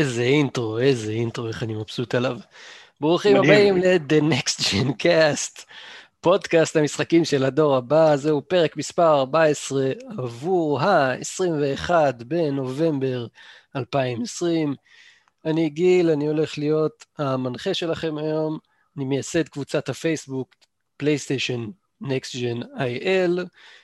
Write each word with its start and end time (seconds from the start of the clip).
איזה 0.00 0.22
אינטרו, 0.22 0.78
איזה 0.78 1.12
אינטרו, 1.12 1.48
איך 1.48 1.62
אני 1.62 1.74
מבסוט 1.74 2.14
עליו. 2.14 2.38
ברוכים 3.00 3.36
הבאים 3.36 3.76
ל-The 3.76 4.22
Next 4.32 4.60
Gen 4.60 4.88
Cast, 5.02 5.64
פודקאסט 6.20 6.76
המשחקים 6.76 7.24
של 7.24 7.44
הדור 7.44 7.76
הבא, 7.76 8.16
זהו 8.16 8.42
פרק 8.48 8.76
מספר 8.76 9.18
14 9.18 9.90
עבור 10.18 10.80
ה-21 10.80 11.90
בנובמבר 12.26 13.26
2020. 13.76 14.74
אני 15.44 15.68
גיל, 15.68 16.10
אני 16.10 16.26
הולך 16.26 16.58
להיות 16.58 17.04
המנחה 17.18 17.74
שלכם 17.74 18.18
היום, 18.18 18.58
אני 18.96 19.04
מייסד 19.04 19.48
קבוצת 19.48 19.88
הפייסבוק 19.88 20.54
פלייסטיישן 20.96 21.66
Next 22.02 22.34
Gen 22.34 22.64
IL, 22.78 23.40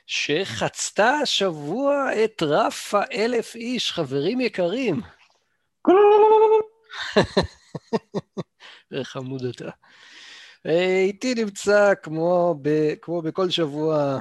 שחצתה 0.07 1.09
השבוע 1.09 2.09
את 2.23 2.43
רף 2.43 2.93
האלף 2.93 3.55
איש, 3.55 3.91
חברים 3.91 4.41
יקרים. 4.41 5.01
איך 8.91 9.07
חמוד 9.07 9.45
אתה. 9.45 9.69
אה, 10.65 11.03
איתי 11.03 11.35
נמצא, 11.35 11.93
כמו, 12.03 12.55
ב, 12.61 12.69
כמו 13.01 13.21
בכל 13.21 13.49
שבוע, 13.49 14.19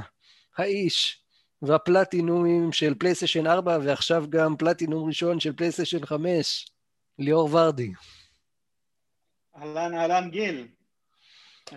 האיש 0.57 1.23
והפלטינומים 1.63 2.73
של 2.73 2.95
פלייסטיישן 2.95 3.47
4, 3.47 3.79
ועכשיו 3.83 4.25
גם 4.29 4.57
פלטינום 4.57 5.09
ראשון 5.09 5.41
של 5.41 5.53
פלייסטיישן 5.53 6.07
5, 6.07 6.67
ליאור 7.19 7.55
ורדי. 7.55 7.93
אהלן, 9.57 9.95
אהלן, 9.95 10.31
גיל. 10.31 10.69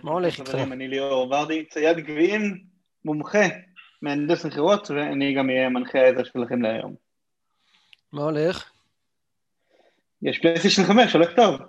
מה 0.03 0.11
הולך 0.11 0.39
איתך? 0.39 0.55
אני 0.55 0.87
ליאור 0.87 1.31
ורדי, 1.31 1.65
צייד 1.65 1.97
גביעים, 1.97 2.63
מומחה, 3.05 3.45
מהנדס 4.01 4.45
מכירות, 4.45 4.91
ואני 4.91 5.33
גם 5.33 5.49
אהיה 5.49 5.69
מנחה 5.69 5.99
העזר 5.99 6.23
שלכם 6.23 6.61
להיום. 6.61 6.95
מה 8.11 8.23
הולך? 8.23 8.71
יש 10.21 10.39
פלייסטיישן 10.39 10.83
5, 10.83 11.13
הולך 11.13 11.29
טוב. 11.35 11.61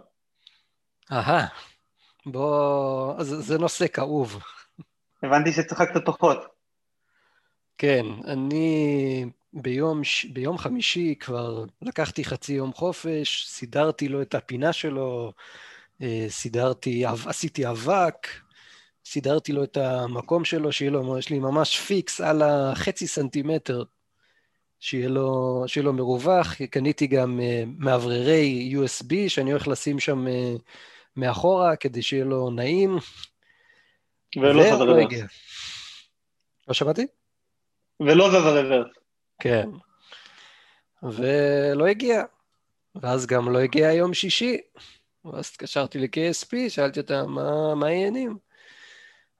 אהה, 1.12 1.46
בוא... 2.26 3.14
אז 3.18 3.26
זה 3.26 3.58
נושא 3.58 3.86
כאוב. 3.88 4.42
הבנתי 5.22 5.52
שצחקת 5.52 6.04
פחות. 6.06 6.38
כן, 7.78 8.06
אני 8.24 9.24
ביום, 9.52 10.00
ביום 10.32 10.58
חמישי 10.58 11.14
כבר 11.20 11.64
לקחתי 11.82 12.24
חצי 12.24 12.52
יום 12.52 12.72
חופש, 12.72 13.46
סידרתי 13.48 14.08
לו 14.08 14.22
את 14.22 14.34
הפינה 14.34 14.72
שלו, 14.72 15.32
אה, 16.02 16.26
סידרתי, 16.28 17.04
עשיתי 17.26 17.68
אבק, 17.68 18.28
סידרתי 19.04 19.52
לו 19.52 19.64
את 19.64 19.76
המקום 19.76 20.44
שלו, 20.44 20.72
שיהיה 20.72 20.90
לו, 20.90 21.18
יש 21.18 21.30
לי 21.30 21.38
ממש 21.38 21.78
פיקס 21.78 22.20
על 22.20 22.42
החצי 22.42 23.06
סנטימטר 23.06 23.84
שיהיה 24.80 25.08
לו, 25.08 25.64
שיהיה 25.66 25.84
לו 25.84 25.92
מרווח, 25.92 26.54
קניתי 26.70 27.06
גם 27.06 27.40
uh, 27.40 27.68
מאווררי 27.78 28.74
USB 28.76 29.28
שאני 29.28 29.50
הולך 29.50 29.68
לשים 29.68 30.00
שם 30.00 30.26
uh, 30.26 30.30
מאחורה 31.16 31.76
כדי 31.76 32.02
שיהיה 32.02 32.24
לו 32.24 32.50
נעים. 32.50 32.98
ולא 34.36 34.62
זז 34.62 34.80
הרוורס. 34.80 35.14
לא 36.68 36.74
שמעתי? 36.74 37.06
ולא 38.00 38.28
זז 38.28 38.46
הרוורס. 38.46 38.86
כן. 39.40 39.68
ולא 41.02 41.86
הגיע. 41.86 42.22
ואז 42.94 43.26
גם 43.26 43.52
לא 43.52 43.58
הגיע 43.58 43.92
יום 43.92 44.14
שישי. 44.14 44.58
ואז 45.24 45.50
התקשרתי 45.52 45.98
ל-KSP, 45.98 46.68
שאלתי 46.68 47.00
אותם 47.00 47.30
מה 47.76 47.86
העניינים. 47.86 48.49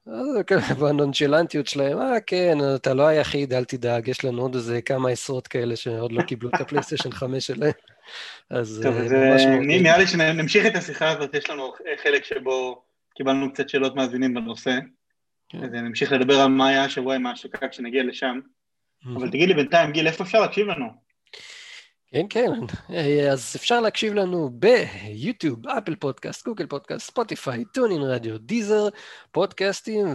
בנונשלנטיות 0.80 1.66
שלהם, 1.66 1.98
אה 1.98 2.20
כן, 2.20 2.58
אתה 2.74 2.94
לא 2.94 3.06
היחיד, 3.06 3.52
אל 3.52 3.64
תדאג, 3.64 4.08
יש 4.08 4.24
לנו 4.24 4.42
עוד 4.42 4.54
איזה 4.54 4.82
כמה 4.82 5.10
עשרות 5.10 5.48
כאלה 5.48 5.76
שעוד 5.76 6.12
לא 6.12 6.22
קיבלו 6.22 6.48
את 6.48 6.60
הפלייסטיישן 6.60 7.10
5 7.10 7.46
שלהם. 7.46 7.72
אז 8.50 8.80
טוב, 8.82 8.94
ממש 8.94 9.42
מעניין. 9.44 9.82
נראה 9.82 9.98
לי 9.98 10.06
שנמשיך 10.06 10.66
את 10.66 10.76
השיחה 10.76 11.08
הזאת, 11.08 11.34
יש 11.34 11.50
לנו 11.50 11.72
חלק 12.02 12.24
שבו 12.24 12.82
קיבלנו 13.14 13.52
קצת 13.52 13.68
שאלות 13.68 13.96
מאזינים 13.96 14.34
בנושא. 14.34 14.78
כן. 15.48 15.64
אז 15.64 15.70
נמשיך 15.72 16.12
לדבר 16.12 16.40
על 16.40 16.48
מה 16.48 16.68
היה 16.68 16.84
השבוע 16.84 17.14
עם 17.14 17.26
ההשקה 17.26 17.68
כשנגיע 17.68 18.02
לשם. 18.02 18.40
אבל 19.16 19.28
תגיד 19.28 19.48
לי 19.48 19.54
בינתיים, 19.54 19.92
גיל, 19.92 20.06
איפה 20.06 20.24
אפשר 20.24 20.40
להקשיב 20.40 20.66
לנו? 20.66 21.09
כן, 22.12 22.26
כן, 22.30 22.50
אז 23.32 23.56
אפשר 23.56 23.80
להקשיב 23.80 24.14
לנו 24.14 24.50
ביוטיוב, 24.52 25.68
Apple 25.68 25.94
Podcast, 25.94 26.44
Google 26.44 26.66
Podcast, 26.66 27.06
Spotify, 27.06 27.64
TuneIn 27.64 28.02
Radio, 28.02 28.38
Deezer, 28.38 28.88
פודקאסטים, 29.32 30.06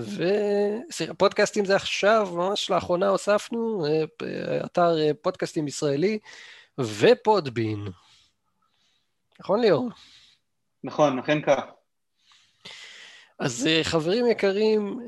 ופודקאסטים 1.09 1.66
זה 1.66 1.75
עכשיו, 1.75 2.29
ממש 2.33 2.69
לאחרונה 2.69 3.07
הוספנו, 3.07 3.85
אה, 3.85 4.03
אתר 4.66 4.97
אה, 5.00 5.11
פודקאסטים 5.22 5.67
ישראלי, 5.67 6.19
ופודבין. 6.79 7.88
נכון 9.39 9.59
ליאור? 9.59 9.89
נכון, 10.83 11.19
אכן 11.19 11.41
כך. 11.41 11.63
אז 13.39 13.67
אה, 13.67 13.83
חברים 13.83 14.27
יקרים, 14.27 15.00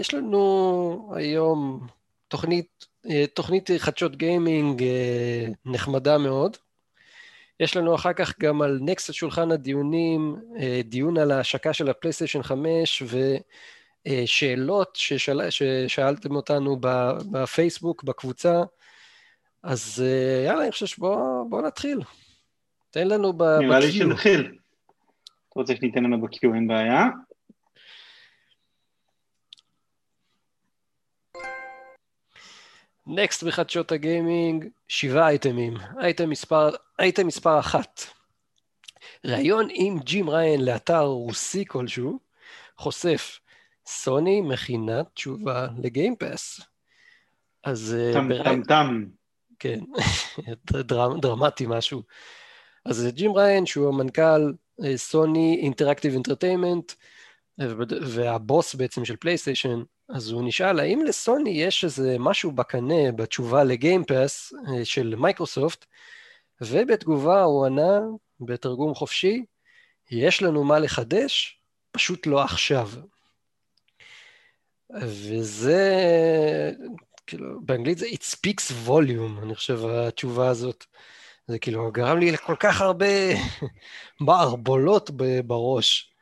יש 0.00 0.14
לנו 0.14 1.12
היום 1.16 1.86
תוכנית 2.28 2.68
אה, 2.82 2.87
תוכנית 3.34 3.70
חדשות 3.78 4.16
גיימינג 4.16 4.82
אה, 4.82 5.46
נחמדה 5.64 6.18
מאוד. 6.18 6.56
יש 7.60 7.76
לנו 7.76 7.94
אחר 7.94 8.12
כך 8.12 8.38
גם 8.40 8.62
על 8.62 8.78
נקסט 8.82 9.12
שולחן 9.12 9.50
הדיונים, 9.50 10.36
אה, 10.58 10.80
דיון 10.84 11.18
על 11.18 11.30
ההשקה 11.30 11.72
של 11.72 11.88
הפלייסטיישן 11.90 12.42
5 12.42 13.02
ושאלות 14.08 14.96
ששאל, 14.96 15.50
ששאלתם 15.50 16.36
אותנו 16.36 16.76
בפייסבוק, 17.30 18.02
בקבוצה. 18.02 18.62
אז 19.62 20.04
יאללה, 20.46 20.62
אני 20.62 20.72
חושב 20.72 20.86
שבואו 20.86 21.60
נתחיל. 21.66 22.00
תן 22.90 23.08
לנו 23.08 23.32
ב-Q. 23.32 23.62
נראה 23.62 23.78
לי 23.78 23.92
שנתחיל. 23.92 24.40
אתה 24.40 25.60
רוצה 25.60 25.76
שניתן 25.76 26.04
לנו 26.04 26.20
ב-Q, 26.20 26.54
אין 26.54 26.68
בעיה. 26.68 27.06
נקסט 33.08 33.42
בחדשות 33.42 33.92
הגיימינג, 33.92 34.68
שבעה 34.88 35.28
אייטמים. 35.28 35.74
אייטם 36.00 36.30
מספר, 36.30 36.70
אייטם 36.98 37.26
מספר 37.26 37.58
אחת. 37.58 38.02
ראיון 39.24 39.68
עם 39.70 39.98
ג'ים 39.98 40.30
ריין 40.30 40.64
לאתר 40.64 41.02
רוסי 41.02 41.64
כלשהו, 41.68 42.18
חושף, 42.76 43.40
סוני 43.86 44.40
מכינה 44.40 45.04
תשובה 45.04 45.66
ל 45.82 45.90
Game 45.90 46.21
Pass. 46.21 46.60
אז... 47.64 47.96
אה, 47.98 48.12
טם. 48.12 48.44
טם 48.44 48.62
טם. 48.62 49.04
כן, 49.58 49.80
דרמ, 50.88 51.20
דרמטי 51.20 51.64
משהו. 51.68 52.02
אז 52.84 53.08
ג'ים 53.14 53.32
ריין, 53.32 53.66
שהוא 53.66 53.88
המנכ"ל 53.88 54.52
אה, 54.84 54.96
סוני 54.96 55.58
Interactive 55.62 56.12
Entertainment, 56.12 56.92
והבוס 58.02 58.74
בעצם 58.74 59.04
של 59.04 59.16
פלייסטיישן, 59.16 59.82
אז 60.08 60.30
הוא 60.30 60.42
נשאל, 60.48 60.80
האם 60.80 61.02
לסוני 61.04 61.50
יש 61.50 61.84
איזה 61.84 62.16
משהו 62.18 62.52
בקנה 62.52 63.12
בתשובה 63.12 63.64
ל 63.64 63.74
Game 63.74 64.13
Pass 64.13 64.52
אה, 64.68 64.84
של 64.84 65.14
מייקרוסופט, 65.18 65.84
ובתגובה 66.60 67.42
הוא 67.42 67.66
ענה, 67.66 68.00
בתרגום 68.40 68.94
חופשי, 68.94 69.44
יש 70.10 70.42
לנו 70.42 70.64
מה 70.64 70.78
לחדש, 70.78 71.60
פשוט 71.90 72.26
לא 72.26 72.42
עכשיו. 72.42 72.90
וזה, 75.00 75.82
כאילו, 77.26 77.60
באנגלית 77.60 77.98
זה 77.98 78.06
it 78.06 78.34
speaks 78.34 78.88
volume, 78.88 79.42
אני 79.42 79.54
חושב, 79.54 79.80
התשובה 79.86 80.48
הזאת. 80.48 80.84
זה 81.46 81.58
כאילו 81.58 81.92
גרם 81.92 82.18
לי 82.18 82.32
לכל 82.32 82.56
כך 82.60 82.80
הרבה 82.80 83.06
מערבולות 84.20 85.10
בראש, 85.46 86.12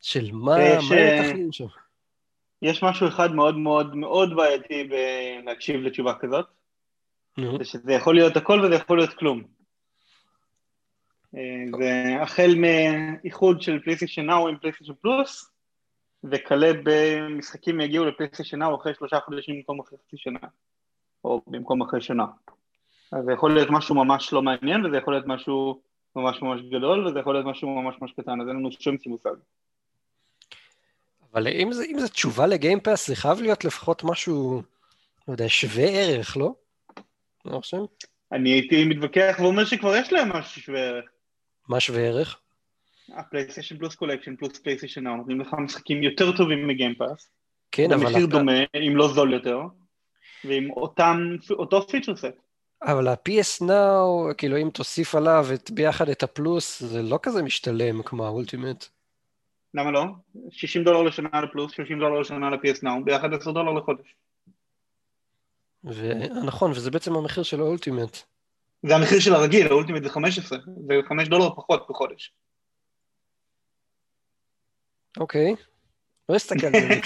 של 0.00 0.30
מה, 0.32 0.56
מה 0.88 0.96
יתכנן 0.96 1.52
שם. 1.52 1.66
יש 2.62 2.82
משהו 2.82 3.08
אחד 3.08 3.34
מאוד 3.34 3.56
מאוד 3.56 3.96
מאוד 3.96 4.36
בעייתי 4.36 4.88
בלהקשיב 4.88 5.80
לתשובה 5.80 6.14
כזאת, 6.20 6.46
זה 7.58 7.64
שזה 7.64 7.92
יכול 7.92 8.14
להיות 8.14 8.36
הכל 8.36 8.60
וזה 8.64 8.74
יכול 8.74 8.98
להיות 8.98 9.14
כלום. 9.14 9.42
אה, 11.36 11.78
זה 11.78 12.22
החל 12.22 12.54
מאיחוד 12.56 13.62
של 13.62 13.78
פלייסטיישן 13.82 14.26
Now 14.26 14.48
עם 14.48 14.58
פלייסטיישן 14.58 14.94
פלוס, 15.00 15.50
וכלה 16.24 16.70
במשחקים 16.84 17.80
יגיעו 17.80 18.04
לפלייסטיישן 18.04 18.58
Now 18.58 18.76
אחרי 18.76 18.94
שלושה 18.94 19.20
חודשים 19.20 19.56
במקום 19.56 19.80
אחרי 19.80 19.98
חצי 19.98 20.16
שנה, 20.16 20.38
או 21.24 21.42
במקום 21.46 21.82
אחרי 21.82 22.00
שנה. 22.00 22.26
אז 23.12 23.24
זה 23.24 23.32
יכול 23.32 23.54
להיות 23.54 23.68
משהו 23.70 23.94
ממש 23.94 24.32
לא 24.32 24.42
מעניין, 24.42 24.86
וזה 24.86 24.96
יכול 24.96 25.14
להיות 25.14 25.26
משהו 25.26 25.80
ממש 26.16 26.42
ממש 26.42 26.60
גדול, 26.70 27.06
וזה 27.06 27.18
יכול 27.18 27.34
להיות 27.34 27.46
משהו 27.46 27.82
ממש 27.82 27.94
ממש 28.00 28.12
קטן, 28.12 28.40
אז 28.40 28.48
אין 28.48 28.56
לנו 28.56 28.72
שום 28.72 28.96
מושג. 29.06 29.34
אבל 31.34 31.48
אם 31.48 31.72
זה, 31.72 31.84
אם 31.84 31.98
זה 31.98 32.08
תשובה 32.08 32.46
ל 32.46 32.52
Game 32.52 32.77
Pass, 32.77 33.08
זה 33.08 33.16
חייב 33.16 33.40
להיות 33.40 33.64
לפחות 33.64 34.04
משהו, 34.04 34.62
לא 35.28 35.32
יודע, 35.32 35.44
שווה 35.48 35.84
ערך, 35.84 36.36
לא? 36.36 36.54
לא 37.44 37.60
חושב? 37.60 37.78
אני 38.32 38.50
הייתי 38.50 38.84
מתווכח 38.84 39.36
ואומר 39.38 39.64
שכבר 39.64 39.96
יש 39.96 40.12
להם 40.12 40.28
משהו 40.28 40.62
שווה 40.62 40.80
ערך. 40.80 41.04
מה 41.68 41.80
שווה 41.80 42.00
ערך? 42.00 42.40
הפלייסטיישן 43.12 43.78
פלוס 43.78 43.94
Collection 43.94 44.36
פלוס 44.36 44.58
פלייסטיישן 44.58 45.04
Now, 45.04 45.16
נותנים 45.16 45.40
לך 45.40 45.54
משחקים 45.58 46.02
יותר 46.02 46.36
טובים 46.36 46.68
מ 46.68 46.74
Game 46.74 46.98
Pass. 46.98 47.28
כן, 47.72 47.92
אבל... 47.92 48.06
במחיר 48.06 48.26
דומה, 48.26 48.52
אם 48.88 48.96
לא 48.96 49.08
זול 49.08 49.32
יותר, 49.32 49.58
ועם 50.44 50.70
אותם, 50.70 51.36
אותו 51.50 51.88
feature 51.88 52.16
set. 52.16 52.34
אבל 52.82 53.08
ה-PS 53.08 53.62
Now, 53.62 54.34
כאילו 54.38 54.56
אם 54.56 54.70
תוסיף 54.70 55.14
עליו 55.14 55.46
את, 55.54 55.70
ביחד 55.70 56.08
את 56.08 56.22
הפלוס, 56.22 56.82
זה 56.82 57.02
לא 57.02 57.18
כזה 57.22 57.42
משתלם 57.42 58.02
כמו 58.02 58.26
ה 58.26 58.32
Ultimate. 58.32 58.84
למה 59.74 59.90
לא? 59.90 60.04
60 60.50 60.84
דולר 60.84 61.02
לשנה 61.02 61.40
לפלוס, 61.40 61.72
30 61.72 61.98
דולר 61.98 62.20
לשנה 62.20 62.50
ל-PS 62.50 62.82
Now, 62.82 63.04
ביחד 63.04 63.34
10 63.34 63.52
דולר 63.52 63.72
לחודש. 63.72 64.14
נכון, 66.46 66.70
וזה 66.70 66.90
בעצם 66.90 67.16
המחיר 67.16 67.42
של 67.42 67.60
ה 67.60 67.66
Ultimate. 67.66 68.18
זה 68.82 68.96
המחיר 68.96 69.20
של 69.20 69.34
הרגיל, 69.34 69.66
האולטימט 69.66 70.02
זה 70.02 70.10
15, 70.10 70.58
זה 70.88 70.94
5 71.08 71.28
דולר 71.28 71.50
פחות 71.50 71.86
בחודש. 71.88 72.32
אוקיי. 75.20 75.54
לא 76.28 76.36
אסתכל 76.36 76.66
על 76.66 76.72
זה. 76.72 77.00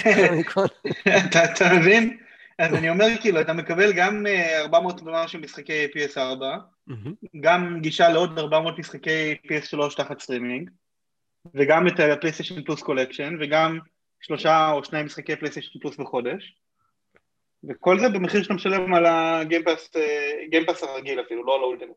אתה 1.55 1.65
מבין? 1.79 2.17
אז 2.59 2.73
אני 2.73 2.89
אומר 2.89 3.05
כאילו, 3.21 3.41
אתה 3.41 3.53
מקבל 3.53 3.93
גם 3.93 4.25
400 4.59 4.99
אה, 4.99 5.05
דולר 5.05 5.27
של 5.27 5.39
משחקי 5.39 5.85
PS4, 5.85 6.41
גם 7.41 7.79
גישה 7.81 8.09
לעוד 8.09 8.39
400 8.39 8.79
משחקי 8.79 9.35
PS3 9.45 9.95
תחת 9.97 10.19
סטרימינג, 10.19 10.69
וגם 11.53 11.87
את 11.87 11.99
הפלייסטיישן 11.99 12.63
פלוס 12.63 12.81
Collection, 12.81 13.37
וגם 13.41 13.79
שלושה 14.21 14.71
או 14.71 14.83
שני 14.83 15.03
משחקי 15.03 15.35
פלייסטיישן 15.35 15.79
פלוס 15.79 15.97
בחודש, 15.97 16.55
וכל 17.69 17.99
זה 17.99 18.09
במחיר 18.09 18.43
שאתה 18.43 18.53
משלם 18.53 18.93
על 18.93 19.05
ה 19.05 19.15
Game 19.15 19.55
Pass 19.55 19.95
אה, 19.95 20.89
הרגיל 20.93 21.21
אפילו, 21.21 21.45
לא 21.45 21.55
על 21.55 21.61
ה 21.61 21.64
Ultimate. 21.64 21.95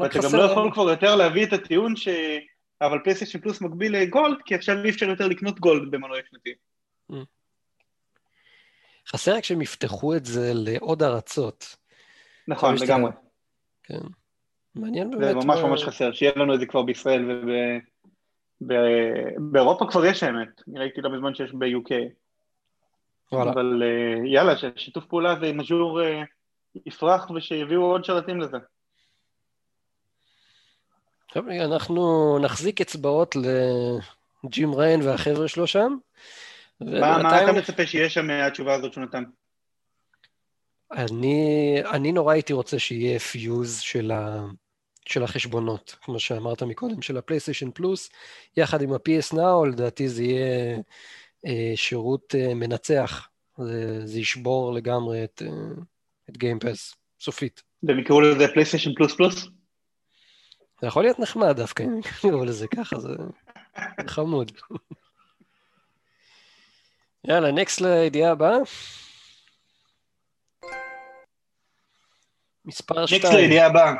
ואתה 0.00 0.18
גם 0.18 0.38
לא 0.38 0.42
יכול 0.42 0.70
כבר 0.72 0.90
יותר 0.90 1.16
להביא 1.16 1.46
את 1.46 1.52
הטיעון 1.52 1.96
ש... 1.96 2.08
אבל 2.80 2.98
פלייסטיישן 3.04 3.40
פלוס 3.40 3.60
מקביל 3.60 3.96
ל 3.96 4.03
Gold, 4.03 4.38
כי 4.44 4.54
עכשיו 4.54 4.84
אי 4.84 4.90
אפשר 4.90 5.08
יותר 5.08 5.28
לקנות 5.28 5.60
Gold 5.60 5.90
במנוי 5.90 6.22
שנתי. 6.30 6.50
אממ. 7.12 7.14
חסר 9.08 9.34
רק 9.36 9.44
שהם 9.44 9.62
יפתחו 9.62 10.16
את 10.16 10.24
זה 10.24 10.52
לעוד 10.54 11.02
ארצות. 11.02 11.76
נכון, 12.48 12.74
לגמרי. 12.80 13.10
כן. 13.82 14.00
מעניין 14.74 15.10
באמת. 15.10 15.24
זה 15.24 15.34
ממש 15.34 15.60
ממש 15.60 15.84
חסר, 15.84 16.12
שיהיה 16.12 16.32
לנו 16.36 16.54
את 16.54 16.60
זה 16.60 16.66
כבר 16.66 16.82
בישראל 16.82 17.42
ובאירופה 18.60 19.86
כבר 19.90 20.04
יש 20.04 20.22
האמת, 20.22 20.48
אני 20.68 20.78
ראיתי 20.78 21.00
לא 21.00 21.10
בזמן 21.10 21.34
שיש 21.34 21.52
ב-UK. 21.52 21.94
וואלה. 23.32 23.52
אבל 23.52 23.82
אה, 23.82 24.28
יאללה, 24.28 24.52
ששיתוף 24.56 25.04
פעולה 25.04 25.34
זה 25.40 25.46
עם 25.46 25.60
אג'ור 25.60 26.02
אה, 26.02 26.22
יפרח 26.86 27.30
ושיביאו 27.30 27.82
עוד 27.82 28.04
שרתים 28.04 28.40
לזה. 28.40 28.56
טוב, 31.32 31.48
אנחנו 31.48 32.38
נחזיק 32.42 32.80
אצבעות 32.80 33.36
לג'ים 34.44 34.74
ריין 34.74 35.02
והחבר'ה 35.02 35.48
שלו 35.48 35.66
שם. 35.66 35.96
מה 36.80 37.42
אתה 37.42 37.52
מצפה 37.52 37.86
שיהיה 37.86 38.10
שם 38.10 38.26
מהתשובה 38.26 38.74
הזאת 38.74 38.92
שהוא 38.92 39.04
נתן? 39.04 39.24
אני, 40.92 41.76
אני 41.92 42.12
נורא 42.12 42.32
הייתי 42.32 42.52
רוצה 42.52 42.78
שיהיה 42.78 43.18
fuse 43.18 43.80
של, 43.80 44.10
ה, 44.10 44.44
של 45.06 45.22
החשבונות, 45.22 45.96
כמו 46.02 46.20
שאמרת 46.20 46.62
מקודם, 46.62 47.02
של 47.02 47.16
הפלייסטיישן 47.16 47.70
פלוס, 47.70 48.10
יחד 48.56 48.82
עם 48.82 48.92
ה-PS 48.92 49.34
Now, 49.34 49.66
לדעתי 49.68 50.08
זה 50.08 50.22
יהיה 50.22 50.78
אה, 51.46 51.72
שירות 51.74 52.34
אה, 52.34 52.54
מנצח, 52.54 53.28
זה, 53.58 54.06
זה 54.06 54.20
ישבור 54.20 54.72
לגמרי 54.72 55.24
את, 55.24 55.42
אה, 55.46 55.82
את 56.30 56.36
Game 56.38 56.63
Pass, 56.63 56.94
סופית. 57.20 57.62
והם 57.82 57.98
יקראו 57.98 58.20
לזה 58.20 58.48
פלייסטיישן 58.48 58.94
פלוס 58.94 59.14
פלוס? 59.14 59.46
זה 60.80 60.86
יכול 60.86 61.02
להיות 61.02 61.18
נחמד 61.18 61.56
דווקא, 61.56 61.82
אם 61.82 61.98
יקראו 61.98 62.44
לזה 62.44 62.68
ככה, 62.68 63.00
זה 63.00 63.16
חמוד. 64.06 64.52
יאללה, 67.28 67.52
נקסט 67.52 67.80
לידיעה 67.80 68.32
הבאה. 68.32 68.56
מספר 72.64 73.06
2. 73.06 73.20
נקסט 73.20 73.34
לידיעה 73.34 73.66
הבאה. 73.66 73.94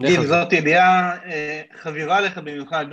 גיל, 0.00 0.26
זאת 0.26 0.52
ידיעה 0.52 1.16
אה, 1.24 1.62
חבירה 1.76 2.20
לך 2.20 2.38
במיוחד, 2.38 2.86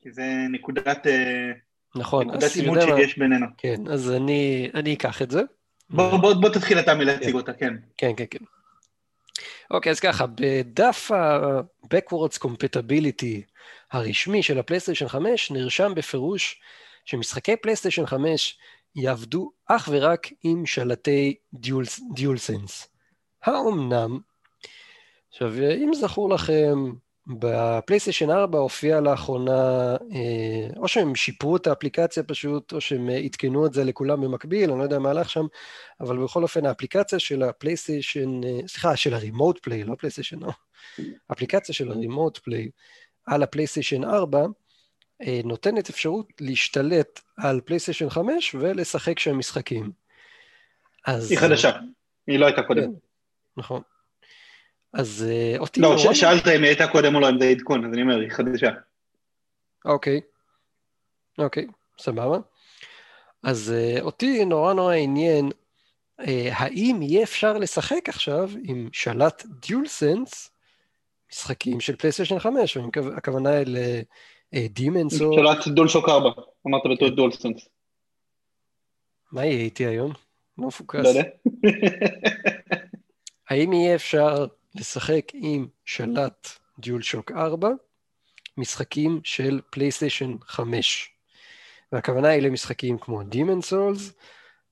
כי 0.00 0.12
זה 0.12 0.46
נקודת, 0.50 1.06
אה, 1.06 1.50
נכון, 1.94 2.28
נקודת 2.28 2.56
עימות 2.56 2.78
שיש 2.80 3.18
בינינו. 3.18 3.46
כן, 3.58 3.76
אז 3.90 4.10
אני, 4.10 4.70
אני 4.74 4.94
אקח 4.94 5.22
את 5.22 5.30
זה. 5.30 5.42
בוא, 5.90 6.16
בוא, 6.18 6.34
בוא 6.34 6.48
תתחיל 6.48 6.78
אתה 6.78 6.94
מלהציג 6.94 7.30
כן. 7.30 7.34
אותה, 7.36 7.52
כן. 7.52 7.74
כן, 7.96 8.12
כן, 8.16 8.24
כן. 8.30 8.44
אוקיי, 9.70 9.92
אז 9.92 10.00
ככה, 10.00 10.24
בדף 10.26 11.10
ה-Backwards 11.10 12.38
Compatibility 12.44 13.42
הרשמי 13.92 14.42
של 14.42 14.58
הפלייסטיישן 14.58 15.08
5 15.08 15.50
נרשם 15.50 15.92
בפירוש 15.96 16.60
שמשחקי 17.04 17.56
פלייסטיישן 17.56 18.06
5 18.06 18.58
יעבדו 18.96 19.52
אך 19.66 19.88
ורק 19.92 20.28
עם 20.42 20.66
שלטי 20.66 21.34
DualSense. 22.14 22.88
האומנם? 23.44 24.20
עכשיו, 25.30 25.52
אם 25.54 25.90
זכור 25.94 26.30
לכם, 26.30 26.92
בפלייסטיישן 27.26 28.30
4 28.30 28.58
הופיע 28.58 29.00
לאחרונה, 29.00 29.96
אה, 30.12 30.68
או 30.76 30.88
שהם 30.88 31.14
שיפרו 31.14 31.56
את 31.56 31.66
האפליקציה 31.66 32.22
פשוט, 32.22 32.72
או 32.72 32.80
שהם 32.80 33.08
עדכנו 33.08 33.66
את 33.66 33.72
זה 33.72 33.84
לכולם 33.84 34.20
במקביל, 34.20 34.70
אני 34.70 34.78
לא 34.78 34.84
יודע 34.84 34.98
מה 34.98 35.10
הלך 35.10 35.30
שם, 35.30 35.46
אבל 36.00 36.24
בכל 36.24 36.42
אופן 36.42 36.66
האפליקציה 36.66 37.18
של 37.18 37.42
הפלייסטיישן, 37.42 38.44
אה, 38.44 38.68
סליחה, 38.68 38.96
של 38.96 39.14
ה 39.14 39.20
Remote 39.20 39.58
Play, 39.62 39.84
לא 39.84 39.94
פלייסטיישן, 39.94 40.38
לא. 40.38 40.50
האפליקציה 41.30 41.74
של 41.74 41.90
הרימוט 41.90 42.38
פליי 42.38 42.68
על 43.26 43.42
הפלייסטיישן 43.42 44.04
4, 44.04 44.46
אה, 45.22 45.40
נותנת 45.44 45.90
אפשרות 45.90 46.32
להשתלט 46.40 47.20
על 47.36 47.60
פלייסטיישן 47.64 48.10
5 48.10 48.54
ולשחק 48.54 49.18
שם 49.18 49.38
משחקים. 49.38 49.90
אז... 51.06 51.30
היא 51.30 51.38
חדשה, 51.38 51.70
היא 52.26 52.38
לא 52.38 52.46
הייתה 52.46 52.62
קודם. 52.62 52.82
כן, 52.82 52.90
נכון. 53.56 53.82
אז 54.92 55.26
uh, 55.28 55.58
אותי... 55.58 55.80
לא, 55.80 56.14
שאלת 56.14 56.48
אם 56.48 56.62
היא 56.62 56.68
הייתה 56.68 56.86
קודם 56.86 57.14
או 57.14 57.20
לא, 57.20 57.28
אם 57.28 57.38
זה 57.38 57.44
עדכון, 57.44 57.84
אז 57.84 57.92
אני 57.92 58.02
אומר, 58.02 58.20
היא 58.20 58.30
חדשה. 58.30 58.70
אוקיי, 59.84 60.20
אוקיי, 61.38 61.66
סבבה. 61.98 62.38
אז 63.42 63.74
uh, 63.74 64.02
אותי 64.02 64.44
נורא 64.44 64.72
נורא 64.72 64.94
עניין, 64.94 65.50
uh, 66.20 66.24
האם 66.52 67.02
יהיה 67.02 67.22
אפשר 67.22 67.58
לשחק 67.58 68.08
עכשיו 68.08 68.50
עם 68.62 68.88
שלט 68.92 69.44
DualSense 69.46 70.50
משחקים 71.32 71.80
של 71.80 71.96
פלייסטיישן 71.96 72.38
5, 72.38 72.76
הכוונה 73.16 73.50
היא 73.50 73.66
ל 74.52 74.61
Demon's 74.61 75.20
או... 75.22 75.32
שלט 75.34 75.68
DualShock 75.68 76.08
4, 76.08 76.30
אמרת 76.66 76.82
בתור 76.92 77.08
DualSense. 77.08 77.68
מה 79.32 79.44
יהיה 79.44 79.64
איתי 79.64 79.86
היום? 79.86 80.12
לא 80.58 80.66
מפוקס. 80.66 80.98
לא 81.02 81.08
יודע. 81.08 81.22
האם 83.48 83.72
יהיה 83.72 83.94
אפשר 83.94 84.46
לשחק 84.74 85.32
עם 85.34 85.66
שלט 85.84 86.48
DualShock 86.78 87.32
4, 87.32 87.68
משחקים 88.56 89.20
של 89.24 89.60
פלייסטיישן 89.70 90.36
5. 90.40 91.10
והכוונה 91.92 92.28
היא 92.28 92.42
למשחקים 92.42 92.98
כמו 92.98 93.22
Demon 93.22 93.70
Souls, 93.70 94.12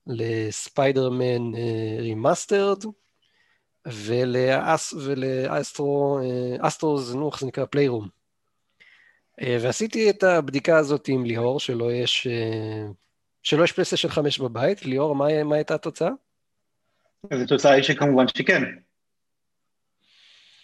ל 0.07 0.20
Spider-Man 0.20 1.51
Remastered, 1.99 2.83
ול 4.97 5.27
Astro, 5.27 6.19
Astro's, 6.59 7.13
נו, 7.13 7.29
איך 7.29 7.39
זה 7.39 7.47
נקרא? 7.47 7.65
Playroom. 7.65 8.07
אה, 9.41 9.57
ועשיתי 9.61 10.09
את 10.09 10.23
הבדיקה 10.23 10.77
הזאת 10.77 11.07
עם 11.07 11.25
ליאור, 11.25 11.59
שלו 11.59 11.91
יש, 11.91 12.27
אה, 12.27 12.87
שלו 13.43 13.63
יש 13.63 13.71
פלייסטיישן 13.71 14.09
5 14.09 14.39
בבית. 14.39 14.85
ליאור, 14.85 15.15
מה, 15.15 15.43
מה 15.43 15.55
הייתה 15.55 15.75
התוצאה? 15.75 16.09
אז 17.31 17.41
התוצאה 17.41 17.71
היא 17.71 17.83
שכמובן 17.83 18.27
שכן. 18.27 18.63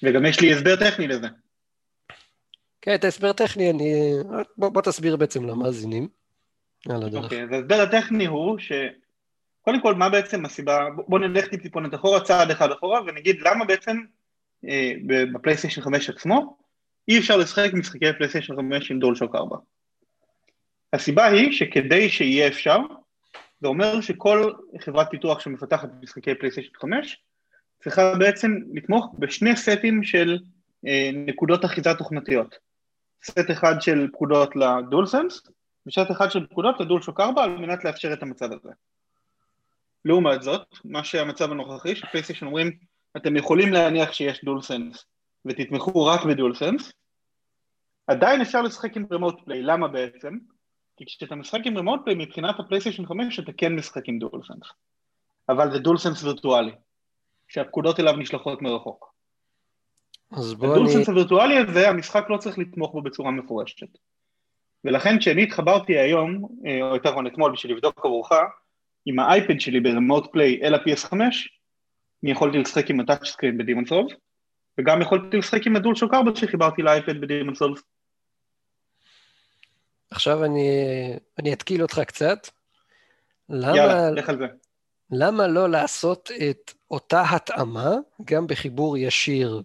וגם 0.05 0.25
יש 0.25 0.39
לי 0.39 0.53
הסבר 0.53 0.75
טכני 0.75 1.07
לזה. 1.07 1.27
כן, 2.81 2.95
את 2.95 3.03
ההסבר 3.03 3.29
הטכני, 3.29 3.69
אני... 3.69 4.13
בוא, 4.57 4.69
בוא 4.69 4.81
תסביר 4.81 5.15
בעצם 5.15 5.45
למאזינים. 5.45 6.07
יאללה, 6.89 7.09
דרך. 7.09 7.23
אוקיי, 7.23 7.43
אז 7.43 7.49
ההסבר 7.51 7.81
הטכני 7.81 8.25
הוא 8.25 8.59
ש... 8.59 8.71
קודם 9.61 9.81
כל, 9.81 9.95
מה 9.95 10.09
בעצם 10.09 10.45
הסיבה, 10.45 10.87
בוא 11.07 11.19
נלך 11.19 11.47
טיפונת 11.47 11.95
אחורה, 11.95 12.19
צעד 12.19 12.51
אחד 12.51 12.71
אחורה, 12.71 13.01
ונגיד 13.07 13.41
למה 13.41 13.65
בעצם 13.65 13.97
אה, 14.67 14.93
בפלייסטיישן 15.33 15.81
5 15.81 16.09
עצמו 16.09 16.57
אי 17.07 17.19
אפשר 17.19 17.37
לשחק 17.37 17.73
משחקי 17.73 18.13
פלייסטיישן 18.13 18.55
5 18.55 18.91
עם 18.91 18.99
דולשוק 18.99 19.35
4. 19.35 19.57
הסיבה 20.93 21.25
היא 21.25 21.51
שכדי 21.51 22.09
שיהיה 22.09 22.47
אפשר, 22.47 22.77
זה 23.61 23.67
אומר 23.67 24.01
שכל 24.01 24.51
חברת 24.79 25.07
פיתוח 25.11 25.39
שמפתחת 25.39 25.89
משחקי 26.01 26.35
פלייסטיישן 26.35 26.71
5 26.81 27.23
צריכה 27.83 28.15
בעצם 28.19 28.51
לתמוך 28.73 29.15
בשני 29.19 29.55
סטים 29.55 30.03
של 30.03 30.37
אה, 30.87 31.09
נקודות 31.13 31.65
אחיזה 31.65 31.93
תוכנתיות. 31.93 32.55
סט 33.23 33.51
אחד 33.51 33.81
של 33.81 34.07
פקודות 34.13 34.55
ל 34.55 34.63
DualSense, 34.63 35.41
וסט 35.87 36.11
אחד 36.11 36.31
של 36.31 36.47
פקודות 36.47 36.79
ל 36.79 36.83
DualShock 36.83 37.19
4 37.19 37.43
על 37.43 37.57
מנת 37.57 37.83
לאפשר 37.85 38.13
את 38.13 38.23
המצב 38.23 38.51
הזה. 38.51 38.69
לעומת 40.05 40.41
זאת, 40.41 40.67
מה 40.85 41.03
שהמצב 41.03 41.51
הנוכחי, 41.51 41.95
שפלייסטיישן 41.95 42.45
אומרים, 42.45 42.71
אתם 43.17 43.35
יכולים 43.35 43.73
להניח 43.73 44.13
שיש 44.13 44.43
DualSense 44.43 45.05
ותתמכו 45.45 46.05
רק 46.05 46.25
ב 46.25 46.32
DualSense, 46.32 46.93
עדיין 48.07 48.41
אפשר 48.41 48.61
לשחק 48.61 48.97
עם 48.97 49.05
remote 49.11 49.35
play, 49.45 49.61
למה 49.61 49.87
בעצם? 49.87 50.37
כי 50.97 51.05
כשאתה 51.05 51.35
משחק 51.35 51.59
עם 51.65 51.77
remote 51.77 52.01
play 52.03 52.15
מבחינת 52.15 52.59
הפלייסטיישן 52.59 53.05
5 53.05 53.39
אתה 53.39 53.51
כן 53.57 53.75
משחק 53.75 54.03
עם 54.07 54.19
DualSense, 54.19 54.67
אבל 55.49 55.71
זה 55.71 55.79
DualSense 55.79 56.23
וירטואלי. 56.23 56.71
שהפקודות 57.47 57.99
אליו 57.99 58.15
נשלחות 58.17 58.61
מרחוק. 58.61 59.13
אז 60.31 60.53
בוא 60.53 60.67
אני... 60.67 60.75
ה 60.75 60.79
DualSense 60.79 61.09
הווירטואלי 61.09 61.57
הזה, 61.57 61.89
המשחק 61.89 62.25
לא 62.29 62.37
צריך 62.37 62.57
לתמוך 62.57 62.91
בו 62.91 63.01
בצורה 63.01 63.31
מפורשת. 63.31 63.87
ולכן 64.83 65.19
כשאני 65.19 65.43
התחברתי 65.43 65.97
היום, 65.97 66.47
אה, 66.65 66.81
או 66.81 66.95
יותר 66.95 67.11
נכון 67.11 67.27
אתמול 67.27 67.51
בשביל 67.51 67.71
לבדוק 67.71 68.05
עבורך, 68.05 68.31
עם 69.05 69.19
האייפד 69.19 69.59
שלי 69.59 69.79
ב 69.79 69.87
remote 69.87 70.31
play 70.31 70.61
אל 70.63 70.73
ה-PS5, 70.75 71.13
אני 72.23 72.31
יכולתי 72.31 72.57
לשחק 72.57 72.89
עם 72.89 72.99
ה 72.99 73.04
touch 73.04 73.25
screen 73.25 73.57
ב 73.57 73.61
Demon's 73.61 73.85
Souls, 73.85 74.13
וגם 74.77 75.01
יכולתי 75.01 75.37
לשחק 75.37 75.67
עם 75.67 75.75
ה 75.75 75.95
DualShock 75.95 76.13
4 76.13 76.31
שחיברתי 76.35 76.81
לאייפד 76.81 77.21
ב 77.21 77.25
Demon's 77.26 77.55
Souls. 77.55 77.81
עכשיו 80.11 80.45
אני, 80.45 80.69
אני 81.39 81.53
אתקיל 81.53 81.81
אותך 81.81 81.99
קצת. 81.99 82.47
למה, 83.49 83.77
יאללה, 83.77 84.11
לך 84.11 84.29
על 84.29 84.37
זה. 84.37 84.45
למה 85.11 85.47
לא 85.47 85.69
לעשות 85.69 86.31
את 86.49 86.73
אותה 86.91 87.23
התאמה 87.29 87.95
גם 88.25 88.47
בחיבור 88.47 88.97
ישיר 88.97 89.61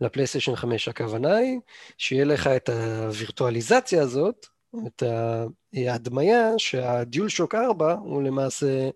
לפלייסטיישן 0.00 0.56
5? 0.56 0.88
הכוונה 0.88 1.36
היא 1.36 1.60
שיהיה 1.98 2.24
לך 2.24 2.46
את 2.46 2.68
הווירטואליזציה 2.68 4.02
הזאת, 4.02 4.46
את 4.86 5.02
ההדמיה 5.72 6.58
שהדיול 6.58 7.28
שוק 7.28 7.54
4 7.54 7.92
הוא 7.92 8.22
למעשה, 8.22 8.90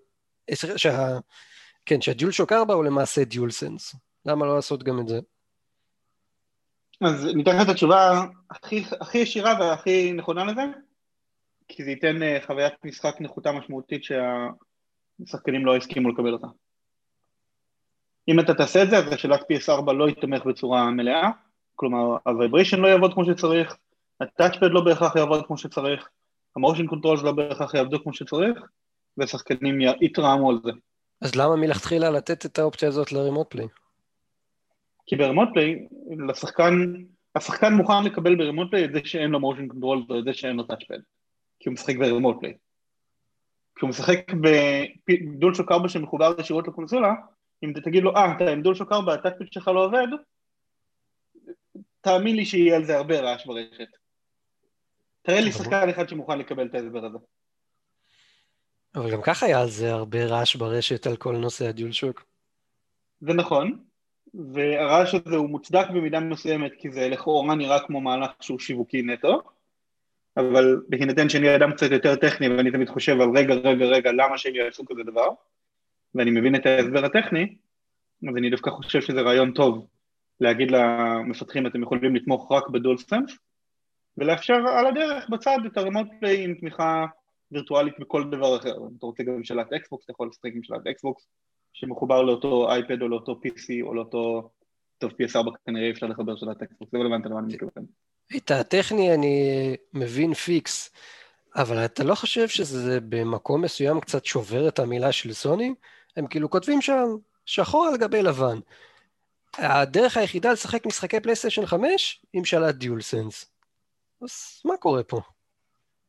שה, 0.55 1.19
כן, 1.87 2.01
שהדיול 2.01 2.33
שוק 2.33 2.53
4 2.53 2.75
הוא 2.75 2.85
למעשה 2.85 3.25
דיול 3.25 3.51
סנס. 3.51 3.95
למה 4.27 4.47
לא 4.47 4.55
לעשות 4.55 4.83
גם 4.83 5.01
את 5.01 5.09
זה? 5.09 5.21
אז 7.01 7.25
ניתן 7.35 7.57
לך 7.57 7.63
את 7.63 7.69
התשובה 7.69 8.25
הכי, 8.51 8.85
הכי 9.01 9.19
ישירה 9.19 9.55
והכי 9.61 10.13
נכונה 10.13 10.45
לזה, 10.45 10.63
כי 11.69 11.85
זה 11.85 11.91
ייתן 11.91 12.23
אה, 12.23 12.39
חוויית 12.47 12.73
משחק 12.85 13.21
נחותה 13.21 13.53
משמעותית 13.53 14.05
שהשחקנים 15.19 15.67
לא 15.67 15.77
הסכימו 15.77 16.11
לקבל 16.11 16.33
אותה. 16.33 16.47
אם 18.29 18.41
אתה 18.41 18.55
תעשה 18.55 18.83
את 18.83 18.91
זה, 18.91 18.99
אז 18.99 19.13
השלט 19.13 19.41
PS4 19.41 19.93
לא 19.93 20.09
יתמך 20.09 20.45
בצורה 20.45 20.91
מלאה, 20.91 21.31
כלומר 21.75 22.17
ה-Vibration 22.27 22.77
לא 22.77 22.89
יעבוד 22.89 23.15
כמו 23.15 23.25
שצריך, 23.25 23.77
ה 24.21 24.26
touchpad 24.26 24.71
לא 24.71 24.85
בהכרח 24.85 25.17
יעבוד 25.17 25.47
כמו 25.47 25.59
שצריך, 25.59 26.09
ה 26.57 26.61
motion 26.61 26.87
controls 26.87 27.23
לא 27.23 27.33
בהכרח 27.33 27.75
יעבדו 27.75 28.03
כמו 28.03 28.13
שצריך, 28.15 28.59
ושחקנים 29.19 29.81
יתרעמו 30.01 30.51
על 30.51 30.59
זה. 30.65 30.71
אז 31.21 31.35
למה 31.35 31.57
מלכתחילה 31.57 32.11
לתת 32.11 32.47
את 32.47 32.59
האופציה 32.59 32.89
הזאת 32.89 33.13
ל 33.13 33.18
remote 33.18 33.51
play? 33.51 33.67
כי 35.07 35.17
ב 35.17 35.21
remote 35.21 35.49
play, 35.53 35.87
לשחקן, 36.29 36.93
השחקן 37.35 37.73
מוכן 37.75 38.05
לקבל 38.05 38.37
ב 38.37 38.42
remote 38.42 38.71
play 38.71 38.85
את 38.85 38.93
זה 38.93 39.01
שאין 39.05 39.31
לו 39.31 39.41
motion 39.41 39.69
control 39.69 40.05
ואת 40.09 40.25
זה 40.25 40.35
שאין 40.35 40.57
לו 40.57 40.63
touchpad, 40.63 40.99
כי 41.61 41.69
הוא 41.69 41.75
משחק 41.75 41.97
ב 41.97 42.02
remote 42.02 42.37
play. 42.41 42.55
כשהוא 43.77 43.91
משחק 43.91 44.33
ב 45.09 45.55
DualShock 45.55 45.73
4 45.73 45.89
שמחובר 45.89 46.33
ישירות 46.41 46.69
לקונסולה, 46.69 47.13
אם 47.65 47.73
אתה 47.73 47.81
תגיד 47.81 48.03
לו, 48.03 48.17
אה, 48.17 48.37
אתה 48.37 48.51
עם 48.51 48.63
DualShock 48.63 48.93
4, 48.93 49.15
ה 49.15 49.19
touchpad 49.19 49.53
שלך 49.53 49.69
לא 49.69 49.85
עובד, 49.85 50.07
תאמין 52.01 52.37
לי 52.37 52.45
שיהיה 52.45 52.77
על 52.77 52.85
זה 52.85 52.97
הרבה 52.97 53.21
רעש 53.21 53.47
ברשת. 53.47 53.89
תראה 55.23 55.41
לי 55.41 55.53
שחקן 55.53 55.89
אחד 55.89 56.09
שמוכן 56.09 56.39
לקבל 56.39 56.67
את 56.67 56.75
ההסבר 56.75 57.05
הזה. 57.05 57.19
אבל 58.95 59.13
גם 59.13 59.23
ככה 59.23 59.47
היה 59.47 59.61
על 59.61 59.69
זה 59.69 59.93
הרבה 59.93 60.25
רעש 60.25 60.57
ברשת 60.57 61.07
על 61.07 61.17
כל 61.17 61.37
נושא 61.37 61.69
ה 61.69 61.93
DualShock. 61.93 62.25
זה 63.21 63.33
נכון, 63.33 63.85
והרעש 64.35 65.15
הזה 65.15 65.37
הוא 65.37 65.51
מוצדק 65.51 65.87
במידה 65.95 66.21
מסוימת 66.21 66.73
כי 66.79 66.91
זה 66.91 67.09
לכאורה 67.09 67.55
נראה 67.55 67.87
כמו 67.87 68.01
מהלך 68.01 68.31
שהוא 68.41 68.59
שיווקי 68.59 69.03
נטו, 69.03 69.43
אבל 70.37 70.81
בהינתן 70.89 71.29
שאני 71.29 71.57
אדם 71.57 71.73
קצת 71.73 71.91
יותר 71.91 72.17
טכני 72.17 72.49
ואני 72.49 72.71
תמיד 72.71 72.89
חושב 72.89 73.21
על 73.21 73.29
רגע, 73.37 73.55
רגע, 73.55 73.85
רגע, 73.85 74.13
למה 74.13 74.39
שהם 74.39 74.55
יעשו 74.55 74.85
כזה 74.87 75.03
דבר, 75.03 75.29
ואני 76.15 76.31
מבין 76.31 76.55
את 76.55 76.67
ההסבר 76.67 77.05
הטכני, 77.05 77.57
אז 78.29 78.37
אני 78.37 78.51
דווקא 78.51 78.71
חושב 78.71 79.01
שזה 79.01 79.21
רעיון 79.21 79.53
טוב 79.53 79.87
להגיד 80.41 80.71
למפתחים 80.71 81.67
אתם 81.67 81.83
יכולים 81.83 82.17
לתמוך 82.17 82.53
רק 82.53 82.69
ב 82.69 82.99
DualSense, 82.99 83.39
ולאפשר 84.19 84.55
על 84.55 84.87
הדרך 84.87 85.29
בצד 85.31 85.59
את 85.67 85.77
ה 85.77 85.81
remote 85.81 86.07
עם 86.39 86.55
תמיכה 86.55 87.07
וירטואלית 87.53 87.95
בכל 87.99 88.31
דבר 88.31 88.57
אחר. 88.57 88.77
אם 88.77 88.97
אתה 88.99 89.07
רוצה 89.07 89.23
גם 89.23 89.45
שלט 89.45 89.73
אקסבוקס, 89.73 90.05
אתה 90.05 90.13
יכול 90.13 90.29
לשחק 90.29 90.51
עם 90.55 90.91
אקסבוקס 90.91 91.27
שמחובר 91.73 92.23
לאותו 92.23 92.71
אייפד 92.71 93.03
או 93.03 93.09
לאותו 93.09 93.33
PC 93.33 93.83
או 93.83 93.95
לאותו... 93.95 94.51
טוב, 94.99 95.11
PS4 95.11 95.51
כנראה 95.67 95.91
אפשר 95.91 96.07
לחבר 96.07 96.37
שלט 96.37 96.63
אקסבוקס, 96.63 96.93
זה 96.93 96.99
רלוונטי 96.99 97.29
למה 97.29 97.39
אני 97.39 97.55
מתכוון. 97.55 97.87
את 98.37 98.51
הטכני 98.51 99.15
אני 99.15 99.77
מבין 99.93 100.35
פיקס, 100.35 100.91
אבל 101.57 101.85
אתה 101.85 102.05
לא 102.05 102.15
חושב 102.15 102.49
שזה 102.49 103.01
במקום 103.01 103.63
מסוים 103.63 104.01
קצת 104.01 104.25
שובר 104.25 104.69
את 104.69 104.79
המילה 104.79 105.13
של 105.13 105.33
סוני? 105.33 105.75
הם 106.17 106.27
כאילו 106.27 106.51
כותבים 106.51 106.83
שם 106.83 107.17
שחור 107.47 107.87
על 107.87 107.97
גבי 107.97 108.23
לבן. 108.23 108.59
הדרך 109.59 110.17
היחידה 110.17 110.53
לשחק 110.53 110.87
משחקי 110.87 111.21
פלייסטיישן 111.21 111.67
5 111.67 112.23
עם 112.33 112.45
שלט 112.45 112.75
DualSense. 112.75 113.47
אז 114.23 114.61
מה 114.65 114.77
קורה 114.77 115.03
פה? 115.03 115.21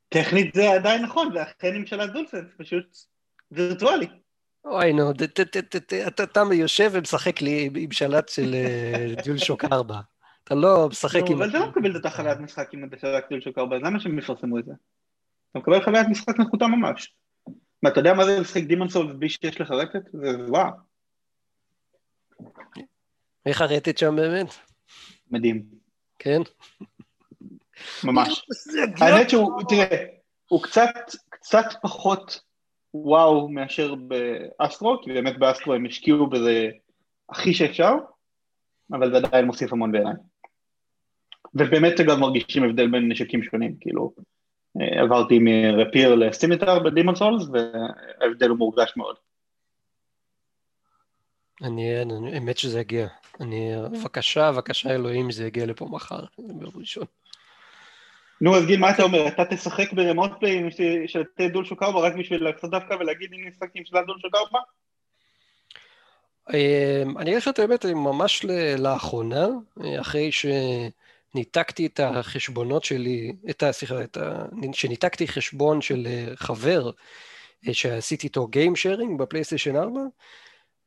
טכנית 0.10 0.54
זה 0.54 0.72
עדיין 0.72 1.02
נכון, 1.02 1.30
זה 1.34 1.44
אכן 1.44 1.76
עם 1.76 1.86
שלט 1.86 2.10
DualSense, 2.10 2.50
פשוט 2.58 2.98
וירטואלי. 3.52 4.08
אוי 4.66 4.94
נו, 4.94 5.12
אתה 6.08 6.42
יושב 6.54 6.90
ומשחק 6.94 7.42
לי 7.42 7.70
עם 7.76 7.92
שלט 7.92 8.30
של 8.30 8.56
אה, 8.56 9.24
דיול 9.24 9.38
שוק 9.38 9.66
4. 9.66 10.00
אתה 10.48 10.56
לא 10.56 10.88
משחק 10.90 11.22
עם... 11.30 11.38
אבל 11.38 11.50
אתה 11.50 11.60
לא 11.60 11.68
מקבל 11.68 11.92
את 11.92 11.96
אותה 11.96 12.10
חוויית 12.10 12.40
משחק 12.40 12.74
עם 12.74 12.90
דיול 13.30 13.42
שוק 13.42 13.58
4, 13.58 13.78
למה 13.78 14.00
שהם 14.00 14.20
יפרסמו 14.20 14.60
את 14.60 14.66
זה? 14.66 14.72
אתה 15.52 15.60
מקבל 15.60 15.84
חוויית 15.84 16.08
משחק 16.08 16.40
נחותה 16.40 16.68
ממש. 16.68 17.14
מה, 17.84 17.90
אתה 17.90 18.00
יודע 18.00 18.14
מה 18.14 18.26
זה 18.26 18.40
לשחק 18.40 18.64
דימון 18.64 18.90
סולס 18.90 19.16
בלי 19.16 19.30
שיש 19.30 19.62
לך 19.62 19.72
רטט? 19.72 20.10
זה 20.14 20.28
וואו. 20.48 20.72
איך 23.46 23.62
הרטט 23.62 23.98
שם 23.98 24.16
באמת? 24.16 24.48
מדהים. 25.32 25.64
כן? 26.20 26.42
ממש. 28.04 28.46
האמת 29.02 29.30
שהוא, 29.30 29.62
תראה, 29.70 30.06
הוא 30.48 30.64
קצת, 30.64 30.90
קצת 31.30 31.66
פחות 31.82 32.42
וואו 32.94 33.50
מאשר 33.50 33.96
באסטרו, 33.96 35.02
כי 35.04 35.14
באמת 35.14 35.40
באסטרו 35.40 35.74
הם 35.74 35.86
השקיעו 35.86 36.28
בזה 36.28 36.70
הכי 37.30 37.54
שאפשר, 37.54 37.94
אבל 38.92 39.12
זה 39.12 39.18
עדיין 39.18 39.46
מוסיף 39.46 39.74
המון 39.74 39.92
בעיניי. 39.92 40.14
ובאמת 41.58 42.00
גם 42.08 42.20
מרגישים 42.20 42.64
הבדל 42.64 42.88
בין 42.88 43.12
נשקים 43.12 43.44
שונים, 43.44 43.76
כאילו, 43.80 44.14
אה, 44.82 45.02
עברתי 45.02 45.40
מרפיר 45.42 46.16
לסימיטר 46.16 46.80
בדימון 46.80 47.16
סולס, 47.16 47.44
וההבדל 47.44 48.50
הוא 48.50 48.58
מורגש 48.58 48.94
מאוד. 48.98 49.16
אני, 51.64 51.96
האמת 52.34 52.58
שזה 52.58 52.80
יגיע. 52.80 53.08
אני, 53.42 53.72
בבקשה, 53.92 54.52
בבקשה 54.52 54.90
אלוהים, 54.96 55.32
זה 55.32 55.48
יגיע 55.48 55.66
לפה 55.66 55.86
מחר, 55.92 56.20
ביום 56.38 56.72
ראשון. 56.76 57.06
נו, 58.42 58.56
אז 58.56 58.66
גיל, 58.66 58.80
מה 58.80 58.92
אתה 58.92 59.04
אומר? 59.04 59.28
אתה 59.28 59.46
תשחק 59.46 59.94
ברמוט 59.94 60.32
פליי 60.40 60.70
של 61.08 61.24
דול 61.52 61.66
שוק 61.66 61.84
ארבע 61.84 62.00
רק 62.00 62.14
בשביל 62.16 62.44
לעשות 62.44 62.72
דווקא 62.72 62.94
ולהגיד 62.94 63.34
אם 63.34 63.48
נשחק 63.48 63.70
עם 63.74 63.86
של 63.86 63.98
דול 64.08 64.18
שוק 64.22 64.36
ארבע? 64.36 64.60
אמ, 66.54 67.18
אני 67.18 67.30
אגיד 67.30 67.38
לך 67.38 67.48
את 67.48 67.60
האמת, 67.60 67.86
ממש 67.86 68.46
לאחרונה, 68.78 69.48
אחרי 70.02 70.32
שניתקתי 71.38 71.86
את 71.86 72.00
החשבונות 72.00 72.84
שלי, 72.84 73.34
את 73.50 73.64
ה... 73.64 73.72
סליחה, 73.72 74.04
את 74.04 74.18
ה... 74.18 74.46
שניתקתי 74.74 75.28
חשבון 75.28 75.82
של 75.82 76.08
אה, 76.08 76.36
חבר 76.36 76.92
אה, 77.68 77.74
שעשיתי 77.74 78.28
איתו 78.28 78.48
Game 78.54 78.74
Sharing 78.74 79.18
בפלייסטיישן 79.18 79.76
4, 79.76 80.02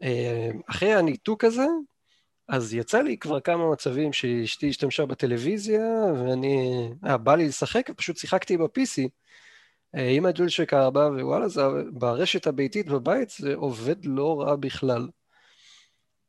אה, 0.03 0.51
אחרי 0.71 0.93
הניתוק 0.93 1.45
הזה, 1.45 1.67
אז 2.49 2.75
יצא 2.75 3.01
לי 3.01 3.19
כבר 3.19 3.41
כמה 3.41 3.71
מצבים 3.73 4.13
שאשתי 4.13 4.69
השתמשה 4.69 5.07
בטלוויזיה, 5.07 5.83
ואני, 6.15 6.89
אה, 7.07 7.19
בא 7.19 7.35
לי 7.35 7.49
לשחק, 7.49 7.91
פשוט 7.97 8.17
שיחקתי 8.17 8.57
ב-PC 8.57 9.09
עם 9.95 10.27
הג'ולשק 10.27 10.75
4, 10.75 11.01
ווואלה, 11.01 11.49
זה 11.49 11.63
ברשת 11.93 12.47
הביתית 12.47 12.87
בבית 12.87 13.31
זה 13.31 13.55
עובד 13.55 14.05
לא 14.05 14.41
רע 14.41 14.57
בכלל. 14.57 15.09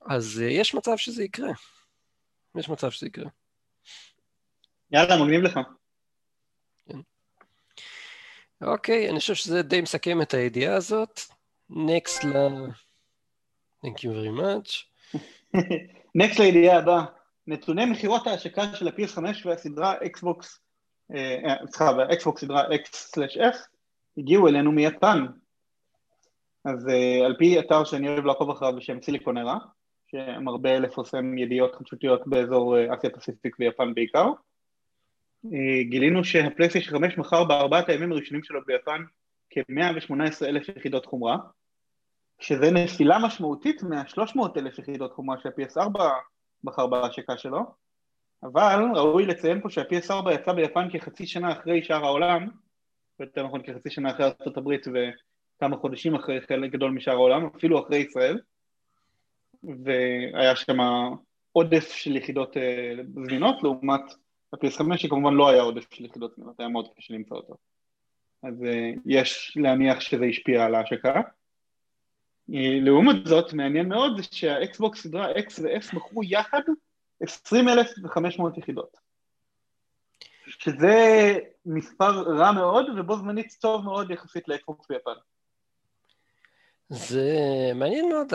אז 0.10 0.42
יש 0.50 0.75
מצב 0.75 0.98
שזה 0.98 1.24
יקרה. 1.24 1.51
יש 2.58 2.70
מצב 2.70 2.92
שזה 2.92 3.08
יקרה. 3.08 3.41
יאללה, 4.92 5.24
מגניב 5.24 5.42
לך. 5.42 5.60
כן. 6.86 6.98
אוקיי, 8.62 9.10
אני 9.10 9.20
חושב 9.20 9.36
שזה 9.36 9.62
די 9.62 9.82
מסכם 9.82 10.22
את 10.22 10.34
הידיעה 10.34 10.76
הזאת. 10.76 11.20
נקסט 11.70 12.24
ל... 12.24 12.34
Thank 13.86 13.98
you 13.98 14.10
very 14.10 14.42
much. 14.42 14.86
נקסט 16.16 16.40
לידיעה 16.40 16.78
הבאה, 16.78 17.06
נתוני 17.48 17.86
מכירות 17.86 18.28
ההשקה 18.28 18.76
של 18.76 18.88
ה-PS5 18.88 19.24
והסדרה 19.46 19.96
Xbox, 19.98 20.46
סליחה, 21.66 21.92
והאקסבוקס 21.98 22.42
סדרה 22.42 22.64
X/F 22.64 23.58
הגיעו 24.18 24.48
אלינו 24.48 24.72
מיפן. 24.72 25.26
אז 26.66 26.88
על 27.26 27.36
פי 27.40 27.60
אתר 27.60 27.84
שאני 27.84 28.08
אוהב 28.08 28.26
לעקוב 28.26 28.50
אחריו 28.50 28.76
בשם 28.76 29.02
סיליקונרה, 29.02 29.58
שמרבה 30.08 30.80
לפרסם 30.80 31.38
ידיעות 31.38 31.76
חדשותיות 31.76 32.28
באזור 32.28 32.76
אסיה 32.96 33.10
פסיפיק 33.10 33.56
ויפן 33.60 33.94
בעיקר, 33.94 34.32
גילינו 35.82 36.24
שהפלייסטיישן 36.24 36.92
5 36.92 37.18
מכר 37.18 37.44
בארבעת 37.44 37.90
הימים 37.90 38.12
הראשונים 38.12 38.44
שלו 38.44 38.60
ביפן 38.66 39.04
כ-118 39.50 40.46
אלף 40.46 40.70
יחידות 40.78 41.06
חומרה, 41.06 41.38
שזה 42.40 42.72
נפילה 42.72 43.20
משמעותית 43.20 43.84
מה-300 43.84 44.40
אלף 44.58 44.80
יחידות 44.80 45.14
חומרה 45.14 45.38
שה-PS4 45.44 46.00
בחר 46.64 46.88
בהשקה 46.88 47.38
שלו, 47.38 47.60
אבל 48.44 48.86
ראוי 48.96 49.26
לציין 49.26 49.62
פה 49.62 49.70
שה-PS4 49.70 50.32
יצא 50.32 50.54
ביפן 50.54 50.88
כחצי 50.92 51.28
שנה 51.28 51.52
אחרי 51.52 51.84
שאר 51.84 52.06
העולם, 52.06 52.48
יותר 53.20 53.44
נכון 53.44 53.62
כחצי 53.62 53.90
שנה 53.90 54.12
אחרי 54.12 54.26
ארה"ב 54.26 54.70
וכמה 54.70 55.78
חודשים 55.78 56.16
אחרי 56.16 56.42
חלק 56.42 56.72
גדול 56.72 56.92
משאר 56.92 57.14
העולם, 57.14 57.46
אפילו 57.58 57.86
אחרי 57.86 57.98
ישראל, 57.98 58.40
והיה 59.64 60.56
שם 60.56 60.78
עודף 61.52 61.92
של 61.92 62.16
יחידות 62.16 62.58
אה, 62.58 62.94
זמינות, 63.14 63.64
לעומת 63.64 64.02
ה-PS5 64.53 64.98
שכמובן 64.98 65.34
לא 65.34 65.50
היה 65.50 65.62
עודף 65.62 65.93
של 65.93 66.05
יחידות 66.05 66.36
זמינות, 66.36 66.60
היה 66.60 66.70
מאוד 66.70 66.88
קשה 66.98 67.13
למצוא 67.13 67.38
אותו. 67.38 67.58
אז 68.43 68.63
אה, 68.63 68.91
יש 69.05 69.58
להניח 69.62 70.00
שזה 70.00 70.25
השפיע 70.25 70.65
על 70.65 70.75
ההשקה. 70.75 71.22
אה, 72.53 72.79
לעומת 72.81 73.25
זאת, 73.25 73.53
מעניין 73.53 73.89
מאוד 73.89 74.17
זה 74.17 74.24
שהאקסבוקס 74.31 75.03
סדרה 75.03 75.31
X 75.31 75.62
ו-S 75.62 75.96
מכרו 75.96 76.24
יחד 76.24 76.62
20,500 77.22 78.58
יחידות. 78.58 78.98
שזה 80.48 81.38
מספר 81.65 82.22
רע 82.22 82.51
מאוד 82.51 82.86
ובו 82.98 83.17
זמנית 83.17 83.58
טוב 83.62 83.86
מאוד 83.86 84.12
יחסית 84.12 84.48
לאקסבוקס 84.48 84.88
ביפן. 84.89 85.12
זה 86.89 87.29
מעניין 87.75 88.10
מאוד 88.10 88.34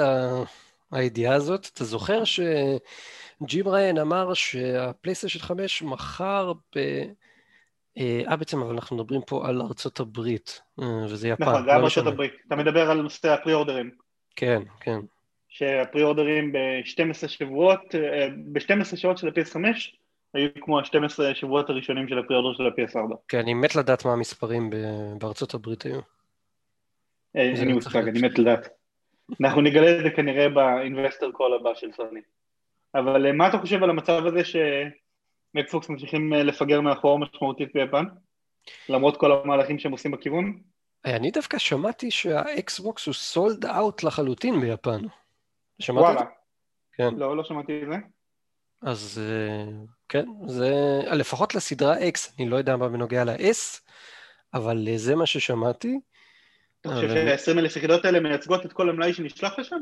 הידיעה 0.90 1.34
הזאת. 1.34 1.68
אתה 1.74 1.84
זוכר 1.84 2.22
שג'ים 3.42 3.68
ראיין 3.68 3.98
אמר 3.98 4.34
שהפלייסטיישן 4.34 5.38
5 5.38 5.82
מכר 5.82 6.52
ב... 6.76 6.78
אה, 7.98 8.22
אה, 8.30 8.36
בעצם, 8.36 8.62
אבל 8.62 8.74
אנחנו 8.74 8.96
מדברים 8.96 9.20
פה 9.26 9.48
על 9.48 9.62
ארצות 9.62 10.00
הברית, 10.00 10.60
אה, 10.82 11.04
וזה 11.04 11.28
יפן. 11.28 11.44
נכון, 11.44 11.62
גם 11.68 11.80
לא 11.80 11.84
ארצות 11.84 12.06
הברית. 12.06 12.32
אתה 12.46 12.56
מדבר 12.56 12.90
על 12.90 13.02
נושא 13.02 13.32
הפרי-אורדרים. 13.32 13.90
כן, 14.36 14.62
כן. 14.80 14.98
שהפרי-אורדרים 15.48 16.52
ב-12 16.52 17.28
שבועות, 17.28 17.94
אה, 17.94 18.28
ב-12 18.52 18.96
שעות 18.96 19.18
של 19.18 19.28
ה-PS5 19.28 19.58
היו 20.34 20.48
כמו 20.60 20.78
ה-12 20.78 21.34
שבועות 21.34 21.70
הראשונים 21.70 22.08
של 22.08 22.18
הפרי-אורדר 22.18 22.56
של 22.56 22.66
ה-PS4. 22.66 23.14
כן, 23.28 23.38
אני 23.38 23.54
מת 23.54 23.76
לדעת 23.76 24.04
מה 24.04 24.12
המספרים 24.12 24.70
בארצות 25.18 25.54
הברית 25.54 25.82
היו. 25.82 26.00
אין 27.34 27.66
לי 27.68 27.72
מושג, 27.72 28.08
אני 28.08 28.20
מת 28.20 28.38
לדעת. 28.38 28.68
אנחנו 29.40 29.60
נגלה 29.60 29.98
את 29.98 30.02
זה 30.02 30.10
כנראה 30.10 30.48
באינבסטר 30.48 31.30
קול 31.30 31.54
הבא 31.54 31.74
של 31.74 31.92
סוני. 31.92 32.20
אבל 32.98 33.32
מה 33.32 33.48
אתה 33.48 33.58
חושב 33.58 33.82
על 33.82 33.90
המצב 33.90 34.26
הזה 34.26 34.40
שמקסבוקס 34.44 35.88
ממשיכים 35.88 36.32
לפגר 36.32 36.80
מאחור 36.80 37.18
משמעותית 37.18 37.68
ביפן? 37.74 38.04
למרות 38.88 39.16
כל 39.16 39.32
המהלכים 39.32 39.78
שהם 39.78 39.92
עושים 39.92 40.10
בכיוון? 40.10 40.60
אני 41.04 41.30
דווקא 41.30 41.58
שמעתי 41.58 42.10
שהאקסבוקס 42.10 43.06
הוא 43.06 43.14
סולד 43.14 43.64
אאוט 43.64 44.02
לחלוטין 44.02 44.60
ביפן. 44.60 45.00
שמעת 45.78 46.04
וואלה. 46.04 46.20
את 46.20 46.26
זה? 46.26 46.32
כן. 46.92 47.14
לא, 47.14 47.36
לא 47.36 47.44
שמעתי 47.44 47.82
את 47.82 47.88
זה. 47.88 47.96
אז 48.82 49.20
אה, 49.22 49.72
כן, 50.08 50.26
זה 50.46 50.72
לפחות 51.12 51.54
לסדרה 51.54 51.96
X, 51.98 52.32
אני 52.38 52.48
לא 52.48 52.56
יודע 52.56 52.76
מה 52.76 52.88
בנוגע 52.88 53.24
ל-S, 53.24 53.80
אבל 54.54 54.88
זה 54.96 55.16
מה 55.16 55.26
ששמעתי. 55.26 56.00
אתה 56.80 56.88
חושב 56.94 57.08
שה-20 57.08 57.58
אלף 57.58 57.76
יחידות 57.76 58.04
האלה 58.04 58.20
מייצגות 58.20 58.66
את 58.66 58.72
כל 58.72 58.90
המלאי 58.90 59.12
שנשלח 59.12 59.58
לשם? 59.58 59.76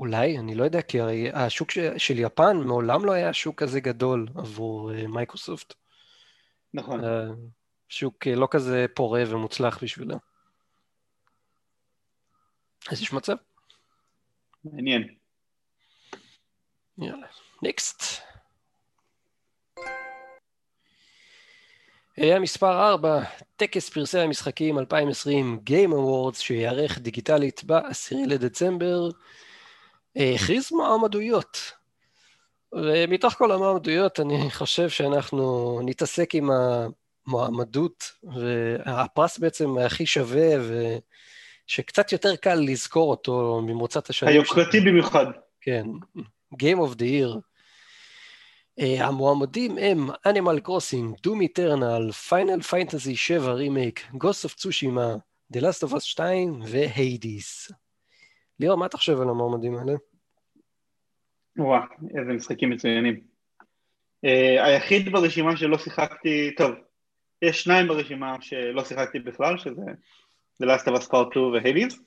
אולי, 0.00 0.38
אני 0.38 0.54
לא 0.54 0.64
יודע, 0.64 0.82
כי 0.82 1.00
הרי 1.00 1.30
השוק 1.32 1.70
של 1.96 2.18
יפן 2.18 2.56
מעולם 2.56 3.04
לא 3.04 3.12
היה 3.12 3.32
שוק 3.32 3.62
כזה 3.62 3.80
גדול 3.80 4.28
עבור 4.34 4.92
אה, 4.92 5.06
מייקרוסופט. 5.06 5.74
נכון. 6.74 7.00
שוק 7.88 8.26
לא 8.26 8.48
כזה 8.50 8.86
פורה 8.94 9.22
ומוצלח 9.28 9.82
בשבילה. 9.82 10.16
אז 12.90 13.02
יש 13.02 13.12
מצב. 13.12 13.34
מעניין. 14.64 15.14
יאללה, 16.98 17.26
next. 17.62 18.02
המספר 22.16 22.90
4, 22.90 23.22
טקס 23.56 23.88
פרסי 23.88 24.18
המשחקים 24.18 24.78
2020 24.78 25.60
Game 25.66 25.92
Awards 25.92 26.38
שיארך 26.38 26.98
דיגיטלית 26.98 27.64
ב-10 27.64 28.16
לדצמבר, 28.26 29.08
הכריז 30.16 30.72
מועמדויות. 30.72 31.72
ומתוך 32.72 33.34
כל 33.34 33.52
המועמדויות 33.52 34.20
אני 34.20 34.50
חושב 34.50 34.88
שאנחנו 34.88 35.80
נתעסק 35.84 36.34
עם 36.34 36.50
המועמדות, 37.26 38.12
והפרס 38.22 39.38
בעצם 39.38 39.78
הכי 39.78 40.06
שווה, 40.06 40.48
ושקצת 41.66 42.12
יותר 42.12 42.36
קל 42.36 42.54
לזכור 42.54 43.10
אותו 43.10 43.60
ממרוצת 43.66 44.10
השנים. 44.10 44.32
היוקרתי 44.32 44.80
במיוחד. 44.80 45.26
כן, 45.60 45.86
Game 46.54 46.78
of 46.78 46.94
the 46.94 47.02
Year. 47.02 47.40
Uh, 48.80 48.82
המועמדים 48.82 49.78
הם 49.78 50.10
Animal 50.10 50.68
Crossing, 50.68 51.26
Doom 51.26 51.40
Eternal, 51.44 52.30
Final 52.30 52.62
Fantasy 52.70 53.14
7 53.14 53.52
רימייק, 53.52 54.06
Ghost 54.14 54.46
of 54.46 54.54
Tsushima, 54.58 55.18
The 55.56 55.60
Last 55.60 55.88
of 55.88 55.92
Us 55.92 56.14
2 56.16 56.60
והיידיס. 56.62 57.70
ליאור, 58.60 58.78
מה 58.78 58.86
אתה 58.86 58.96
חושב 58.96 59.20
על 59.20 59.28
המועמדים 59.28 59.76
האלה? 59.76 59.92
וואו, 61.58 61.82
איזה 62.18 62.32
משחקים 62.32 62.70
מצוינים. 62.70 63.20
Uh, 64.26 64.62
היחיד 64.62 65.12
ברשימה 65.12 65.56
שלא 65.56 65.78
שיחקתי, 65.78 66.54
טוב, 66.56 66.70
יש 67.42 67.62
שניים 67.62 67.88
ברשימה 67.88 68.36
שלא 68.40 68.84
שיחקתי 68.84 69.18
בכלל, 69.18 69.58
שזה 69.58 69.82
The 70.62 70.66
Last 70.66 70.86
of 70.86 71.00
Us 71.00 71.10
Part 71.10 71.30
2 71.30 71.52
והיידיס. 71.52 71.98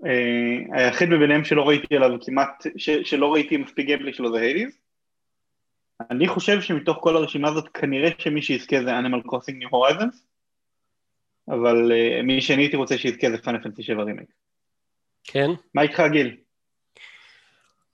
Uh, 0.00 0.06
היחיד 0.72 1.08
מביניהם 1.08 1.44
שלא 1.44 1.68
ראיתי 1.68 1.96
עליו 1.96 2.18
כמעט, 2.20 2.66
שלא 3.04 3.32
ראיתי 3.32 3.56
מספיק 3.56 3.86
גיימפלי 3.86 4.12
שלו 4.12 4.32
זה 4.32 4.40
היידיס. 4.40 4.78
אני 6.10 6.28
חושב 6.28 6.60
שמתוך 6.60 6.98
כל 7.00 7.16
הרשימה 7.16 7.48
הזאת 7.48 7.68
כנראה 7.68 8.10
שמי 8.18 8.42
שיזכה 8.42 8.76
זה 8.82 8.98
Animal 8.98 9.26
Crossing 9.26 9.64
New 9.64 9.70
Horizons, 9.70 10.16
אבל 11.48 11.92
uh, 11.92 12.22
מי 12.22 12.40
שאני 12.40 12.62
הייתי 12.62 12.76
רוצה 12.76 12.98
שיזכה 12.98 13.30
זה 13.30 13.38
פאנל 13.38 13.62
פנטי 13.62 13.82
7 13.82 14.02
רימייק. 14.02 14.45
כן. 15.26 15.50
מה 15.74 15.82
איתך 15.82 16.02
גיל? 16.12 16.36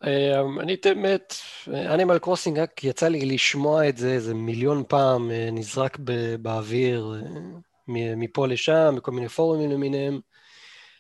Uh, 0.05 0.61
אני 0.61 0.77
באמת, 0.85 1.35
אנימל 1.68 2.18
קרוסינג 2.18 2.59
רק 2.59 2.85
יצא 2.85 3.09
לי 3.09 3.27
לשמוע 3.27 3.88
את 3.88 3.97
זה 3.97 4.12
איזה 4.12 4.35
מיליון 4.35 4.83
פעם, 4.88 5.31
uh, 5.31 5.53
נזרק 5.53 5.99
באוויר, 6.40 7.14
uh, 7.21 7.92
מפה 8.16 8.47
לשם, 8.47 8.95
בכל 8.97 9.11
מיני 9.11 9.29
פורומים 9.29 9.71
למיניהם. 9.71 10.21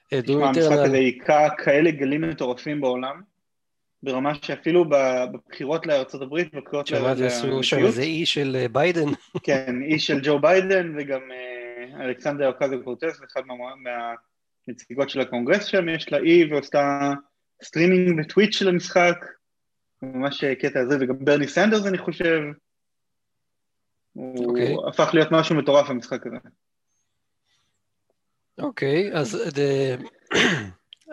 תשמע, 0.08 0.48
המשחק 0.48 0.72
הזה 0.72 0.96
היכה 0.96 1.48
כאלה 1.58 1.90
גלים 1.90 2.20
מטורפים 2.20 2.80
בעולם, 2.80 3.20
ברמה 4.02 4.32
שאפילו 4.42 4.84
בבחירות 5.32 5.86
לארצות 5.86 6.22
הברית, 6.22 6.54
בבחירות 6.54 6.86
שמעתי, 6.86 7.24
עשו 7.24 7.62
שם 7.62 7.78
איזה 7.78 8.02
אי 8.02 8.26
של 8.26 8.66
ביידן. 8.72 9.08
כן, 9.42 9.82
אי 9.82 9.98
של 9.98 10.20
ג'ו 10.22 10.38
ביידן, 10.38 10.94
וגם 10.98 11.20
אלכסנדריה 12.00 12.48
אוקסיו 12.48 12.76
קורטז, 12.84 13.20
אחד 13.32 13.42
מהנציגות 14.68 15.10
של 15.10 15.20
הקונגרס 15.20 15.64
שם, 15.64 15.88
יש 15.88 16.12
לה 16.12 16.18
אי 16.18 16.52
ועושה 16.52 17.12
סטרימינג 17.64 18.20
בטוויץ' 18.20 18.54
של 18.54 18.68
המשחק, 18.68 19.16
ממש 20.02 20.44
קטע 20.44 20.80
הזה, 20.80 20.96
וגם 21.00 21.24
ברני 21.24 21.48
סנדרס 21.48 21.86
אני 21.86 21.98
חושב, 21.98 22.40
הוא 24.12 24.58
okay. 24.58 24.88
הפך 24.88 25.10
להיות 25.14 25.28
משהו 25.32 25.56
מטורף 25.56 25.90
המשחק 25.90 26.26
הזה. 26.26 26.36
אוקיי, 28.58 29.12
אז 29.12 29.36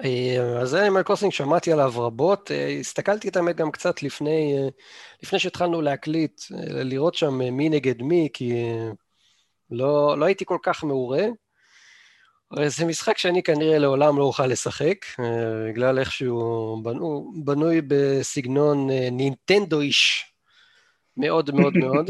אה, 0.03 0.59
אז 0.61 0.75
Animal 0.75 1.03
Crossing 1.03 1.31
שמעתי 1.31 1.71
עליו 1.71 1.91
רבות, 1.95 2.51
אה, 2.51 2.67
הסתכלתי 2.79 3.29
את 3.29 3.37
האמת 3.37 3.55
גם 3.55 3.71
קצת 3.71 4.03
לפני, 4.03 4.57
אה, 4.57 4.67
לפני 5.23 5.39
שהתחלנו 5.39 5.81
להקליט, 5.81 6.41
לראות 6.83 7.15
שם 7.15 7.33
מי 7.37 7.69
נגד 7.69 8.01
מי, 8.01 8.29
כי 8.33 8.53
לא, 9.71 10.17
לא 10.17 10.25
הייתי 10.25 10.45
כל 10.45 10.57
כך 10.63 10.83
מעורה. 10.83 11.25
זה 12.67 12.85
משחק 12.85 13.17
שאני 13.17 13.43
כנראה 13.43 13.77
לעולם 13.77 14.17
לא 14.17 14.23
אוכל 14.23 14.45
לשחק, 14.45 15.05
בגלל 15.69 15.99
איך 15.99 16.11
שהוא 16.11 16.83
בנו, 16.83 17.31
בנוי 17.43 17.81
בסגנון 17.87 18.89
נינטנדו 19.11 19.79
איש, 19.81 20.33
מאוד 21.17 21.51
מאוד 21.55 21.77
מאוד, 21.77 22.09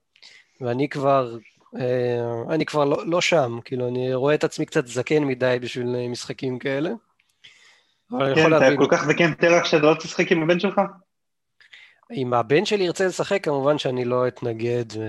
ואני 0.60 0.88
כבר 0.88 1.36
אה, 1.78 2.54
אני 2.54 2.66
כבר 2.66 2.84
לא, 2.84 3.06
לא 3.06 3.20
שם, 3.20 3.58
כאילו, 3.64 3.88
אני 3.88 4.14
רואה 4.14 4.34
את 4.34 4.44
עצמי 4.44 4.66
קצת 4.66 4.86
זקן 4.86 5.24
מדי 5.24 5.58
בשביל 5.60 5.96
אה, 5.96 6.08
משחקים 6.08 6.58
כאלה. 6.58 6.90
כן, 8.10 8.56
אתה 8.56 8.76
כל 8.76 8.86
כך 8.90 9.04
זקן 9.04 9.34
תרח 9.34 9.64
שאתה 9.64 9.82
לא 9.82 9.94
תשחק 9.94 10.32
עם 10.32 10.42
הבן 10.42 10.60
שלך? 10.60 10.80
אם 12.12 12.34
הבן 12.34 12.64
שלי 12.64 12.84
ירצה 12.84 13.06
לשחק, 13.06 13.44
כמובן 13.44 13.78
שאני 13.78 14.04
לא 14.04 14.28
אתנגד 14.28 14.84
ו... 14.94 15.00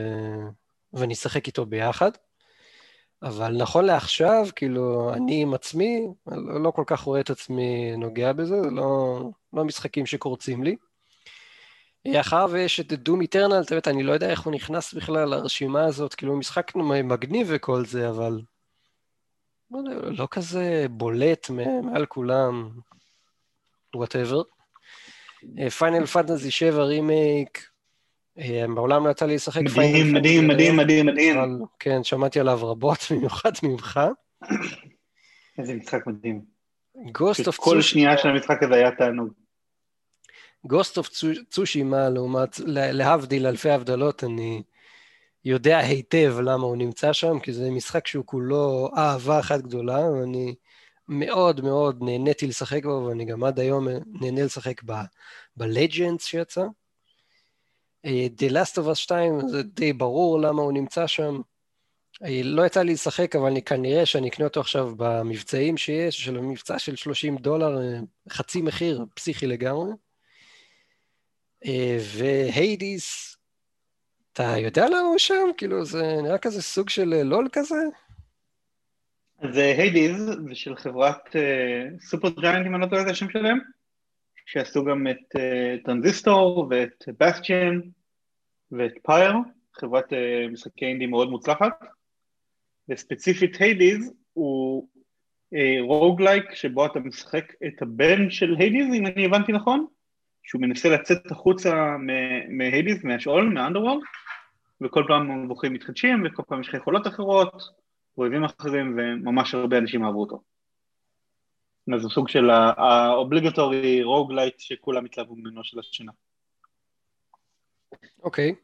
ואני 0.93 1.13
אשחק 1.13 1.47
איתו 1.47 1.65
ביחד. 1.65 2.11
אבל 3.23 3.57
נכון 3.57 3.85
לעכשיו, 3.85 4.45
כאילו, 4.55 5.13
אני 5.13 5.41
עם 5.41 5.53
עצמי, 5.53 6.07
לא, 6.27 6.61
לא 6.61 6.71
כל 6.71 6.83
כך 6.87 7.01
רואה 7.01 7.19
את 7.19 7.29
עצמי 7.29 7.97
נוגע 7.97 8.33
בזה, 8.33 8.61
זה 8.61 8.69
לא, 8.69 9.19
לא 9.53 9.65
משחקים 9.65 10.05
שקורצים 10.05 10.63
לי. 10.63 10.75
אחריו 12.15 12.57
יש 12.57 12.79
את 12.79 12.93
דום 12.93 13.21
איטרנל, 13.21 13.61
אתה 13.61 13.75
יודע, 13.75 13.91
אני 13.91 14.03
לא 14.03 14.11
יודע 14.11 14.29
איך 14.29 14.41
הוא 14.41 14.53
נכנס 14.53 14.93
בכלל 14.93 15.29
לרשימה 15.29 15.85
הזאת, 15.85 16.13
כאילו 16.13 16.37
משחק 16.37 16.75
מגניב 16.75 17.47
וכל 17.49 17.85
זה, 17.85 18.09
אבל 18.09 18.41
לא, 19.71 19.81
לא 20.03 20.27
כזה 20.31 20.85
בולט 20.89 21.49
מעל 21.49 22.05
כולם, 22.05 22.69
whatever. 23.95 24.41
Final 25.77 26.05
Fantasy 26.05 26.51
7 26.51 26.83
רימייק, 26.83 27.67
בעולם 28.75 29.05
לא 29.05 29.11
יצא 29.11 29.25
לי 29.25 29.35
לשחק 29.35 29.61
מדהים, 29.61 30.13
מדהים, 30.13 30.47
מדהים, 30.47 30.77
מדהים, 30.77 31.05
מדהים. 31.05 31.37
כן, 31.79 32.03
שמעתי 32.03 32.39
עליו 32.39 32.59
רבות, 32.71 32.97
במיוחד 33.11 33.51
ממך. 33.63 33.99
איזה 35.57 35.73
משחק 35.73 36.07
מדהים. 36.07 36.41
Ghost 37.11 37.47
of 37.47 37.57
כל 37.57 37.81
שנייה 37.81 38.17
של 38.17 38.27
המשחק 38.27 38.63
הזה 38.63 38.75
היה 38.75 38.91
תענוג. 38.91 39.33
Ghost 40.65 40.97
of 40.97 41.09
Tsushima, 41.49 42.09
לעומת, 42.09 42.59
להבדיל 42.67 43.47
אלפי 43.47 43.69
הבדלות, 43.69 44.23
אני 44.23 44.63
יודע 45.45 45.77
היטב 45.77 46.35
למה 46.43 46.63
הוא 46.63 46.77
נמצא 46.77 47.13
שם, 47.13 47.39
כי 47.39 47.53
זה 47.53 47.71
משחק 47.71 48.07
שהוא 48.07 48.25
כולו 48.25 48.89
אהבה 48.97 49.39
אחת 49.39 49.61
גדולה, 49.61 50.11
ואני 50.11 50.55
מאוד 51.07 51.61
מאוד 51.61 51.97
נהניתי 52.01 52.47
לשחק 52.47 52.85
בו, 52.85 53.05
ואני 53.07 53.25
גם 53.25 53.43
עד 53.43 53.59
היום 53.59 53.87
נהנה 54.21 54.43
לשחק 54.43 54.83
ב-Legends 54.83 56.19
שיצא. 56.19 56.65
אה, 58.07 58.27
The 58.37 58.51
Last 58.51 58.77
of 58.77 58.91
Us 58.91 58.95
2, 58.95 59.47
זה 59.47 59.63
די 59.63 59.93
ברור 59.93 60.41
למה 60.41 60.61
הוא 60.61 60.73
נמצא 60.73 61.07
שם. 61.07 61.41
אה, 62.23 62.41
לא 62.43 62.65
יצא 62.65 62.81
לי 62.81 62.93
לשחק, 62.93 63.35
אבל 63.35 63.45
אני 63.45 63.61
כנראה 63.61 64.05
שאני 64.05 64.29
אקנה 64.29 64.45
אותו 64.45 64.59
עכשיו 64.59 64.95
במבצעים 64.97 65.77
שיש, 65.77 66.25
של 66.25 66.37
המבצע 66.37 66.79
של 66.79 66.95
30 66.95 67.37
דולר, 67.37 67.81
אה, 67.81 67.99
חצי 68.29 68.61
מחיר, 68.61 69.05
פסיכי 69.13 69.47
לגמרי. 69.47 69.91
ו 71.99 72.19
Hades, 72.19 73.37
אתה 74.33 74.55
יודע 74.57 74.85
למה 74.87 74.99
הוא 74.99 75.17
שם? 75.17 75.49
כאילו, 75.57 75.85
זה 75.85 76.15
נראה 76.23 76.37
כזה 76.37 76.61
סוג 76.61 76.89
של 76.89 77.23
LOL 77.23 77.47
כזה? 77.51 77.75
אז 79.39 79.57
Hades 79.57 80.25
זה 80.47 80.55
של 80.55 80.75
חברת 80.75 81.35
Supergiant, 82.01 82.67
אם 82.67 82.75
אני 82.75 82.81
לא 82.81 82.87
טועה 82.87 83.01
את 83.01 83.07
השם 83.07 83.29
שלהם, 83.29 83.57
שעשו 84.45 84.85
גם 84.85 85.07
את 85.07 85.39
טרנזיסטור 85.83 86.67
ואת 86.69 87.03
בסטיאן 87.19 87.79
ואת 88.71 88.93
Pyre, 89.03 89.33
חברת 89.73 90.13
uh, 90.13 90.51
משחקי 90.51 90.85
אינדי 90.85 91.05
מאוד 91.05 91.29
מוצלחת, 91.29 91.85
וספציפית 92.89 93.57
Hades 93.59 94.13
הוא 94.33 94.87
uh, 95.53 95.57
roguelike 95.81 96.53
שבו 96.53 96.85
אתה 96.85 96.99
משחק 96.99 97.53
את 97.67 97.81
הבן 97.81 98.29
של 98.29 98.55
Hades, 98.59 98.93
אם 98.93 99.05
אני 99.05 99.25
הבנתי 99.25 99.51
נכון, 99.51 99.85
שהוא 100.43 100.61
מנסה 100.61 100.89
לצאת 100.89 101.31
החוצה 101.31 101.95
מ 102.49 102.57
Hades, 102.57 103.05
מהשאול, 103.05 103.49
מה 103.53 103.61
underworld, 103.61 104.03
וכל 104.81 105.03
פעם 105.07 105.31
המבוכים 105.31 105.73
מתחדשים, 105.73 106.23
וכל 106.25 106.43
פעם 106.47 106.61
יש 106.61 106.67
לך 106.67 106.73
יכולות 106.73 107.07
אחרות, 107.07 107.53
אויבים 108.17 108.43
אחרים, 108.43 108.97
וממש 108.97 109.53
הרבה 109.53 109.77
אנשים 109.77 110.05
אהבו 110.05 110.21
אותו. 110.21 110.41
אז 111.95 112.01
זה 112.01 112.09
סוג 112.09 112.29
של 112.29 112.49
ה 112.49 112.63
obligatory 112.63 114.03
roguelite 114.03 114.59
שכולם 114.59 115.05
התלהבו 115.05 115.35
ממנו 115.35 115.63
של 115.63 115.79
השנה. 115.79 116.11
אוקיי. 118.23 118.55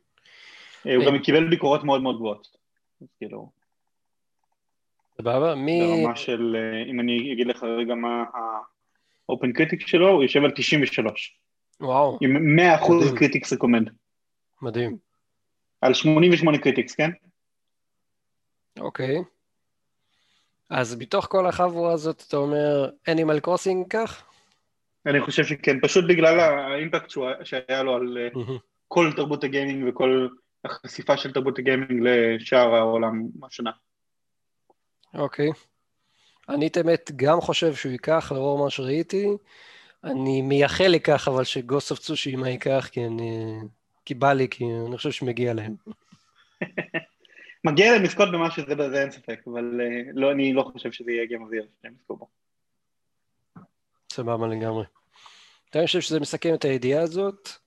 אה, 0.87 0.95
הוא 0.95 1.05
גם 1.05 1.19
קיבל 1.19 1.49
ביקורות 1.49 1.83
מאוד 1.83 2.01
מאוד 2.01 2.15
גבוהות. 2.15 2.47
כאילו... 3.17 3.49
סבבה, 5.17 5.55
מי... 5.55 5.79
ברמה 5.81 6.15
של, 6.15 6.55
אה, 6.55 6.91
אם 6.91 6.99
אני 6.99 7.33
אגיד 7.33 7.47
לך 7.47 7.63
רגע 7.63 7.95
מה 7.95 8.23
האופן 9.29 9.53
critic 9.53 9.87
שלו, 9.87 10.09
הוא 10.09 10.23
יושב 10.23 10.43
על 10.43 10.51
93. 10.55 11.39
וואו. 11.79 12.19
עם 12.21 12.59
100% 12.59 13.17
critics 13.17 13.53
recommend. 13.53 13.89
מדהים. 14.61 14.97
על 15.81 15.93
88 15.93 16.57
critics, 16.57 16.95
כן? 16.95 17.09
אוקיי. 18.79 19.23
אז 20.69 20.95
מתוך 20.95 21.27
כל 21.29 21.47
החבורה 21.47 21.93
הזאת 21.93 22.23
אתה 22.27 22.37
אומר 22.37 22.89
אנימל 23.07 23.39
קרוסינג 23.39 23.85
כך? 23.89 24.23
אני 25.05 25.21
חושב 25.21 25.43
שכן, 25.43 25.79
פשוט 25.81 26.05
בגלל 26.09 26.39
ה 26.39 26.49
impact 26.49 27.09
שהיה 27.43 27.83
לו 27.83 27.95
על. 27.95 28.17
כל 28.93 29.11
תרבות 29.15 29.43
הגיימינג 29.43 29.85
וכל 29.89 30.27
החשיפה 30.65 31.17
של 31.17 31.33
תרבות 31.33 31.59
הגיימינג 31.59 32.07
לשאר 32.07 32.75
העולם 32.75 33.27
השנה. 33.43 33.71
אוקיי. 35.13 35.49
אני 36.49 36.67
את 36.67 36.77
האמת 36.77 37.11
גם 37.15 37.41
חושב 37.41 37.75
שהוא 37.75 37.91
ייקח 37.91 38.31
לאור 38.35 38.63
מה 38.63 38.69
שראיתי. 38.69 39.27
אני 40.03 40.41
מייחל 40.41 40.87
לכך 40.87 41.27
אבל 41.27 41.43
שגוסט 41.43 41.91
אוף 41.91 41.99
צושימה 41.99 42.49
ייקח 42.49 42.89
כי 42.91 43.05
אני... 43.05 43.59
כי 44.05 44.13
בא 44.13 44.33
לי, 44.33 44.47
כי 44.49 44.65
אני 44.87 44.97
חושב 44.97 45.11
שמגיע 45.11 45.53
להם. 45.53 45.75
מגיע 47.67 47.91
להם 47.91 48.03
לזכות 48.03 48.29
במה 48.31 48.51
שזה, 48.51 48.75
בזה 48.75 49.01
אין 49.01 49.11
ספק, 49.11 49.39
אבל 49.47 49.81
uh, 49.81 50.11
לא, 50.13 50.31
אני 50.31 50.53
לא 50.53 50.69
חושב 50.73 50.91
שזה 50.91 51.11
יהיה 51.11 51.25
גיים 51.25 51.45
אביר 51.45 51.67
שהם 51.81 51.93
יזכו 51.99 52.15
בו. 52.15 52.27
סבבה 54.13 54.47
לגמרי. 54.47 54.85
אתה 55.69 55.79
חושב 55.85 56.01
שזה 56.01 56.19
מסכם 56.19 56.53
את 56.53 56.65
הידיעה 56.65 57.01
הזאת? 57.01 57.62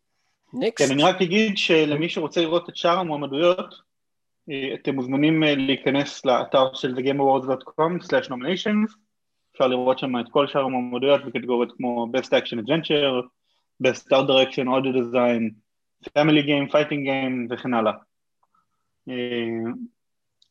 נקסט. 0.53 0.87
כן, 0.87 0.93
אני 0.95 1.03
רק 1.03 1.23
אגיד 1.23 1.59
שלמי 1.59 2.09
שרוצה 2.09 2.41
לראות 2.41 2.69
את 2.69 2.77
שאר 2.77 2.99
המועמדויות, 2.99 3.75
אה, 4.51 4.75
אתם 4.75 4.95
מוזמנים 4.95 5.45
אה, 5.45 5.55
להיכנס 5.55 6.25
לאתר 6.25 6.75
של 6.75 6.95
thegameawards.com/nominations, 6.95 8.97
אפשר 9.53 9.67
לראות 9.67 9.99
שם 9.99 10.21
את 10.21 10.27
כל 10.31 10.47
שאר 10.47 10.61
המועמדויות 10.61 11.25
בקטגוריות 11.25 11.73
כמו 11.77 12.07
Best 12.17 12.29
Action 12.29 12.59
Adventure, 12.67 13.25
Best 13.83 14.07
Art 14.13 14.27
Direction, 14.29 14.67
Audio 14.67 14.93
Design, 15.01 15.43
Family 16.09 16.43
Game, 16.47 16.67
Fighting 16.73 17.03
Game 17.07 17.47
וכן 17.51 17.75
הלאה. 17.75 17.93
אה, 19.09 19.15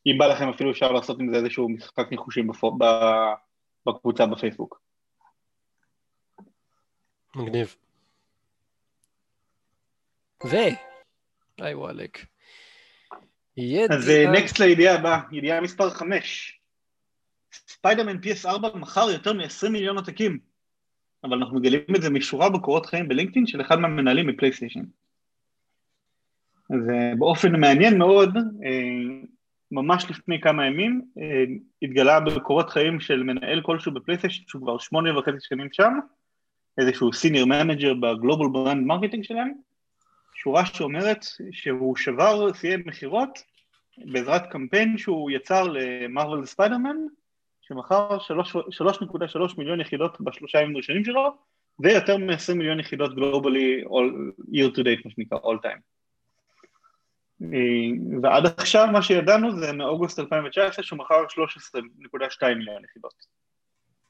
אם 0.06 0.18
בא 0.18 0.26
לכם 0.26 0.48
אפילו 0.48 0.70
אפשר 0.70 0.92
לעשות 0.92 1.20
עם 1.20 1.30
זה 1.30 1.36
איזשהו 1.36 1.68
משחק 1.68 2.10
ניחושים 2.10 2.50
בקבוצה 3.86 4.26
בפייסבוק. 4.26 4.80
מגניב. 7.36 7.76
ו... 10.44 10.56
היי 11.58 11.74
וואלק. 11.74 12.26
אז 13.90 14.10
נקסט 14.32 14.60
אה, 14.60 14.66
לידיעה 14.66 14.94
הבאה, 14.94 15.20
ידיעה 15.32 15.60
מספר 15.60 15.90
5. 15.90 16.60
ספיידרמן 17.52 18.16
PS4 18.16 18.76
מכר 18.76 19.10
יותר 19.12 19.32
מ-20 19.32 19.68
מיליון 19.68 19.96
עותקים, 19.96 20.38
אבל 21.24 21.36
אנחנו 21.36 21.58
מגלים 21.58 21.96
את 21.96 22.02
זה 22.02 22.10
משורה 22.10 22.50
בקורות 22.50 22.86
חיים 22.86 23.08
בלינקדאין 23.08 23.46
של 23.46 23.60
אחד 23.60 23.78
מהמנהלים 23.78 24.26
מפלייסטיישן. 24.26 24.82
אז 26.70 26.90
אה, 26.90 27.50
מעניין 27.58 27.98
מאוד, 27.98 28.36
אה, 28.36 29.26
ממש 29.70 30.06
לפני 30.10 30.40
כמה 30.40 30.66
ימים, 30.66 31.02
התגלה 31.82 32.20
בקורות 32.20 32.70
חיים 32.70 33.00
של 33.00 33.22
מנהל 33.22 33.62
כלשהו 33.62 33.92
בפלייסטיישן, 33.92 34.42
שהוא 34.46 34.62
כבר 34.62 34.78
שמונה 34.78 35.18
וחצי 35.18 35.36
שנים 35.40 35.68
שם, 35.72 35.92
איזשהו 36.78 37.12
senior 37.12 37.48
manager 37.48 37.94
ב 37.94 38.02
global 38.02 38.48
brand 38.52 38.86
marketing 38.86 39.24
שלהם, 39.24 39.52
שורה 40.36 40.66
שאומרת 40.66 41.24
שהוא 41.52 41.96
שבר 41.96 42.52
שיאי 42.52 42.76
מכירות 42.76 43.38
בעזרת 43.98 44.42
קמפיין 44.50 44.98
שהוא 44.98 45.30
יצר 45.30 45.62
למרוויל 45.62 46.46
ספיידרמן, 46.46 46.96
שמכר 47.62 48.18
3.3 48.18 49.38
מיליון 49.58 49.80
יחידות 49.80 50.20
בשלושה 50.20 50.60
ימים 50.60 50.74
הראשונים 50.74 51.04
שלו, 51.04 51.36
ויותר 51.78 52.16
מ-20 52.16 52.54
מיליון 52.54 52.80
יחידות 52.80 53.14
גלובלי 53.14 53.84
year 54.52 54.70
to 54.74 54.78
date, 54.78 55.02
מה 55.04 55.10
שנקרא, 55.10 55.38
all 55.38 55.58
time. 55.64 55.80
ועד 58.22 58.46
עכשיו 58.46 58.88
מה 58.92 59.02
שידענו 59.02 59.60
זה 59.60 59.72
מאוגוסט 59.72 60.18
2019 60.18 60.84
שהוא 60.84 60.98
מכר 60.98 61.24
13.2 62.42 62.54
מיליון 62.54 62.84
יחידות. 62.84 63.26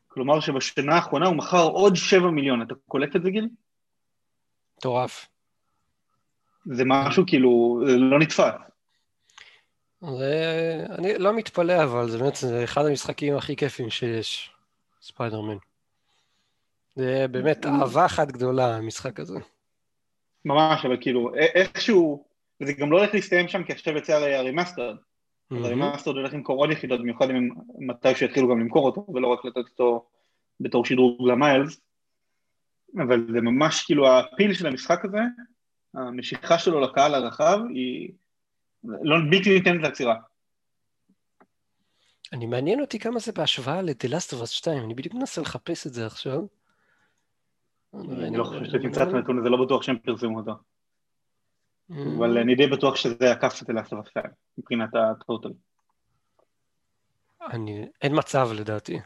כלומר 0.09 0.41
שבשנה 0.41 0.95
האחרונה 0.95 1.27
הוא 1.27 1.37
מכר 1.37 1.63
עוד 1.63 1.97
7 1.97 2.31
מיליון, 2.31 2.63
אתה 2.63 2.75
קולט 2.89 3.17
את 3.17 3.23
זה 3.23 3.31
גיל? 3.31 3.49
מטורף. 4.79 5.29
זה 6.73 6.83
משהו 6.87 7.25
כאילו, 7.27 7.81
זה 7.87 7.97
לא 7.97 8.19
נתפס. 8.19 8.55
זה... 10.19 10.87
אני 10.99 11.19
לא 11.19 11.37
מתפלא, 11.37 11.85
אבל 11.85 12.11
זה 12.11 12.19
באמת 12.19 12.37
זה 12.37 12.65
אחד 12.65 12.87
המשחקים 12.87 13.37
הכי 13.37 13.57
כיפים 13.57 13.91
שיש, 13.91 14.51
ספיידרמן. 15.03 15.57
זה 16.95 17.27
באמת 17.31 17.67
אהבה 17.67 18.07
אחת 18.07 18.29
גדולה, 18.29 18.77
המשחק 18.77 19.21
הזה. 19.21 19.39
ממש, 20.45 20.85
אבל 20.85 20.97
כאילו, 21.01 21.35
איכשהו, 21.35 22.25
וזה 22.61 22.73
גם 22.73 22.93
לא 22.93 22.99
הולך 22.99 23.15
להסתיים 23.15 23.49
שם, 23.49 23.65
כי 23.65 23.73
עכשיו 23.73 23.97
יצא 23.97 24.13
הרי 24.13 24.35
ה 24.35 24.40
Remastered. 24.40 24.97
אז 25.51 25.65
ה 25.65 25.69
Remastered 25.69 26.17
הולך 26.17 26.35
למכור 26.35 26.59
עוד 26.59 26.71
יחידות, 26.71 27.01
במיוחד 27.01 27.31
אם 27.31 27.49
מתי 27.79 28.15
שיתחילו 28.15 28.49
גם 28.49 28.61
למכור 28.61 28.87
אותו, 28.87 29.07
ולא 29.15 29.29
רק 29.29 29.45
לתת 29.45 29.57
אותו 29.57 30.07
בתור 30.61 30.85
שדרוג 30.85 31.29
למיילס. 31.29 31.81
אבל 32.97 33.27
זה 33.33 33.41
ממש 33.41 33.85
כאילו 33.85 34.09
ה 34.09 34.15
appeal 34.15 34.55
של 34.55 34.67
המשחק 34.67 35.05
הזה, 35.05 35.19
המשיכה 35.97 36.59
שלו 36.59 36.81
לקהל 36.81 37.15
הרחב 37.15 37.59
היא 37.75 38.13
לא 38.85 39.17
בלתי 39.31 39.55
ניתנת 39.55 39.83
לעצירה. 39.83 40.15
אני 42.33 42.47
מעניין 42.47 42.81
אותי 42.81 42.99
כמה 42.99 43.19
זה 43.19 43.33
בהשוואה 43.33 43.83
ל-The 43.83 44.09
Last 44.09 44.35
of 44.35 44.43
Us 44.43 44.47
2, 44.47 44.85
אני 44.85 44.95
בדיוק 44.95 45.15
מנסה 45.15 45.41
לחפש 45.41 45.87
את 45.87 45.93
זה 45.93 46.07
עכשיו. 46.07 46.41
אני 47.95 48.37
לא 48.37 48.45
חושב 48.45 48.65
שתמצא 48.65 49.03
את 49.03 49.09
הנתון 49.09 49.39
הזה, 49.39 49.49
לא 49.49 49.65
בטוח 49.65 49.83
שהם 49.83 49.99
פרסמו 49.99 50.39
אותו. 50.39 50.53
אבל 51.91 52.39
אני 52.39 52.55
די 52.55 52.67
בטוח 52.67 52.97
שזה 52.97 53.33
עקף 53.33 53.63
את 53.63 53.71
The 53.71 53.73
Last 53.73 53.89
of 53.89 54.07
Us 54.07 54.11
2, 54.11 54.25
מבחינת 54.59 54.91
הטוטל. 54.95 55.49
אני, 57.51 57.89
אין 58.03 58.19
מצב 58.19 58.49
לדעתי. 58.55 59.01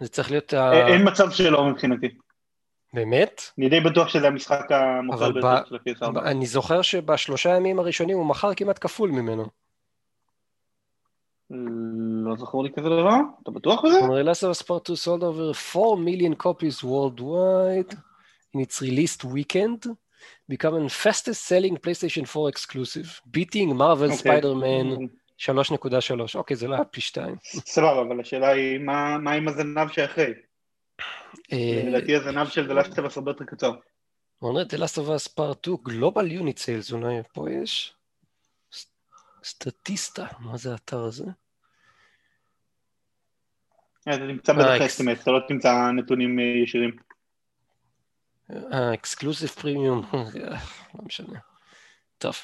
זה 0.00 0.08
צריך 0.08 0.30
להיות... 0.30 0.52
ה... 0.52 0.72
אין 0.72 1.08
מצב 1.08 1.30
שלא 1.30 1.64
מבחינתי. 1.64 2.18
באמת? 2.92 3.42
אני 3.58 3.68
די 3.68 3.80
בטוח 3.80 4.08
שזה 4.08 4.26
המשחק 4.26 4.72
המוכר 4.72 5.32
ביותר 5.32 5.64
של 5.68 5.74
ה-PS4. 5.74 6.20
אני 6.20 6.46
זוכר 6.46 6.82
שבשלושה 6.82 7.56
ימים 7.56 7.78
הראשונים 7.78 8.16
הוא 8.16 8.26
מכר 8.26 8.54
כמעט 8.54 8.78
כפול 8.80 9.10
ממנו. 9.10 9.46
לא 12.24 12.36
זכור 12.36 12.64
לי 12.64 12.70
כזה 12.76 12.88
דבר, 12.88 13.16
אתה 13.42 13.50
בטוח 13.50 13.84
בזה? 13.84 13.98
The 13.98 14.24
Last 14.26 14.42
of 14.42 14.60
Us 14.60 14.66
Part 14.66 14.84
2 14.84 14.96
sold 14.96 15.22
over 15.22 15.52
4 15.76 15.96
million 15.96 16.34
copies 16.34 16.82
worldwide 16.82 17.94
in 18.54 18.60
its 18.60 18.80
released 18.82 19.24
weekend, 19.24 19.86
becoming 20.48 20.88
fastest 20.88 21.42
selling 21.48 21.76
PlayStation 21.76 22.26
4 22.26 22.48
exclusive, 22.48 23.20
beating 23.30 23.76
Marvel 23.76 24.10
okay. 24.10 24.22
Spider-Man 24.22 25.08
3.3. 25.38 26.34
אוקיי, 26.34 26.56
זה 26.56 26.68
לא 26.68 26.74
היה 26.74 26.84
פי 26.84 27.00
שתיים. 27.00 27.36
סבבה, 27.42 28.00
אבל 28.00 28.20
השאלה 28.20 28.48
היא, 28.48 28.78
מה, 28.78 29.18
מה 29.18 29.32
עם 29.32 29.48
הזנב 29.48 29.88
שאחרי? 29.88 30.32
אה, 31.52 31.82
לדעתי 31.86 32.16
הזנב 32.16 32.48
של 32.48 32.70
The 32.70 32.84
Last 32.84 32.92
of 32.92 32.98
Us 32.98 33.12
הרבה 33.16 33.30
יותר 33.30 33.44
קצר. 33.44 33.72
אומרת 34.42 34.74
The 34.74 34.76
Last 34.76 34.98
of 34.98 35.08
Us 35.08 35.32
Part 35.38 35.54
2 35.62 35.76
Global 35.88 36.40
Unit 36.40 36.58
Sales, 36.58 36.92
אולי 36.92 37.22
פה 37.32 37.50
יש? 37.50 37.94
סטטיסטה, 39.44 40.26
מה 40.38 40.56
זה 40.56 40.72
האתר 40.72 41.00
הזה? 41.00 41.24
אה, 44.08 44.16
זה 44.16 44.24
נמצא 44.24 44.52
בדרך 44.52 44.82
אסטימט, 44.82 45.22
אתה 45.22 45.30
לא 45.30 45.40
תמצא 45.48 45.90
נתונים 45.96 46.38
אה, 46.38 46.44
ישירים. 46.44 46.96
אה, 48.50 48.94
אקסקלוסיב 48.94 49.48
פרימיום, 49.48 50.02
לא 50.94 51.04
משנה. 51.04 51.38
טוב. 52.18 52.36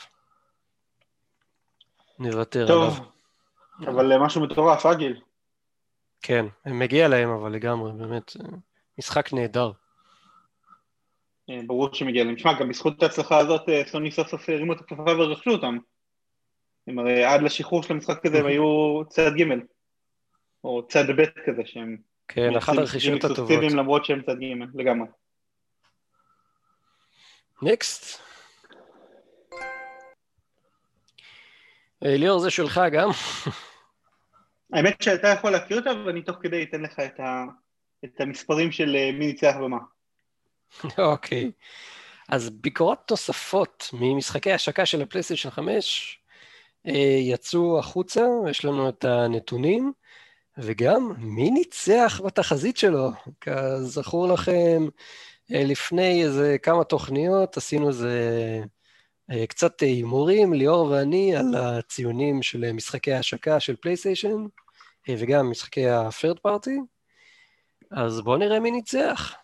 נוותר 2.18 2.72
עליו. 2.72 2.90
טוב, 2.96 3.08
אבל 3.88 4.18
משהו 4.18 4.42
מטורף, 4.42 4.86
אגיל. 4.86 5.20
כן, 6.22 6.46
מגיע 6.66 7.08
להם 7.08 7.28
אבל 7.30 7.52
לגמרי, 7.52 7.92
באמת, 7.92 8.32
משחק 8.98 9.32
נהדר. 9.32 9.72
ברור 11.66 11.94
שמגיע 11.94 12.24
להם. 12.24 12.38
שמע, 12.38 12.60
גם 12.60 12.68
בזכות 12.68 13.02
ההצלחה 13.02 13.38
הזאת, 13.38 13.62
סוני 13.86 14.10
סוף 14.10 14.28
סוף 14.28 14.48
הרימו 14.48 14.72
את 14.72 14.80
הכפפה 14.80 15.02
ורכשו 15.02 15.50
אותם. 15.50 15.78
הם 16.86 16.98
הרי 16.98 17.24
עד 17.24 17.42
לשחרור 17.42 17.82
של 17.82 17.92
המשחק 17.92 18.26
הזה 18.26 18.38
הם 18.38 18.46
היו 18.52 19.02
צד 19.08 19.30
ג' 19.36 19.44
או 20.64 20.86
צד 20.88 21.04
ב' 21.16 21.24
כזה 21.46 21.62
שהם... 21.64 21.96
כן, 22.28 22.56
אחת 22.56 22.78
הרכישות 22.78 23.24
הטובות. 23.24 23.72
למרות 23.72 24.04
שהם 24.04 24.22
צד 24.22 24.36
ג' 24.38 24.78
לגמרי. 24.80 25.08
נקסט. 27.62 28.20
אה, 32.04 32.16
ליאור 32.16 32.38
זה 32.38 32.50
שלך 32.50 32.80
גם. 32.92 33.10
האמת 34.72 35.02
שאתה 35.02 35.28
יכול 35.28 35.50
להכיר 35.50 35.78
אותה 35.78 35.90
ואני 36.06 36.22
תוך 36.22 36.36
כדי 36.42 36.62
אתן 36.62 36.80
לך 36.80 37.00
את, 37.00 37.20
ה... 37.20 37.44
את 38.04 38.20
המספרים 38.20 38.72
של 38.72 38.96
אה, 38.96 39.10
מי 39.12 39.26
ניצח 39.26 39.54
ומה. 39.64 39.78
אוקיי. 40.98 41.50
אז 42.28 42.50
ביקורות 42.50 42.98
תוספות 43.06 43.90
ממשחקי 43.92 44.52
השקה 44.52 44.86
של 44.86 45.02
הפלייסטיישן 45.02 45.50
5 45.50 46.20
אה, 46.86 46.92
יצאו 47.20 47.78
החוצה, 47.78 48.26
יש 48.50 48.64
לנו 48.64 48.88
את 48.88 49.04
הנתונים, 49.04 49.92
וגם 50.58 51.12
מי 51.18 51.50
ניצח 51.50 52.20
בתחזית 52.24 52.76
שלו. 52.76 53.10
כזכור 53.40 54.28
לכם, 54.28 54.88
אה, 55.54 55.64
לפני 55.64 56.24
איזה 56.24 56.56
כמה 56.62 56.84
תוכניות 56.84 57.56
עשינו 57.56 57.88
איזה 57.88 58.14
קצת 59.48 59.80
הימורים, 59.80 60.52
ליאור 60.52 60.86
ואני, 60.86 61.36
על 61.36 61.54
הציונים 61.54 62.42
של 62.42 62.72
משחקי 62.72 63.12
ההשקה 63.12 63.60
של 63.60 63.76
פלייסטיישן, 63.76 64.46
וגם 65.08 65.50
משחקי 65.50 65.88
ה-third 65.88 66.48
party. 66.48 66.70
אז 67.90 68.20
בואו 68.20 68.36
נראה 68.36 68.60
מי 68.60 68.70
ניצח. 68.70 69.34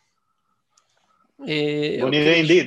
בואו 1.39 2.11
נראה 2.11 2.35
אינדיד. 2.35 2.67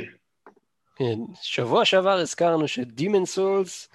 כן, 0.95 1.19
שבוע 1.41 1.85
שעבר 1.85 2.17
הזכרנו 2.17 2.67
שדימן 2.67 3.25
סולס 3.25 3.89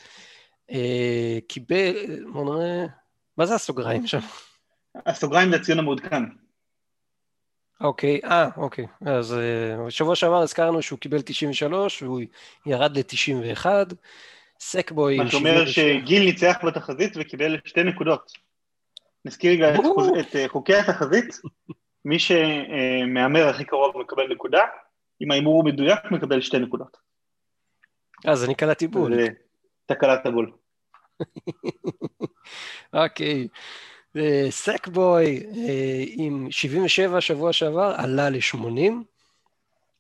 אה, 0.71 1.39
קיבל, 1.49 2.27
בוא 2.33 2.45
נראה, 2.45 2.87
מה 3.37 3.47
זה 3.47 3.55
הסוגריים 3.55 4.07
שם? 4.07 4.19
הסוגריים 5.07 5.51
זה 5.51 5.57
הציון 5.57 5.79
המעודכן. 5.79 6.23
אוקיי, 7.83 8.21
אה, 8.25 8.49
אוקיי. 8.57 8.87
אז 9.07 9.37
בשבוע 9.87 10.11
אה, 10.11 10.17
שעבר 10.17 10.43
הזכרנו 10.43 10.83
שהוא 10.83 10.99
קיבל 10.99 11.23
93 11.25 12.03
והוא 12.03 12.21
ירד 12.67 12.97
ל-91. 12.97 13.67
סקבוי... 14.61 15.17
מה 15.17 15.31
שאומר 15.31 15.67
שגיל 15.67 16.25
ניצח 16.25 16.57
בתחזית 16.67 17.13
וקיבל 17.17 17.57
שתי 17.65 17.83
נקודות. 17.83 18.33
נזכיר 19.25 19.53
רגע 19.53 19.75
את 20.21 20.37
אה, 20.37 20.49
חוקי 20.49 20.75
התחזית, 20.75 21.41
מי 22.05 22.19
שמהמר 22.19 23.49
הכי 23.49 23.65
קרוב 23.65 23.99
מקבל 23.99 24.33
נקודה, 24.33 24.63
אם 25.21 25.31
ההימור 25.31 25.55
הוא 25.55 25.65
מדויק 25.65 25.99
מקבל 26.11 26.41
שתי 26.41 26.59
נקודות. 26.59 26.97
אז 28.25 28.45
אני 28.45 28.55
קלטתי 28.55 28.87
בול. 28.87 29.15
אתה 29.87 30.31
בול. 30.31 30.53
אוקיי. 33.05 33.49
סקבוי 34.51 35.47
אה, 35.57 36.05
עם 36.17 36.51
77 36.51 37.21
שבוע 37.21 37.53
שעבר 37.53 37.95
עלה 37.97 38.31
ל-80. 38.31 38.93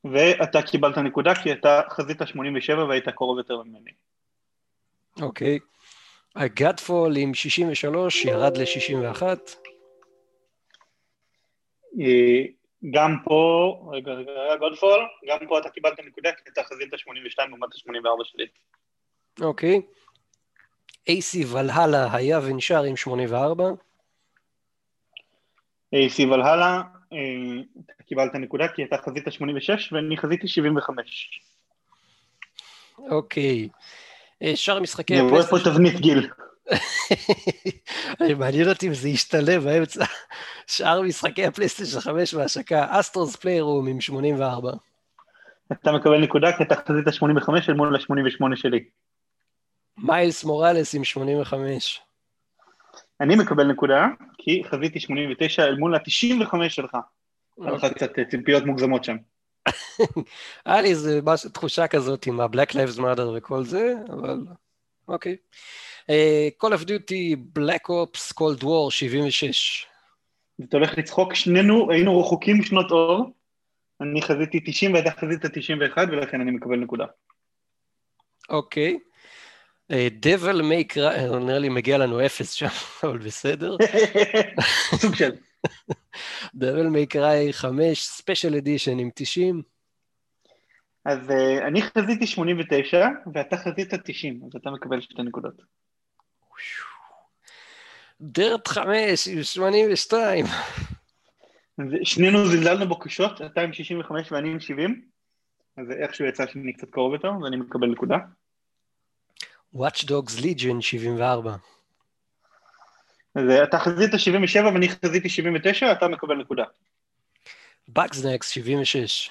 ואתה 0.04 0.62
קיבלת 0.62 0.98
נקודה 0.98 1.34
כי 1.34 1.52
אתה 1.52 1.80
חזית 1.90 2.16
87 2.26 2.84
והיית 2.84 3.08
קרוב 3.08 3.38
יותר 3.38 3.62
ממני. 3.62 3.90
אוקיי. 5.22 5.58
הגאדפול 6.36 7.16
עם 7.16 7.34
63 7.34 8.24
ירד 8.24 8.56
ל-61. 8.56 9.22
אה, 12.00 12.42
גם 12.90 13.16
פה, 13.24 13.74
רגע, 13.92 14.12
רגע, 14.12 14.56
גודפול, 14.58 15.00
גם 15.28 15.38
פה 15.48 15.58
אתה 15.58 15.68
קיבלת 15.68 16.00
נקודה 16.06 16.32
כי 16.32 16.50
אתה 16.52 16.62
חזית 16.62 16.88
82 16.96 17.50
לעומת 17.50 17.68
ה-84 17.74 18.24
שלי. 18.24 18.46
אוקיי. 19.40 19.80
AC 21.10 21.46
ולהלה 21.46 22.16
היה 22.16 22.40
ונשאר 22.42 22.82
עם 22.82 22.96
84. 22.96 23.64
AC 25.94 26.26
ולהלה, 26.26 26.82
אה, 27.12 27.18
אתה 27.84 28.02
קיבלת 28.02 28.34
נקודה 28.34 28.68
כי 28.68 28.84
אתה 28.84 28.96
חזית 28.96 29.32
86 29.32 29.92
ואני 29.92 30.16
חזיתי 30.16 30.48
75. 30.48 31.40
אוקיי. 32.98 33.68
אה, 34.42 34.56
שאר 34.56 34.80
משחקי 34.80 35.14
הפלייסטיישן... 35.14 35.54
אני 35.54 35.60
רואה 35.60 35.64
פה 35.64 35.70
תבנית 35.70 36.00
גיל. 36.00 36.30
מעניין 38.38 38.68
אותי 38.68 38.88
אם 38.88 38.94
זה 38.94 39.08
ישתלב 39.08 39.64
באמצע. 39.64 40.04
שאר 40.66 41.02
משחקי 41.02 41.46
הפלייסטיישן 41.46 42.00
5 42.00 42.34
בהשקה, 42.34 42.86
אסטרוס 42.90 43.36
פליירום 43.36 43.86
עם 43.86 44.00
84. 44.00 44.72
אתה 45.72 45.92
מקבל 45.92 46.20
נקודה 46.20 46.56
כי 46.56 46.62
אתה 46.62 46.76
חזית 46.76 47.14
85 47.14 47.68
אל 47.68 47.74
מול 47.74 47.96
ה-88 47.96 48.56
שלי. 48.56 48.84
מיילס 49.98 50.44
מוראלס 50.44 50.94
עם 50.94 51.04
85. 51.04 52.00
אני 53.22 53.36
מקבל 53.36 53.64
נקודה, 53.64 54.06
כי 54.38 54.62
חזיתי 54.64 55.00
89 55.00 55.64
אל 55.64 55.76
מול 55.76 55.94
ה-95 55.94 56.68
שלך. 56.68 56.96
היה 57.60 57.72
לך 57.72 57.84
קצת 57.94 58.18
אה, 58.18 58.24
ציפיות 58.24 58.64
מוגזמות 58.64 59.04
שם. 59.04 59.16
היה 60.66 60.82
לי 60.82 60.88
איזה 60.88 61.20
תחושה 61.52 61.86
כזאת 61.86 62.26
עם 62.26 62.40
ה-Black 62.40 62.70
Lives 62.72 62.98
Matter 62.98 63.22
וכל 63.36 63.64
זה, 63.64 63.94
אבל 64.08 64.38
אוקיי. 65.08 65.36
אה, 66.10 66.48
Call 66.64 66.70
of 66.70 66.84
Duty 66.84 67.36
Black 67.58 67.86
Ops 67.88 68.32
Cold 68.40 68.62
War 68.62 68.90
76. 68.90 69.86
אתה 70.64 70.76
הולך 70.76 70.98
לצחוק, 70.98 71.34
שנינו 71.34 71.90
היינו 71.90 72.20
רחוקים 72.20 72.62
שנות 72.62 72.90
אור. 72.90 73.32
אני 74.00 74.22
חזיתי 74.22 74.60
90 74.64 74.94
ואתה 74.94 75.10
חזית 75.10 75.46
91 75.46 76.08
ולכן 76.10 76.40
אני 76.40 76.50
מקבל 76.50 76.76
נקודה. 76.76 77.04
אוקיי. 78.48 78.98
דבל 80.10 80.62
מיי 80.62 80.84
קריי, 80.84 81.40
נראה 81.40 81.58
לי 81.58 81.68
מגיע 81.68 81.98
לנו 81.98 82.26
אפס 82.26 82.52
שם, 82.52 82.66
אבל 83.04 83.18
בסדר. 83.18 83.76
סוג 85.00 85.14
של. 85.14 85.30
דבל 86.54 86.86
מיי 86.86 87.06
קריי 87.06 87.52
5, 87.52 88.02
ספיישל 88.02 88.54
אדישן 88.54 88.98
עם 88.98 89.10
90. 89.14 89.62
אז 91.04 91.30
uh, 91.30 91.66
אני 91.66 91.82
חזיתי 91.82 92.26
89 92.26 93.08
ואתה 93.34 93.56
חזית 93.56 93.94
90, 93.94 94.40
אז 94.46 94.56
אתה 94.56 94.70
מקבל 94.70 95.00
שתי 95.00 95.22
נקודות. 95.22 95.62
דרט 98.20 98.68
5 98.68 99.28
עם 99.28 99.42
82. 99.42 100.44
שנינו 102.02 102.46
זלזלנו 102.46 102.88
בקשות, 102.88 103.42
אתה 103.42 103.60
עם 103.60 103.72
65 103.72 104.32
ואני 104.32 104.50
עם 104.50 104.60
70, 104.60 105.02
אז 105.76 105.90
איכשהו 105.90 106.26
יצא 106.26 106.46
שאני 106.46 106.72
קצת 106.72 106.90
קרוב 106.90 107.12
יותר, 107.12 107.32
ואני 107.42 107.56
מקבל 107.56 107.88
נקודה. 107.88 108.16
Watch 109.74 110.04
Dogs 110.04 110.40
Legion 110.40 110.80
74. 110.80 111.56
אז 113.34 113.42
אתה 113.62 113.78
חזית 113.78 114.10
77 114.16 114.68
ואני 114.72 114.88
חזיתי 114.88 115.28
79, 115.28 115.92
אתה 115.92 116.08
מקבל 116.08 116.34
נקודה. 116.36 116.64
Bugsnax 117.90 118.42
76. 118.42 119.30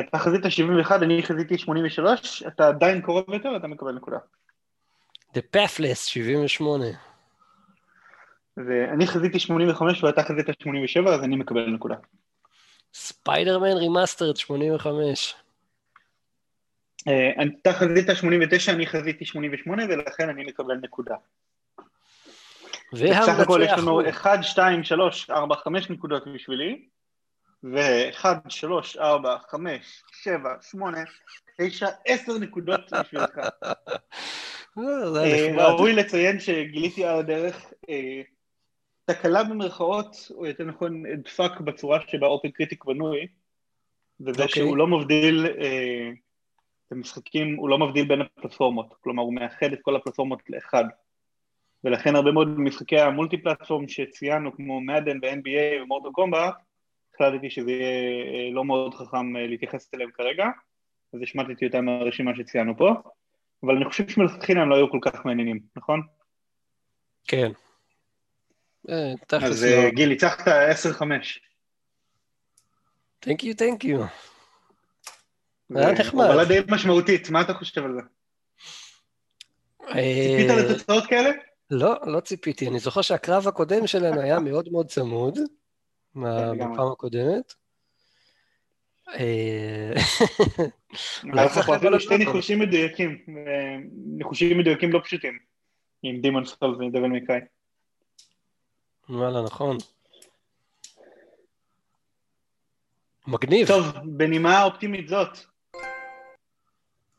אתה 0.00 0.18
חזית 0.18 0.40
71, 0.48 1.02
אני 1.02 1.22
חזיתי 1.22 1.58
83, 1.58 2.42
אתה 2.42 2.68
עדיין 2.68 3.02
קרוב 3.02 3.24
יותר, 3.32 3.56
אתה 3.56 3.66
מקבל 3.66 3.92
נקודה. 3.92 4.18
The 5.34 5.56
Pathless 5.56 5.94
78. 5.94 6.84
ואני 8.56 9.06
חזיתי 9.06 9.38
85 9.38 10.04
ואתה 10.04 10.22
חזית 10.22 10.46
87, 10.62 11.14
אז 11.14 11.22
אני 11.22 11.36
מקבל 11.36 11.70
נקודה. 11.70 11.94
ספיידרמן 12.94 13.76
Remastered 13.76 14.36
85. 14.36 15.34
אתה 17.60 17.72
חזית 17.72 18.06
89, 18.14 18.72
אני 18.72 18.86
חזיתי 18.86 19.24
88, 19.24 19.84
ולכן 19.88 20.28
אני 20.28 20.44
מקבל 20.44 20.74
נקודה. 20.82 21.14
בסך 22.92 23.38
הכל 23.42 23.60
יש 23.64 23.72
לנו 23.78 24.08
1, 24.08 24.42
2, 24.42 24.84
3, 24.84 25.30
4, 25.30 25.56
5 25.56 25.90
נקודות 25.90 26.28
בשבילי, 26.34 26.84
ו-1, 27.64 28.26
3, 28.48 28.96
4, 28.96 29.36
5, 29.50 30.02
7, 30.12 30.54
8, 30.70 30.98
9, 31.58 31.88
10 32.06 32.38
נקודות 32.38 32.80
בשבילך. 32.92 33.38
ראוי 35.56 35.92
לציין 35.92 36.40
שגיליתי 36.40 37.04
על 37.04 37.18
הדרך 37.18 37.72
תקלה 39.04 39.44
במרכאות, 39.44 40.16
או 40.30 40.46
יותר 40.46 40.64
נכון 40.64 41.02
דפק 41.16 41.60
בצורה 41.60 41.98
שבה 42.08 42.26
אופן 42.26 42.50
קריטיק 42.50 42.84
בנוי, 42.84 43.26
וזה 44.20 44.48
שהוא 44.48 44.76
לא 44.76 44.86
מבדיל 44.86 45.46
את 46.86 46.92
המשחקים, 46.92 47.56
הוא 47.56 47.68
לא 47.68 47.78
מבדיל 47.78 48.08
בין 48.08 48.20
הפלטפורמות, 48.20 48.94
כלומר 49.00 49.22
הוא 49.22 49.34
מאחד 49.34 49.72
את 49.72 49.78
כל 49.82 49.96
הפלטפורמות 49.96 50.42
לאחד. 50.48 50.84
ולכן 51.84 52.16
הרבה 52.16 52.32
מאוד 52.32 52.60
משחקי 52.60 52.98
המולטי 52.98 53.42
פלטפורם 53.42 53.88
שציינו, 53.88 54.56
כמו 54.56 54.80
מדן 54.80 55.18
ו-NBA 55.22 55.82
ומורטו 55.82 56.12
קומבט, 56.12 56.54
החלטתי 57.14 57.50
שזה 57.50 57.70
יהיה 57.70 58.50
לא 58.52 58.64
מאוד 58.64 58.94
חכם 58.94 59.36
להתייחס 59.36 59.94
אליהם 59.94 60.10
כרגע, 60.10 60.46
אז 61.14 61.22
השמטתי 61.22 61.66
אותם 61.66 61.84
מהרשימה 61.84 62.36
שציינו 62.36 62.76
פה, 62.76 62.92
אבל 63.62 63.76
אני 63.76 63.84
חושב 63.84 64.08
שמלכתחילה 64.08 64.62
הם 64.62 64.70
לא 64.70 64.76
היו 64.76 64.90
כל 64.90 64.98
כך 65.02 65.26
מעניינים, 65.26 65.60
נכון? 65.76 66.02
כן. 67.28 67.52
אז 69.30 69.66
גיל, 69.94 70.08
ניצחת 70.08 70.48
10-5. 70.48 71.02
Thank 73.24 73.42
you, 73.42 73.54
thank 73.54 73.84
you. 73.84 73.98
היה 75.74 75.92
נחמד. 75.92 76.24
אבל 76.24 76.44
די 76.44 76.60
משמעותית, 76.68 77.30
מה 77.30 77.40
אתה 77.40 77.54
חושב 77.54 77.84
על 77.84 77.94
זה? 77.94 78.00
ציפית 79.92 80.50
לתוצאות 80.50 81.06
כאלה? 81.06 81.30
לא, 81.70 81.94
לא 82.06 82.20
ציפיתי. 82.20 82.68
אני 82.68 82.78
זוכר 82.78 83.02
שהקרב 83.02 83.48
הקודם 83.48 83.86
שלנו 83.86 84.20
היה 84.20 84.40
מאוד 84.40 84.68
מאוד 84.72 84.86
צמוד, 84.86 85.38
בפעם 86.16 86.92
הקודמת. 86.92 87.54
אפילו 91.76 92.00
שתי 92.00 92.18
ניחושים 92.18 92.58
מדויקים, 92.58 93.24
ניחושים 94.16 94.58
מדויקים 94.58 94.92
לא 94.92 95.00
פשוטים, 95.04 95.38
עם 96.02 96.20
דימון 96.20 96.44
סול 96.44 96.84
ודבל 96.84 97.06
מקראי. 97.06 97.40
וואלה, 99.08 99.42
נכון. 99.42 99.76
מגניב. 103.26 103.68
טוב, 103.68 103.86
בנימה 104.04 104.62
אופטימית 104.62 105.08
זאת. 105.08 105.38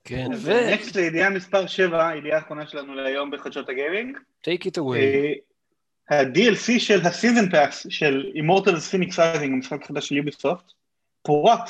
כן, 0.05 0.29
ו... 0.37 0.51
נקסט 0.73 0.95
לידיעה 0.95 1.29
מספר 1.29 1.67
7, 1.67 2.09
הידיעה 2.09 2.37
האחרונה 2.37 2.67
שלנו 2.67 2.95
להיום 2.95 3.31
בחדשות 3.31 3.69
הגיימינג. 3.69 4.17
take 4.43 4.61
it 4.61 4.77
away. 4.77 5.39
ה-DLC 6.09 6.79
של 6.79 7.01
ה-season 7.01 7.51
pass 7.51 7.89
של 7.89 8.31
Immortals 8.35 8.93
Phoenix 8.93 9.13
Rising, 9.13 9.43
המשחק 9.43 9.83
החדש 9.83 10.07
של 10.07 10.15
יוביסופט, 10.15 10.71
פורט, 11.23 11.69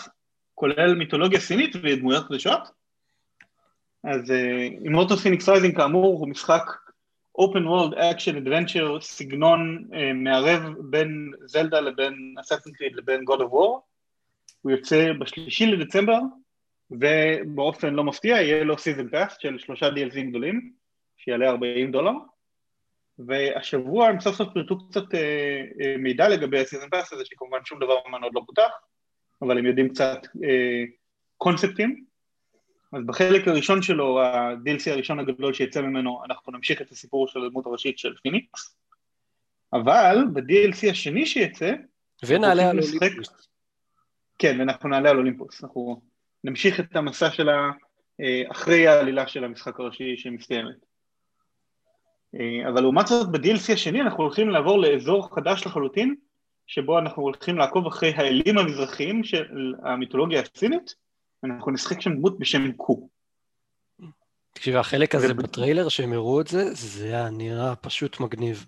כולל 0.55 0.95
מיתולוגיה 0.95 1.39
סינית 1.39 1.75
ודמויות 1.75 2.25
חדשות. 2.25 2.61
אז 4.03 4.33
Immortals 4.83 5.25
Phoenix 5.25 5.47
Rising 5.47 5.75
כאמור 5.77 6.19
הוא 6.19 6.27
משחק 6.27 6.63
open 7.41 7.65
world 7.65 7.93
action 7.93 8.45
adventure, 8.45 9.01
סגנון 9.01 9.87
uh, 9.91 9.95
מערב 10.15 10.73
בין 10.79 11.31
זלדה 11.45 11.79
לבין 11.79 12.35
אססן 12.41 12.71
קריד 12.71 12.95
לבין 12.95 13.21
God 13.29 13.39
of 13.39 13.51
War. 13.51 13.79
הוא 14.61 14.71
יוצא 14.71 15.13
בשלישי 15.19 15.65
לדצמבר, 15.65 16.19
ובאופן 16.91 17.93
לא 17.93 18.03
מפתיע 18.03 18.35
יהיה 18.35 18.63
לו 18.63 18.77
season 18.77 19.09
pass 19.09 19.37
של 19.39 19.59
שלושה 19.59 19.89
DLC 19.89 20.19
גדולים, 20.29 20.73
שיעלה 21.17 21.49
40 21.49 21.91
דולר. 21.91 22.11
והשבוע 23.19 24.07
הם 24.07 24.19
סוף 24.19 24.35
סוף 24.35 24.47
פרטו 24.53 24.87
קצת 24.89 25.13
אה, 25.13 25.61
אה, 25.81 25.95
מידע 25.97 26.29
לגבי 26.29 26.59
ה 26.59 26.63
season 26.63 26.89
pass 26.89 27.13
הזה, 27.13 27.25
שכמובן 27.25 27.57
שום 27.65 27.79
דבר 27.79 27.95
ממנו 28.07 28.25
עוד 28.25 28.33
לא 28.35 28.41
פותח, 28.45 28.71
אבל 29.41 29.57
הם 29.57 29.65
יודעים 29.65 29.89
קצת 29.89 30.17
אה, 30.43 30.83
קונספטים. 31.37 32.05
אז 32.93 33.01
בחלק 33.05 33.47
הראשון 33.47 33.81
שלו, 33.81 34.21
ה-DLC 34.21 34.91
הראשון 34.91 35.19
הגדול 35.19 35.53
שיצא 35.53 35.81
ממנו, 35.81 36.21
אנחנו 36.25 36.51
נמשיך 36.51 36.81
את 36.81 36.91
הסיפור 36.91 37.27
של 37.27 37.45
הדמות 37.45 37.65
הראשית 37.65 37.99
של 37.99 38.13
פיניקס, 38.23 38.77
אבל 39.73 40.17
ב-DLC 40.33 40.89
השני 40.91 41.25
שיצא, 41.25 41.73
ונעלה 42.25 42.69
על 42.69 42.79
אולימפוס. 42.79 43.49
כן, 44.37 44.59
ואנחנו 44.59 44.89
נעלה 44.89 45.09
על 45.09 45.17
אולימפוס, 45.17 45.63
אנחנו 45.63 46.01
נמשיך 46.45 46.79
את 46.79 46.95
המסע 46.95 47.31
שלה 47.31 47.69
אחרי 48.51 48.87
העלילה 48.87 49.27
של 49.27 49.43
המשחק 49.43 49.79
הראשי 49.79 50.17
שמסתיימת. 50.17 50.75
אבל 52.67 52.81
לעומת 52.81 53.07
זאת 53.07 53.31
ב-DLC 53.31 53.73
השני 53.73 54.01
אנחנו 54.01 54.23
הולכים 54.23 54.49
לעבור 54.49 54.79
לאזור 54.79 55.35
חדש 55.35 55.65
לחלוטין, 55.65 56.15
שבו 56.67 56.99
אנחנו 56.99 57.23
הולכים 57.23 57.57
לעקוב 57.57 57.87
אחרי 57.87 58.13
האלים 58.15 58.57
המזרחיים 58.57 59.23
של 59.23 59.73
המיתולוגיה 59.83 60.41
הסינית, 60.41 60.95
אנחנו 61.43 61.71
נשחק 61.71 62.01
שם 62.01 62.13
דמות 62.13 62.39
בשם 62.39 62.71
קו. 62.71 63.09
תקשיב, 64.53 64.75
החלק 64.75 65.15
הזה 65.15 65.33
בטריילר 65.33 65.89
שהם 65.89 66.13
הראו 66.13 66.41
את 66.41 66.47
זה, 66.47 66.73
זה 66.73 67.07
היה 67.07 67.29
נראה 67.29 67.75
פשוט 67.75 68.19
מגניב. 68.19 68.65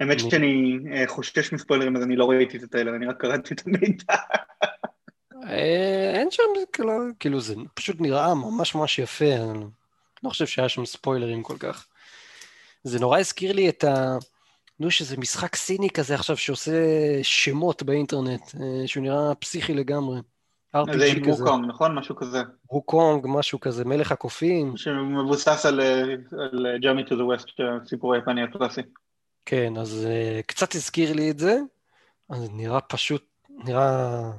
האמת 0.00 0.20
שאני 0.20 0.78
חושש 1.06 1.52
מספוילרים, 1.52 1.96
אז 1.96 2.02
אני 2.02 2.16
לא 2.16 2.30
ראיתי 2.30 2.56
את 2.56 2.62
הטריילר, 2.62 2.96
אני 2.96 3.06
רק 3.06 3.20
קראתי 3.20 3.54
את 3.54 3.62
המידע. 3.66 4.14
אין 5.48 6.30
שם, 6.30 6.42
כאילו, 7.20 7.40
זה 7.40 7.54
פשוט 7.74 7.96
נראה 8.00 8.34
ממש 8.34 8.74
ממש 8.74 8.98
יפה, 8.98 9.34
אני 9.34 9.64
לא 10.22 10.28
חושב 10.28 10.46
שהיה 10.46 10.68
שם 10.68 10.86
ספוילרים 10.86 11.42
כל 11.42 11.58
כך. 11.58 11.86
זה 12.84 13.00
נורא 13.00 13.18
הזכיר 13.18 13.52
לי 13.52 13.68
את 13.68 13.84
ה... 13.84 14.16
נו, 14.80 14.90
שזה 14.90 15.16
משחק 15.16 15.56
סיני 15.56 15.90
כזה 15.90 16.14
עכשיו 16.14 16.36
שעושה 16.36 16.72
שמות 17.22 17.82
באינטרנט, 17.82 18.42
שהוא 18.86 19.02
נראה 19.02 19.34
פסיכי 19.34 19.74
לגמרי. 19.74 20.20
RPG 20.76 20.98
זה 20.98 21.06
עם 21.06 21.30
ווקונג, 21.30 21.64
נכון? 21.68 21.94
משהו 21.94 22.16
כזה. 22.16 22.42
ווקונג, 22.70 23.24
משהו 23.28 23.60
כזה, 23.60 23.84
מלך 23.84 24.12
הקופים. 24.12 24.76
שמבוסס 24.76 25.66
על, 25.66 25.80
על 26.38 26.66
Journey 26.82 27.04
to 27.04 27.16
the 27.16 27.24
West, 27.24 27.48
הסיפור 27.82 28.14
היפני 28.14 28.42
הקלאסי. 28.42 28.80
כן, 29.46 29.76
אז 29.76 30.08
uh, 30.08 30.42
קצת 30.46 30.74
הזכיר 30.74 31.12
לי 31.12 31.30
את 31.30 31.38
זה, 31.38 31.58
אז 32.28 32.48
נראה 32.52 32.80
פשוט, 32.80 33.24
נראה 33.50 34.30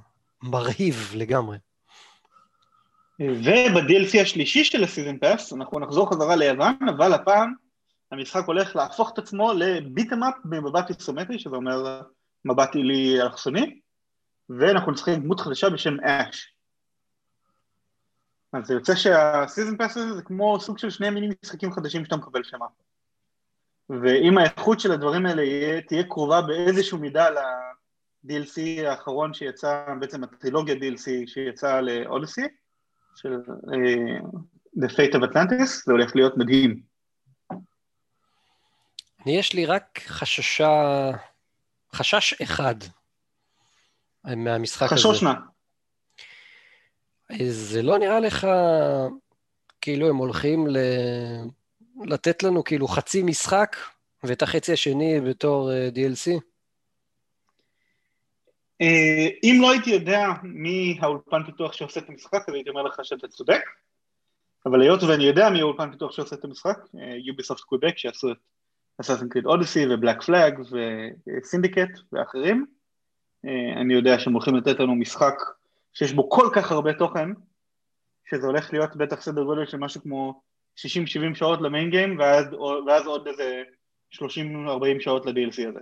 מרהיב 0.44 1.14
לגמרי. 1.16 1.58
וב-DLC 3.20 4.22
השלישי 4.22 4.64
של 4.64 4.84
ה 4.84 4.89
season 4.89 5.18
pass, 5.18 5.54
אנחנו 5.54 5.80
נחזור 5.80 6.10
חזרה 6.10 6.36
ליוון, 6.36 6.78
אבל 6.98 7.14
הפעם 7.14 7.54
המשחק 8.12 8.44
הולך 8.46 8.76
להפוך 8.76 9.12
את 9.14 9.18
עצמו 9.18 9.54
ל 9.54 9.62
beat 9.62 9.94
'em 9.94 10.18
up 10.18 10.34
במבט 10.46 10.90
איסומטרי, 10.90 11.40
שזה 11.40 11.56
אומר 11.56 12.02
מבט 12.46 12.76
עילי 12.76 13.22
אלכסוני, 13.22 13.80
ואנחנו 14.50 14.92
נשחק 14.92 15.14
דמות 15.14 15.40
חדשה 15.40 15.70
בשם 15.70 16.00
אש. 16.00 16.54
אז 18.54 18.68
זה 18.68 18.74
יוצא 18.74 18.96
שה 18.96 19.23
season 19.23 19.78
pass 19.78 19.98
הזה 19.98 20.14
זה 20.14 20.22
כמו 20.22 20.60
סוג 20.60 20.78
של 20.78 20.90
שני 20.90 21.10
מיני 21.10 21.28
משחקים 21.44 21.72
חדשים 21.72 22.06
שאתה 22.06 22.16
מקבל 22.16 22.44
שמה. 22.44 22.66
ואם 23.90 24.38
האיכות 24.38 24.80
של 24.80 24.92
הדברים 24.92 25.26
האלה 25.26 25.44
תהיה 25.82 26.04
קרובה 26.04 26.42
באיזשהו 26.42 26.98
מידה 26.98 27.30
ל-DLC 28.28 28.88
האחרון 28.88 29.34
שיצא, 29.34 29.86
בעצם 30.00 30.24
הטרילוגיה 30.24 30.76
DLC 30.76 31.28
שיצא 31.28 31.82
לאודיסי, 31.82 32.42
של 33.16 33.34
uh, 33.34 34.24
The 34.78 34.90
Fate 34.90 35.14
of 35.14 35.24
Atlantis, 35.24 35.66
זה 35.86 35.92
הולך 35.92 36.16
להיות 36.16 36.38
מדהים. 36.38 36.82
יש 39.26 39.54
לי 39.54 39.66
רק 39.66 40.00
חששה, 40.08 41.12
חשש 41.94 42.42
אחד 42.42 42.76
מהמשחק 44.26 44.88
חשוש 44.88 45.06
הזה. 45.06 45.14
חשוש 45.14 45.24
נא. 45.24 45.34
זה 47.50 47.82
לא 47.82 48.00
נראה 48.00 48.20
לך 48.20 48.48
כאילו 49.82 50.10
הם 50.10 50.16
הולכים 50.16 50.68
ל... 50.68 50.78
לתת 52.06 52.44
לנו 52.44 52.64
כאילו 52.64 52.88
חצי 52.88 53.24
משחק 53.24 53.76
ואת 54.24 54.42
החצי 54.42 54.74
השני 54.74 55.22
בתור 55.22 55.72
אה, 55.72 55.90
DLC? 55.96 56.40
Uh, 58.84 59.40
אם 59.44 59.58
לא 59.62 59.72
הייתי 59.72 59.90
יודע 59.90 60.28
מי 60.44 60.98
האולפן 61.02 61.44
פיתוח 61.46 61.74
שעושה 61.74 62.00
את 62.00 62.10
המשחק, 62.10 62.50
אז 62.50 62.54
הייתי 62.54 62.70
אומר 62.70 62.84
לך 62.84 63.00
שאתה 63.04 63.28
צודק, 63.28 63.62
אבל 64.66 64.82
היות 64.82 65.04
ואני 65.04 65.24
יודע 65.24 65.50
מי 65.50 65.62
האולפן 65.62 65.92
פיתוח 65.92 66.12
שעושה 66.12 66.36
את 66.36 66.44
המשחק, 66.44 66.78
יוביסופט 67.26 67.62
uh, 67.62 67.66
קוויבק 67.66 67.98
שעשו 67.98 68.32
את 68.32 68.38
אסאסן 69.02 69.30
קריד 69.30 69.46
אודיסי 69.46 69.86
ובלק 69.90 70.22
פלאג 70.22 70.60
וסינדיקט 71.28 72.00
ואחרים, 72.12 72.66
uh, 73.46 73.50
אני 73.82 73.94
יודע 73.94 74.20
שהם 74.20 74.34
הולכים 74.34 74.56
לתת 74.56 74.80
לנו 74.80 74.96
משחק 74.96 75.36
שיש 75.94 76.14
בו 76.14 76.30
כל 76.30 76.50
כך 76.54 76.72
הרבה 76.72 76.94
תוכן, 76.94 77.30
שזה 78.30 78.48
הולך 78.48 78.74
להיות 78.74 78.96
בטח 78.96 79.22
סדר 79.22 79.44
גודל 79.44 79.66
של 79.66 79.78
משהו 79.78 80.02
כמו 80.02 80.42
60-70 80.80 81.36
שעות 81.36 81.62
למיין 81.62 81.90
גיים, 81.90 82.20
ואז, 82.20 82.46
ואז 82.88 83.06
עוד 83.06 83.28
איזה 83.28 83.64
30-40 84.14 84.20
שעות 85.00 85.26
ל-DLC 85.26 85.70
הזה. 85.70 85.80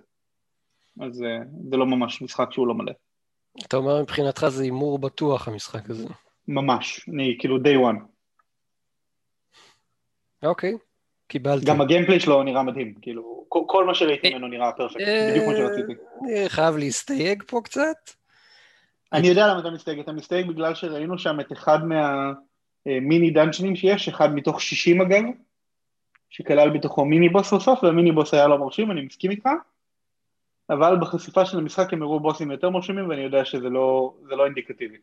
אז 1.02 1.24
זה 1.70 1.78
לא 1.78 1.86
ממש 1.86 2.22
משחק 2.22 2.52
שהוא 2.52 2.68
לא 2.68 2.74
מלא. 2.74 2.92
אתה 3.68 3.78
אומר 3.78 4.02
מבחינתך 4.02 4.48
זה 4.48 4.64
הימור 4.64 5.00
בטוח 5.00 5.48
המשחק 5.48 5.90
הזה. 5.90 6.08
ממש, 6.48 7.10
אני 7.14 7.36
כאילו 7.40 7.58
day 7.58 7.94
one. 7.94 8.00
אוקיי, 10.44 10.74
קיבלתי. 11.28 11.66
גם 11.66 11.82
הגיימפליי 11.82 12.20
שלו 12.20 12.44
נראה 12.44 12.64
מדהים, 12.64 12.94
כאילו, 13.02 13.46
כל, 13.50 13.62
כל 13.68 13.86
מה 13.86 13.96
שראיתי 13.96 14.30
ממנו 14.30 14.48
נראה 14.48 14.72
פרפקט, 14.72 15.02
בדיוק 15.30 15.46
כמו 15.46 15.56
שרציתי. 15.56 15.94
אני 16.22 16.50
חייב 16.50 16.76
להסתייג 16.78 17.44
פה 17.48 17.62
קצת. 17.64 18.12
אני 19.14 19.28
יודע 19.28 19.48
למה 19.48 19.60
אתה 19.60 19.70
מסתייג, 19.70 20.00
אתה 20.00 20.12
מסתייג 20.12 20.48
בגלל 20.48 20.76
שראינו 20.76 21.20
שם 21.20 21.40
את 21.40 21.52
אחד 21.52 21.80
מהמיני 21.86 23.32
דאנג'נים 23.32 23.76
שיש, 23.76 24.08
אחד 24.08 24.36
מתוך 24.36 24.62
60 24.62 25.02
אגב, 25.02 25.24
שכלל 26.30 26.70
בתוכו 26.70 27.06
מיני 27.06 27.30
בוס 27.30 27.54
בסוף, 27.54 27.84
והמיני 27.84 28.12
בוס 28.12 28.34
היה 28.34 28.48
לא 28.48 28.58
מרשים, 28.58 28.92
אני 28.92 29.02
מסכים 29.02 29.32
איתך, 29.32 29.50
אבל 30.70 30.96
בחשיפה 31.02 31.46
של 31.46 31.58
המשחק 31.58 31.94
הם 31.94 32.02
הראו 32.02 32.20
בוסים 32.20 32.52
יותר 32.52 32.70
מרשימים, 32.70 33.10
ואני 33.10 33.22
יודע 33.22 33.46
שזה 33.46 33.70
לא, 33.70 34.14
לא 34.24 34.46
אינדיקטיבי. 34.46 34.98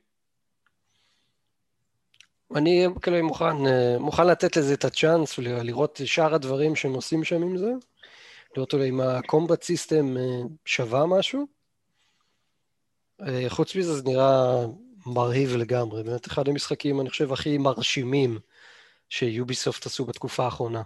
אני 2.57 2.87
כאילו 3.03 3.25
מוכן, 3.25 3.67
אה, 3.67 3.99
מוכן 3.99 4.27
לתת 4.27 4.57
לזה 4.57 4.75
את 4.75 4.85
הצ'אנס 4.85 5.39
ולראות 5.39 6.01
שאר 6.05 6.35
הדברים 6.35 6.77
שהם 6.77 6.93
עושים 6.93 7.25
שם 7.25 7.43
עם 7.43 7.57
זה, 7.57 7.73
לראות 8.57 8.73
אולי 8.73 8.89
אם 8.89 9.01
הקומבט 9.01 9.63
סיסטם 9.63 10.17
אה, 10.17 10.23
שווה 10.65 11.07
משהו. 11.07 11.47
אה, 13.21 13.45
חוץ 13.49 13.77
מזה 13.77 13.95
זה 13.95 14.03
נראה 14.05 14.65
מרהיב 15.07 15.57
לגמרי, 15.57 16.03
באמת 16.03 16.27
אחד 16.27 16.49
המשחקים, 16.49 17.01
אני 17.01 17.11
חושב, 17.11 17.33
הכי 17.33 17.59
מרשימים 17.59 18.39
שיוביסופט 19.09 19.87
עשו 19.87 20.05
בתקופה 20.05 20.45
האחרונה. 20.45 20.83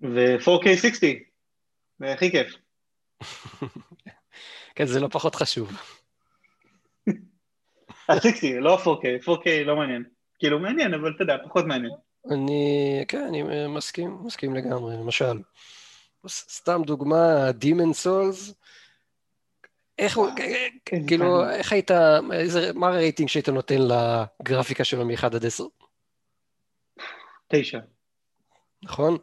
ו-4K60, 0.00 1.06
זה 1.98 2.12
הכי 2.12 2.30
כיף. 2.30 2.61
כן, 4.74 4.86
זה 4.86 5.00
לא 5.00 5.08
פחות 5.08 5.34
חשוב. 5.34 5.72
ה-60, 8.08 8.60
לא 8.60 8.78
4K, 8.84 9.24
4K 9.24 9.64
לא 9.64 9.76
מעניין. 9.76 10.04
כאילו 10.38 10.58
מעניין, 10.58 10.94
אבל 10.94 11.12
אתה 11.16 11.22
יודע, 11.22 11.36
פחות 11.44 11.64
מעניין. 11.64 11.92
אני, 12.30 13.04
כן, 13.08 13.24
אני 13.28 13.42
מסכים, 13.68 14.18
מסכים 14.24 14.54
לגמרי, 14.54 14.96
למשל. 14.96 15.38
סתם 16.28 16.82
דוגמה, 16.86 17.50
Demon 17.50 18.04
Souls, 18.04 18.52
איך 19.98 20.16
הוא, 20.16 20.28
כאילו, 21.06 21.50
איך 21.50 21.72
היית, 21.72 21.90
מה 22.74 22.88
הרייטינג 22.88 23.28
שהיית 23.28 23.48
נותן 23.48 23.78
לגרפיקה 24.42 24.84
שלו 24.84 25.04
מ-1 25.04 25.26
עד 25.26 25.46
10? 25.46 25.64
9. 27.48 27.78
נכון? 28.82 29.18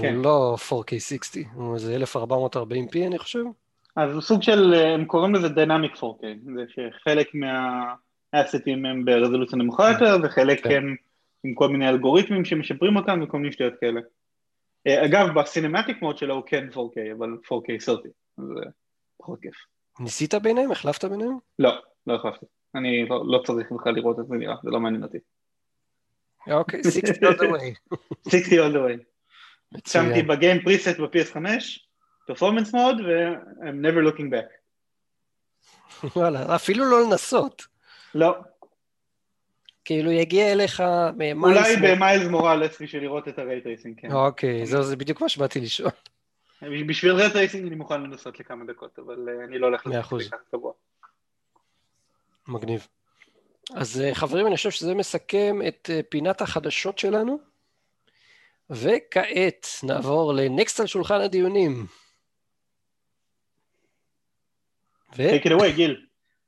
כן. 0.00 0.14
לא 0.14 0.56
4K60, 0.68 1.48
הוא 1.54 1.74
איזה 1.74 1.96
1440p 1.96 3.06
אני 3.06 3.18
חושב. 3.18 3.44
אז 3.96 4.12
הוא 4.12 4.20
סוג 4.20 4.42
של, 4.42 4.74
הם 4.74 5.04
קוראים 5.04 5.34
לזה 5.34 5.46
Dynamic 5.46 5.96
4K, 5.96 6.24
זה 6.54 6.64
שחלק 6.68 7.30
מהאסטים 7.34 8.86
הם 8.86 9.04
ברזולוציה 9.04 9.58
נמוכה 9.58 9.90
יותר, 9.92 10.16
וחלק 10.22 10.64
כן. 10.64 10.76
הם 10.76 10.96
עם 11.44 11.54
כל 11.54 11.68
מיני 11.68 11.88
אלגוריתמים 11.88 12.44
שמשפרים 12.44 12.96
אותם 12.96 13.20
וכל 13.22 13.38
מיני 13.38 13.52
שטויות 13.52 13.74
כאלה. 13.80 14.00
אה, 14.86 15.04
אגב, 15.04 15.38
בסינמטיק 15.40 16.02
מוד 16.02 16.18
שלו 16.18 16.34
הוא 16.34 16.42
כן 16.46 16.68
4K, 16.72 17.16
אבל 17.16 17.36
4K 17.44 17.84
30, 17.84 18.10
אז 18.38 18.44
זה 18.44 18.70
פחות 19.16 19.40
כיף. 19.42 19.54
ניסית 20.00 20.34
ביניהם? 20.34 20.72
החלפת 20.72 21.04
ביניהם? 21.04 21.38
לא, 21.58 21.72
לא 22.06 22.14
החלפתי. 22.14 22.46
אני 22.74 23.08
לא, 23.08 23.22
לא 23.26 23.42
צריך 23.46 23.72
בכלל 23.72 23.94
לראות 23.94 24.20
את 24.20 24.26
זה 24.26 24.34
נראה, 24.34 24.54
זה 24.62 24.70
לא 24.70 24.80
מעניין 24.80 25.02
אותי. 25.02 25.18
אוקיי, 26.50 26.82
60 26.82 27.02
all 27.02 27.36
the 27.36 27.42
way. 27.42 27.96
60 28.30 28.58
all 28.58 28.72
the 28.72 28.78
way. 28.78 29.11
שמתי 29.86 30.22
ב 30.22 30.30
game 30.30 30.62
preset 30.62 31.00
ב-PS5, 31.00 31.36
performance 32.26 32.74
mode, 32.74 32.96
ו-I'm 33.00 33.86
never 33.86 34.02
looking 34.08 34.30
back. 34.32 34.62
וואלה, 36.16 36.54
אפילו 36.54 36.84
לא 36.84 37.02
לנסות. 37.02 37.66
לא. 38.14 38.36
כאילו 39.84 40.10
יגיע 40.10 40.52
אליך 40.52 40.82
אולי 41.42 41.76
במיילס 41.76 42.28
מוראלס 42.28 42.82
בשביל 42.82 43.02
לראות 43.02 43.28
את 43.28 43.38
ה 43.38 43.43
ray 43.43 43.59
tracing, 43.59 44.00
כן. 44.00 44.12
אוקיי, 44.12 44.66
זהו, 44.66 44.82
זה 44.82 44.96
בדיוק 44.96 45.20
מה 45.20 45.28
שבאתי 45.28 45.60
לשאול. 45.60 45.90
בשביל 46.88 47.12
ray 47.12 47.28
tracing 47.28 47.66
אני 47.66 47.74
מוכן 47.74 48.02
לנסות 48.02 48.40
לכמה 48.40 48.64
דקות, 48.64 48.98
אבל 48.98 49.28
אה, 49.28 49.44
אני 49.44 49.58
לא 49.58 49.66
הולך 49.66 49.86
לעשות 49.86 50.20
את 50.20 50.26
זה 50.26 50.36
קבוע. 50.50 50.72
מגניב. 52.48 52.86
אז 53.74 54.00
אה, 54.00 54.14
חברים, 54.14 54.46
אני 54.46 54.56
חושב 54.56 54.70
שזה 54.70 54.94
מסכם 54.94 55.58
את 55.68 55.90
אה, 55.92 56.00
פינת 56.08 56.40
החדשות 56.40 56.98
שלנו. 56.98 57.51
וכעת 58.72 59.66
נעבור 59.82 60.34
ל 60.34 60.43
next 60.43 60.80
על 60.80 60.86
שולחן 60.86 61.20
הדיונים. 61.20 61.86
ו... 65.16 65.30
take 65.30 65.44
it 65.44 65.50
away, 65.50 65.72
גיל. 65.76 66.06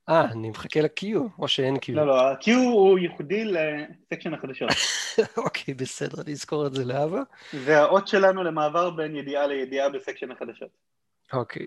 אה, 0.09 0.25
אני 0.25 0.51
מחכה 0.51 0.81
ל-Q, 0.81 1.05
או 1.39 1.49
שאין 1.49 1.77
Q. 1.77 1.93
לא, 1.93 2.07
לא, 2.07 2.21
ה-Q 2.21 2.51
הוא 2.51 2.99
ייחודי 2.99 3.45
ל 3.45 3.56
section 3.56 4.35
החדשות. 4.35 4.69
אוקיי, 5.45 5.75
בסדר, 5.75 6.23
אני 6.23 6.33
אזכור 6.33 6.67
את 6.67 6.75
זה 6.75 6.85
להבא. 6.85 7.21
זה 7.65 7.79
האות 7.79 8.09
שלנו 8.09 8.45
למעבר 8.45 8.91
בין 8.91 9.17
ידיעה 9.17 9.47
לידיעה 9.47 9.89
ב 9.89 9.94
section 9.94 10.31
החדשות. 10.31 10.69
אוקיי. 11.33 11.67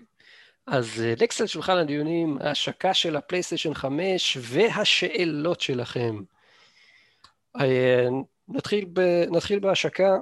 אז 0.66 1.02
next 1.22 1.40
על 1.40 1.46
שולחן 1.46 1.76
הדיונים, 1.76 2.38
ההשקה 2.40 2.94
של 2.94 3.16
הפלייסטיישן 3.16 3.74
5 3.74 4.38
והשאלות 4.40 5.60
שלכם. 5.60 6.16
אה, 7.60 8.08
נתחיל, 8.48 8.84
ב, 8.92 9.00
נתחיל 9.30 9.58
בהשקה. 9.58 10.16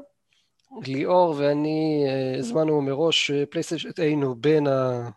ליאור 0.86 1.34
ואני 1.38 2.04
אה, 2.08 2.38
הזמנו 2.38 2.80
מראש 2.80 3.30
אה, 3.30 3.46
פלייסטיישן, 3.50 3.88
היינו 3.98 4.34
בין 4.34 4.66
הלא 4.66 5.10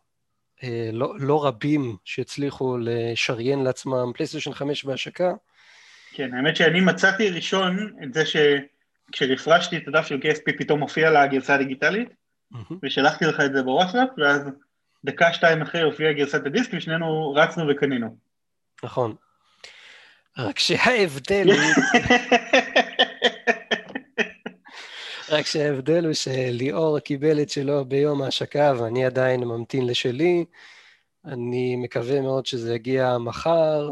אה, 0.64 0.90
לא 1.20 1.46
רבים 1.46 1.96
שהצליחו 2.06 2.78
לשריין 2.78 3.64
לעצמם 3.64 4.12
פלייסטיישן 4.14 4.54
5 4.54 4.84
בהשקה. 4.84 5.34
כן, 6.12 6.34
האמת 6.34 6.56
שאני 6.56 6.82
מצאתי 6.82 7.30
ראשון 7.30 7.90
את 8.04 8.14
זה 8.14 8.24
שכשרפרשתי 8.26 9.78
את 9.78 9.88
הדף 9.88 10.08
של 10.08 10.20
KSP 10.24 10.58
פתאום 10.58 10.80
הופיע 10.80 11.10
לה 11.10 11.28
גרסה 11.28 11.58
דיגיטלית, 11.58 12.10
mm-hmm. 12.54 12.74
ושלחתי 12.84 13.26
לך 13.26 13.40
את 13.40 13.54
זה 13.54 13.64
בוואטסאפ, 13.64 14.10
ואז 14.18 14.42
דקה 15.06 15.34
שתיים 15.34 15.62
אחרי 15.62 15.82
הופיעה 15.82 16.14
גרסת 16.14 16.46
הדיסק 16.46 16.70
ושנינו 16.74 17.34
רצנו 17.36 17.66
וקנינו. 17.70 18.18
נכון. 18.84 19.16
רק 20.38 20.60
שההבדל. 20.60 21.50
רק 25.32 25.46
שההבדל 25.46 26.06
הוא 26.06 26.14
שליאור 26.14 27.00
קיבל 27.00 27.42
את 27.42 27.50
שלו 27.50 27.86
ביום 27.86 28.22
ההשקה 28.22 28.74
ואני 28.80 29.06
עדיין 29.06 29.44
ממתין 29.44 29.88
לשלי. 29.88 30.46
אני 31.26 31.76
מקווה 31.76 32.22
מאוד 32.22 32.46
שזה 32.46 32.76
יגיע 32.76 33.18
מחר. 33.18 33.90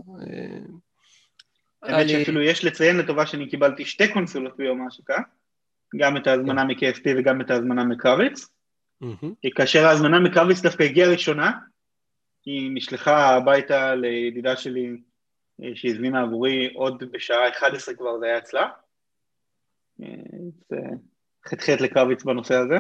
האמת 1.84 2.10
שאפילו 2.10 2.42
יש 2.42 2.66
לציין 2.66 2.98
לטובה 2.98 3.26
שאני 3.26 3.50
קיבלתי 3.50 3.86
שתי 3.86 4.14
קונסולות 4.14 4.58
ביום 4.58 4.82
ההשקה, 4.82 5.18
גם 5.98 6.18
את 6.18 6.28
ההזמנה 6.28 6.62
כן. 6.62 6.68
מ-KFP 6.68 7.20
וגם 7.20 7.42
את 7.42 7.52
ההזמנה 7.52 7.84
מקרביץ. 7.84 8.48
כאשר 9.56 9.86
ההזמנה 9.86 10.20
מקרביץ 10.20 10.62
דווקא 10.62 10.84
הגיעה 10.84 11.12
ראשונה, 11.12 11.52
היא 12.46 12.72
נשלחה 12.74 13.36
הביתה 13.36 13.96
לידידה 13.96 14.56
שלי 14.56 14.98
אה, 15.64 15.70
שהזמינה 15.76 16.22
עבורי 16.22 16.74
עוד 16.74 17.04
בשעה 17.12 17.50
11 17.50 17.96
כבר 17.96 18.20
זה 18.20 18.26
היה 18.26 18.38
אצלה. 18.38 18.68
אה, 20.02 20.78
ח"ח 21.48 21.70
לקרביץ 21.70 22.24
בנושא 22.24 22.56
הזה. 22.56 22.76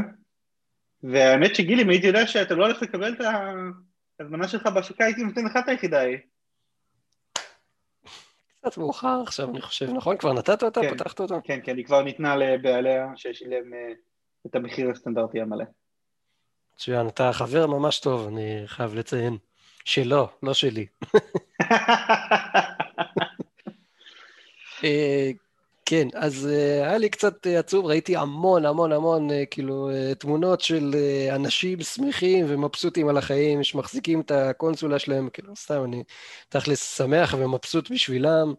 והאמת 1.03 1.55
שגילי, 1.55 1.81
אם 1.81 1.89
הייתי 1.89 2.07
יודע 2.07 2.27
שאתה 2.27 2.55
לא 2.55 2.65
הולך 2.65 2.81
לקבל 2.81 3.13
את 3.13 3.21
ההזמנה 4.19 4.47
שלך 4.47 4.67
בהשקה, 4.67 5.05
הייתי 5.05 5.23
נותן 5.23 5.45
לך 5.45 5.57
את 5.57 5.69
היחידה 5.69 5.99
ההיא. 5.99 6.17
קצת 8.61 8.77
מאוחר 8.77 9.21
עכשיו, 9.23 9.49
אני 9.49 9.61
חושב, 9.61 9.89
נכון? 9.89 10.17
כבר 10.17 10.33
נתת 10.33 10.63
אותה? 10.63 10.81
כן, 10.81 10.97
פתחת 10.97 11.19
אותה? 11.19 11.35
כן, 11.43 11.59
כן, 11.63 11.77
היא 11.77 11.85
כבר 11.85 12.01
ניתנה 12.01 12.35
לבעליה 12.35 13.07
ששילם 13.15 13.73
אה, 13.73 13.91
את 14.47 14.55
המחיר 14.55 14.89
הסטנדרטי 14.89 15.41
המלא. 15.41 15.65
מצוין, 16.75 17.07
אתה 17.07 17.33
חבר 17.33 17.67
ממש 17.67 17.99
טוב, 17.99 18.27
אני 18.27 18.63
חייב 18.65 18.95
לציין. 18.95 19.37
שלו, 19.87 20.29
לא 20.43 20.53
שלי. 20.53 20.85
אה, 25.87 26.01
כן, 26.01 26.07
אז 26.13 26.49
uh, 26.51 26.85
היה 26.85 26.97
לי 26.97 27.09
קצת 27.09 27.47
uh, 27.47 27.49
עצוב, 27.49 27.85
ראיתי 27.85 28.17
המון 28.17 28.65
המון 28.65 28.91
המון 28.91 29.29
uh, 29.29 29.33
כאילו 29.51 29.89
תמונות 30.19 30.61
של 30.61 30.95
אנשים 31.31 31.81
שמחים 31.81 32.45
ומבסוטים 32.49 33.07
על 33.07 33.17
החיים, 33.17 33.63
שמחזיקים 33.63 34.21
את 34.21 34.31
הקונסולה 34.31 34.99
שלהם, 34.99 35.29
כאילו 35.33 35.55
סתם 35.55 35.83
אני 35.83 36.03
תכלס 36.49 36.97
שמח 36.97 37.35
ומבסוט 37.39 37.91
בשבילם. 37.91 38.53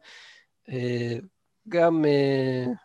גם, 1.69 2.05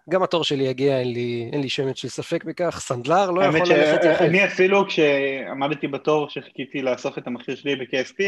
גם 0.10 0.24
התור 0.24 0.44
שלי 0.44 0.64
יגיע, 0.64 1.00
אין 1.00 1.14
לי, 1.14 1.50
אין 1.54 1.62
לי 1.62 1.70
שמץ 1.70 1.98
של 1.98 2.08
ספק 2.08 2.44
בכך, 2.44 2.80
סנדלר 2.80 3.32
לא 3.32 3.42
יכול 3.42 3.60
ללכת 3.60 4.04
יחד. 4.04 4.26
אני 4.26 4.46
אפילו 4.46 4.88
כשעמדתי 4.88 5.88
בתור 5.88 6.30
שחיכיתי 6.30 6.82
לאסוף 6.82 7.18
את 7.18 7.28
המחיר 7.28 7.56
שלי 7.56 7.76
ב-KSP, 7.76 8.24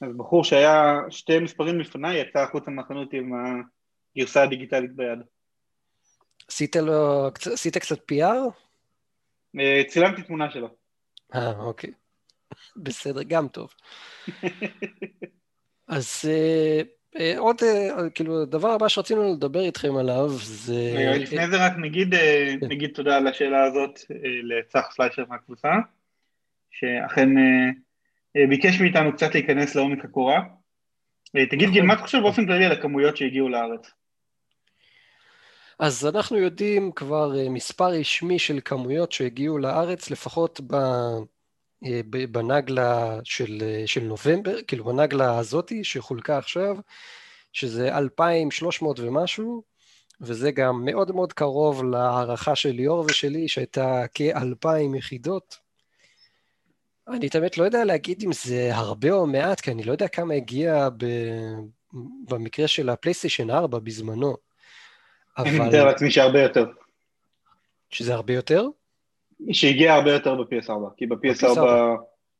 אז 0.00 0.08
בחור 0.16 0.44
שהיה 0.44 1.00
שתי 1.10 1.38
מספרים 1.38 1.80
לפניי 1.80 2.20
יצא 2.20 2.38
החוצה 2.38 2.70
מהחנות 2.70 3.12
עם 3.12 3.34
ה... 3.34 3.75
גרסה 4.16 4.46
דיגיטלית 4.46 4.96
ביד. 4.96 5.18
עשית 6.48 6.76
לו, 6.76 7.26
עשית 7.52 7.76
קצת 7.76 8.12
PR? 8.12 8.50
אה, 9.60 9.82
צילמתי 9.88 10.22
תמונה 10.22 10.50
שלו. 10.50 10.68
אה, 11.34 11.58
אוקיי. 11.58 11.90
בסדר, 12.76 13.22
גם 13.22 13.48
טוב. 13.48 13.74
אז 15.88 16.22
אה, 16.28 16.80
אה, 17.18 17.38
עוד, 17.38 17.56
כאילו, 18.14 18.42
הדבר 18.42 18.70
הבא 18.70 18.88
שרצינו 18.88 19.34
לדבר 19.34 19.60
איתכם 19.60 19.96
עליו 19.96 20.28
זה... 20.28 20.94
לפני 21.20 21.48
זה 21.48 21.66
רק 21.66 21.72
נגיד, 21.78 22.14
כן. 22.60 22.66
נגיד 22.68 22.90
תודה 22.94 23.16
על 23.16 23.26
השאלה 23.26 23.64
הזאת 23.64 24.00
לצח 24.42 24.88
סליישר 24.92 25.24
מהקבוצה, 25.28 25.72
שאכן 26.70 27.28
ביקש 28.48 28.80
מאיתנו 28.80 29.12
קצת 29.12 29.34
להיכנס 29.34 29.74
לעומק 29.74 30.04
הקורה. 30.04 30.40
תגיד 31.50 31.70
גיל, 31.70 31.82
מה 31.82 31.94
אתה 31.94 32.02
חושב 32.02 32.18
באופן 32.18 32.46
כללי 32.46 32.64
על 32.64 32.72
הכמויות 32.72 33.16
שהגיעו 33.16 33.48
לארץ? 33.48 33.90
אז 35.78 36.06
אנחנו 36.06 36.36
יודעים 36.36 36.92
כבר 36.92 37.38
אה, 37.38 37.48
מספר 37.48 37.88
רשמי 37.88 38.38
של 38.38 38.58
כמויות 38.64 39.12
שהגיעו 39.12 39.58
לארץ, 39.58 40.10
לפחות 40.10 40.60
אה, 40.74 42.00
בנגלה 42.30 43.18
של, 43.24 43.58
אה, 43.62 43.82
של 43.86 44.00
נובמבר, 44.04 44.62
כאילו 44.62 44.84
בנגלה 44.84 45.38
הזאתי 45.38 45.84
שחולקה 45.84 46.38
עכשיו, 46.38 46.76
שזה 47.52 47.96
2,300 47.96 49.00
ומשהו, 49.00 49.62
וזה 50.20 50.50
גם 50.50 50.84
מאוד 50.84 51.12
מאוד 51.12 51.32
קרוב 51.32 51.84
להערכה 51.84 52.56
של 52.56 52.70
ליאור 52.70 53.04
ושלי, 53.08 53.48
שהייתה 53.48 54.04
כ-2,000 54.14 54.96
יחידות. 54.96 55.58
אני 57.08 57.28
תמיד 57.28 57.50
לא 57.58 57.64
יודע 57.64 57.84
להגיד 57.84 58.22
אם 58.22 58.32
זה 58.32 58.70
הרבה 58.74 59.10
או 59.10 59.26
מעט, 59.26 59.60
כי 59.60 59.70
אני 59.70 59.82
לא 59.82 59.92
יודע 59.92 60.08
כמה 60.08 60.34
הגיע 60.34 60.88
ב... 60.96 61.06
במקרה 62.28 62.68
של 62.68 62.88
הפלייסטיישן 62.88 63.50
4 63.50 63.78
בזמנו. 63.78 64.45
אבל... 65.38 65.48
אני 65.48 65.58
מתאר 65.58 65.84
לעצמי 65.84 66.10
שהרבה 66.10 66.42
יותר. 66.42 66.66
שזה 67.90 68.14
הרבה 68.14 68.32
יותר? 68.32 68.68
שהגיע 69.52 69.94
הרבה 69.94 70.12
יותר 70.12 70.34
ב-PS4, 70.34 70.94
כי 70.96 71.06
ב-PS4 71.06 71.60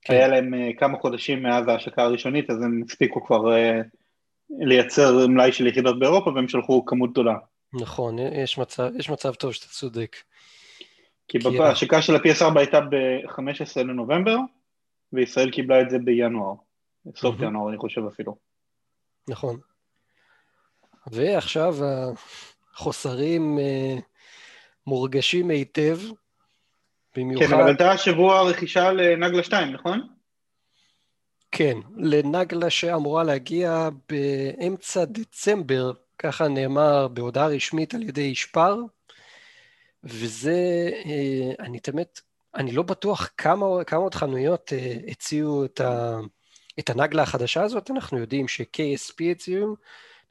כן. 0.02 0.14
היה 0.14 0.28
להם 0.28 0.54
uh, 0.54 0.78
כמה 0.78 0.98
חודשים 0.98 1.42
מאז 1.42 1.68
ההשקה 1.68 2.02
הראשונית, 2.02 2.50
אז 2.50 2.56
הם 2.56 2.82
הספיקו 2.88 3.24
כבר 3.24 3.54
uh, 3.54 3.86
לייצר 4.50 5.26
מלאי 5.26 5.52
של 5.52 5.66
יחידות 5.66 5.98
באירופה, 5.98 6.30
והם 6.30 6.48
שלחו 6.48 6.84
כמות 6.84 7.10
גדולה. 7.10 7.34
נכון, 7.72 8.18
יש 8.18 8.58
מצב, 8.58 8.88
יש 8.98 9.10
מצב 9.10 9.34
טוב 9.34 9.52
שאתה 9.52 9.68
צודק. 9.68 10.16
כי, 11.28 11.38
כי 11.40 11.58
ההשקה 11.58 12.02
של 12.02 12.14
ה-PS4 12.14 12.58
הייתה 12.58 12.80
ב-15 12.80 13.80
לנובמבר, 13.80 14.36
וישראל 15.12 15.50
קיבלה 15.50 15.80
את 15.80 15.90
זה 15.90 15.98
בינואר, 15.98 16.54
סוף. 17.16 17.36
ינואר 17.40 17.68
אני 17.68 17.78
חושב 17.78 18.00
אפילו. 18.06 18.36
נכון. 19.28 19.58
ועכשיו 21.06 21.76
חוסרים 22.76 23.58
uh, 23.58 24.00
מורגשים 24.86 25.50
היטב, 25.50 25.98
במיוחד... 27.16 27.46
כן, 27.46 27.52
אבל 27.54 27.66
הייתה 27.66 27.90
השבוע 27.90 28.42
רכישה 28.42 28.92
לנגלה 28.92 29.42
2, 29.42 29.72
נכון? 29.72 30.08
כן, 31.52 31.78
לנגלה 31.96 32.70
שאמורה 32.70 33.24
להגיע 33.24 33.88
באמצע 34.08 35.04
דצמבר, 35.04 35.92
ככה 36.18 36.48
נאמר 36.48 37.08
בהודעה 37.08 37.46
רשמית 37.46 37.94
על 37.94 38.02
ידי 38.02 38.34
שפר, 38.34 38.76
וזה, 40.04 40.90
uh, 41.02 41.62
אני 41.62 41.80
תמיד, 41.80 42.06
אני 42.54 42.72
לא 42.72 42.82
בטוח 42.82 43.30
כמה, 43.36 43.66
כמה 43.86 44.00
עוד 44.00 44.14
חנויות 44.14 44.72
uh, 44.72 45.10
הציעו 45.10 45.64
את, 45.64 45.80
ה, 45.80 46.18
את 46.78 46.90
הנגלה 46.90 47.22
החדשה 47.22 47.62
הזאת, 47.62 47.90
אנחנו 47.90 48.18
יודעים 48.18 48.48
ש-KSP 48.48 49.24
הציעו, 49.30 49.76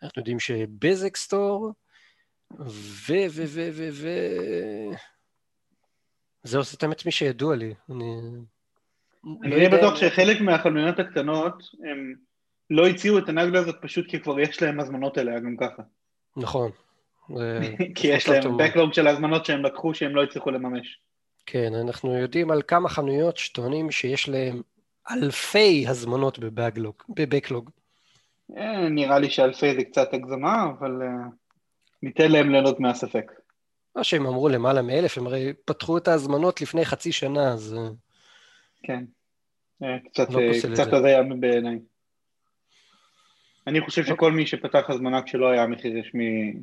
אנחנו 0.03 0.19
יודעים 0.19 0.39
שבזק 0.39 1.17
סטור, 1.17 1.71
ו... 2.59 3.13
ו... 3.29 3.43
ו... 3.47 3.69
ו... 3.73 3.89
ו... 3.91 4.09
זה 6.43 6.57
עושה 6.57 6.77
את 6.77 6.83
האמת 6.83 7.05
מי 7.05 7.11
שידוע 7.11 7.55
לי. 7.55 7.73
אני... 7.89 8.21
אני 9.43 9.63
לא 9.63 9.77
בטוח 9.77 9.95
שחלק 9.95 10.41
מהחנויות 10.41 10.99
הקטנות, 10.99 11.63
הם 11.83 12.13
לא 12.69 12.87
הציעו 12.87 13.17
את 13.17 13.29
הנגלה 13.29 13.59
הזאת 13.59 13.75
פשוט 13.81 14.09
כי 14.09 14.19
כבר 14.19 14.39
יש 14.39 14.61
להם 14.61 14.79
הזמנות 14.79 15.17
אליה 15.17 15.39
גם 15.39 15.55
ככה. 15.57 15.83
נכון. 16.37 16.71
כי 17.95 18.07
יש 18.07 18.29
להם 18.29 18.59
backlog 18.59 18.93
של 18.93 19.07
ההזמנות 19.07 19.45
שהם 19.45 19.65
לקחו 19.65 19.93
שהם 19.93 20.15
לא 20.15 20.23
הצליחו 20.23 20.51
לממש. 20.51 20.99
כן, 21.45 21.73
אנחנו 21.73 22.17
יודעים 22.17 22.51
על 22.51 22.61
כמה 22.67 22.89
חנויות 22.89 23.37
שטוענים 23.37 23.91
שיש 23.91 24.29
להם 24.29 24.61
אלפי 25.11 25.85
הזמנות 25.87 26.39
בבקלוג. 27.09 27.69
אה, 28.57 28.89
נראה 28.89 29.19
לי 29.19 29.29
שאלפי 29.29 29.75
זה 29.75 29.83
קצת 29.83 30.13
הגזמה, 30.13 30.63
אבל... 30.79 31.01
ניתן 32.05 32.31
להם 32.31 32.49
ליהנות 32.49 32.79
מהספק. 32.79 33.31
מה 33.95 34.03
שהם 34.03 34.25
אמרו 34.25 34.49
למעלה 34.49 34.81
מאלף, 34.81 35.17
הם 35.17 35.27
הרי 35.27 35.53
פתחו 35.65 35.97
את 35.97 36.07
ההזמנות 36.07 36.61
לפני 36.61 36.85
חצי 36.85 37.11
שנה, 37.11 37.53
אז... 37.53 37.75
אה, 37.77 37.89
כן, 38.83 39.03
אה, 39.83 39.97
קצת, 40.09 40.29
לא 40.29 40.39
אה, 40.39 40.73
קצת 40.73 40.93
הזיה 40.93 41.23
בעיניי. 41.39 41.79
אני 43.67 43.81
חושב. 43.81 44.05
שכל 44.05 44.31
מי 44.31 44.47
שפתח 44.47 44.89
הזמנה 44.89 45.21
כשלא 45.21 45.47
היה 45.47 45.67
מחיר 45.67 45.99
רשמי 45.99 46.53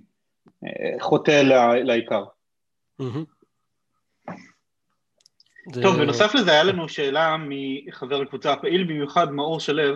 חוטא 1.01 1.43
לעיקר. 1.84 2.24
טוב, 5.82 5.97
בנוסף 5.97 6.34
לזה 6.34 6.51
היה 6.51 6.62
לנו 6.62 6.88
שאלה 6.88 7.36
מחבר 7.49 8.20
הקבוצה 8.20 8.53
הפעיל 8.53 8.84
במיוחד, 8.84 9.30
מאור 9.30 9.61
שלו. 9.61 9.95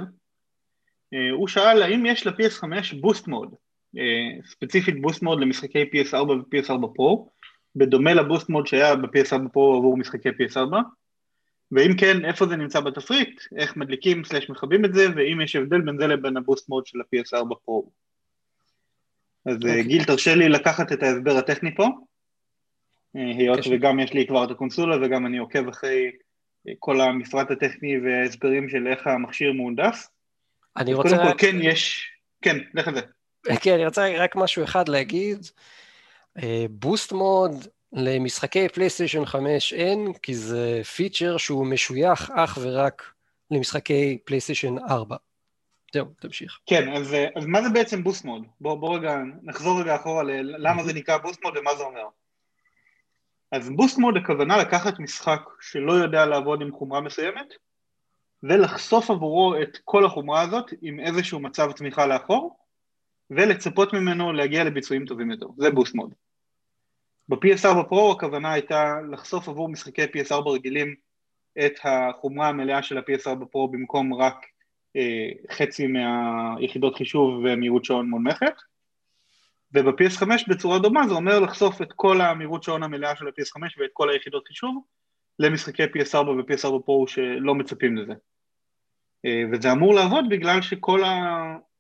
הוא 1.37 1.49
שאל 1.49 1.83
האם 1.83 2.07
יש 2.07 2.27
ל-PS5 2.27 2.67
בוסט 3.01 3.29
מוד. 3.29 3.55
אה, 3.99 4.43
ספציפית 4.47 5.01
בוסט 5.03 5.23
מוד 5.23 5.41
למשחקי 5.41 5.83
PS4 5.83 6.17
ו-PS4 6.17 6.95
פרו, 6.95 7.31
בדומה 7.77 8.15
לבוסט 8.15 8.49
מוד 8.49 8.67
שהיה 8.67 8.97
ב-PS4 8.97 9.49
פרו 9.53 9.77
עבור 9.77 9.97
משחקי 9.97 10.29
PS4, 10.29 10.77
ואם 11.73 11.97
כן, 11.99 12.25
איפה 12.25 12.47
זה 12.47 12.57
נמצא 12.57 12.81
בתפריט, 12.81 13.41
איך 13.59 13.77
מדליקים 13.77 14.25
סלש 14.25 14.51
מכבים 14.51 14.85
את 14.85 14.95
זה, 14.95 15.07
ואם 15.17 15.41
יש 15.41 15.57
הבדל 15.57 15.81
בין 15.81 15.99
זה 15.99 16.07
לבין 16.07 16.37
הבוסט 16.37 16.69
מוד 16.69 16.87
של 16.87 17.01
ה-PS4 17.01 17.55
פרו. 17.65 17.91
אז 19.47 19.57
okay. 19.57 19.67
אה, 19.67 19.71
אוקיי. 19.71 19.83
גיל, 19.83 20.05
תרשה 20.05 20.35
לי 20.35 20.49
לקחת 20.49 20.93
את 20.93 21.03
ההסבר 21.03 21.37
הטכני 21.37 21.75
פה, 21.75 21.89
אה, 23.17 23.37
היות 23.39 23.59
okay. 23.59 23.69
וגם 23.71 24.01
יש 24.01 24.13
לי 24.13 24.27
כבר 24.27 24.45
את 24.45 24.51
הקונסולה 24.51 25.07
וגם 25.07 25.27
אני 25.27 25.39
עוקב 25.39 25.69
אחרי 25.69 26.11
כל 26.79 27.01
המפרט 27.01 27.51
הטכני 27.51 27.99
וההסברים 27.99 28.69
של 28.69 28.87
איך 28.87 29.07
המכשיר 29.07 29.53
מהונדס. 29.53 30.11
אני 30.77 30.95
רוצה... 30.95 31.09
קודם 31.09 31.31
כל, 31.31 31.39
כן, 31.39 31.57
יש... 31.61 32.11
כן, 32.43 32.57
לך 32.75 32.89
על 32.89 32.95
זה. 32.95 33.01
כן, 33.63 33.75
אני 33.75 33.87
רוצה 33.87 34.09
רק 34.19 34.37
משהו 34.37 34.65
אחד 34.65 34.89
להגיד. 34.89 35.47
boost 36.71 37.13
אה, 37.13 37.19
mode 37.19 37.53
למשחקי 37.93 38.69
פלייסטיישן 38.69 39.25
5 39.25 39.73
אין, 39.73 40.13
כי 40.23 40.35
זה 40.35 40.81
פיצ'ר 40.97 41.37
שהוא 41.37 41.67
משוייך 41.67 42.31
אך 42.35 42.59
ורק 42.61 43.13
למשחקי 43.51 44.19
פלייסטיישן 44.25 44.79
4. 44.79 45.17
זהו, 45.93 46.07
תמשיך. 46.21 46.59
כן, 46.67 46.93
אז, 46.93 47.15
אה, 47.15 47.27
אז 47.37 47.47
מה 47.47 47.63
זה 47.63 47.69
בעצם 47.69 48.03
בוסט 48.05 48.25
מוד? 48.25 48.43
בוא, 48.61 48.75
בוא 48.75 48.99
רגע, 48.99 49.19
נחזור 49.43 49.81
רגע 49.81 49.97
אחורה 49.97 50.23
ללמה 50.23 50.85
זה 50.85 50.93
נקרא 50.93 51.17
בוסט 51.17 51.45
מוד 51.45 51.57
ומה 51.57 51.75
זה 51.75 51.83
אומר. 51.83 52.07
אז 53.53 53.71
בוסט 53.71 53.99
מוד 53.99 54.17
הכוונה 54.17 54.57
לקחת 54.57 54.99
משחק 54.99 55.41
שלא 55.61 55.93
יודע 55.93 56.27
לעבוד 56.27 56.63
עם 56.63 56.73
חומרה 56.73 57.01
מסוימת, 57.01 57.55
ולחשוף 58.43 59.11
עבורו 59.11 59.55
את 59.63 59.79
כל 59.85 60.07
החומרה 60.07 60.43
הזאת 60.43 60.71
עם 60.83 61.01
איזשהו 61.01 61.41
מצב 61.41 61.73
תמיכה 61.73 62.07
לאחור, 62.07 62.66
ולצפות 63.31 63.93
ממנו 63.93 64.33
להגיע 64.33 64.65
לביצועים 64.65 65.07
טובים 65.07 65.31
יותר, 65.31 65.47
זה 65.57 65.71
בוסט 65.71 65.95
מוד. 65.95 66.15
ב-PS4 67.29 67.89
פרו 67.89 68.13
הכוונה 68.13 68.53
הייתה 68.53 68.95
לחשוף 69.13 69.49
עבור 69.49 69.69
משחקי 69.69 70.05
PS4 70.05 70.49
רגילים 70.49 70.95
את 71.67 71.73
החומרה 71.85 72.49
המלאה 72.49 72.83
של 72.83 72.99
ה-PS4 72.99 73.45
פרו 73.51 73.69
במקום 73.69 74.15
רק 74.15 74.37
אה, 74.97 75.29
חצי 75.57 75.87
מהיחידות 75.87 76.97
חישוב 76.97 77.35
ומהירות 77.45 77.85
שעון 77.85 78.11
מונמכת 78.11 78.55
וב-PS5 79.75 80.27
בצורה 80.49 80.79
דומה 80.79 81.09
זה 81.09 81.15
אומר 81.15 81.41
לחשוף 81.41 81.83
את 81.83 81.93
כל 81.97 82.21
המהירות 82.21 82.63
שעון 82.63 82.83
המלאה 82.83 83.17
של 83.17 83.27
ה-PS5 83.27 83.61
ואת 83.79 83.91
כל 83.93 84.11
היחידות 84.11 84.49
חישוב 84.49 84.85
למשחקי 85.39 85.83
PS4 85.85 86.17
ו-PS4 86.17 86.83
פרו 86.85 87.07
שלא 87.09 87.55
מצפים 87.55 87.97
לזה. 87.97 88.13
אה, 89.25 89.43
וזה 89.53 89.73
אמור 89.73 89.95
לעבוד 89.95 90.25
בגלל 90.31 90.63
שכל 90.63 91.05
ה... 91.05 91.13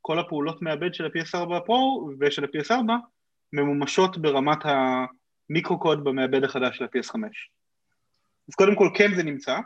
כל 0.06 0.18
הפעולות 0.18 0.62
מעבד 0.62 0.94
של 0.94 1.04
ה-PS4 1.04 1.60
פרו 1.66 2.10
ושל 2.20 2.44
ה-PS4 2.44 2.92
ממומשות 3.52 4.18
ברמת 4.18 4.58
המיקרו-קוד 4.64 6.04
במעבד 6.04 6.44
החדש 6.44 6.78
של 6.78 6.84
ה-PS5. 6.84 7.18
אז 8.48 8.54
קודם 8.54 8.76
כל 8.76 8.90
כן 8.94 9.14
זה 9.16 9.22
נמצא, 9.22 9.58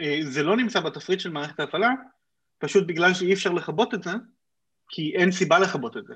אה, 0.00 0.18
זה 0.22 0.42
לא 0.42 0.56
נמצא 0.56 0.80
בתפריט 0.80 1.20
של 1.20 1.30
מערכת 1.30 1.60
ההפעלה, 1.60 1.90
פשוט 2.58 2.86
בגלל 2.86 3.14
שאי 3.14 3.32
אפשר 3.32 3.52
לכבות 3.52 3.94
את 3.94 4.02
זה, 4.02 4.10
כי 4.88 5.16
אין 5.16 5.32
סיבה 5.32 5.58
לכבות 5.58 5.96
את 5.96 6.06
זה. 6.06 6.14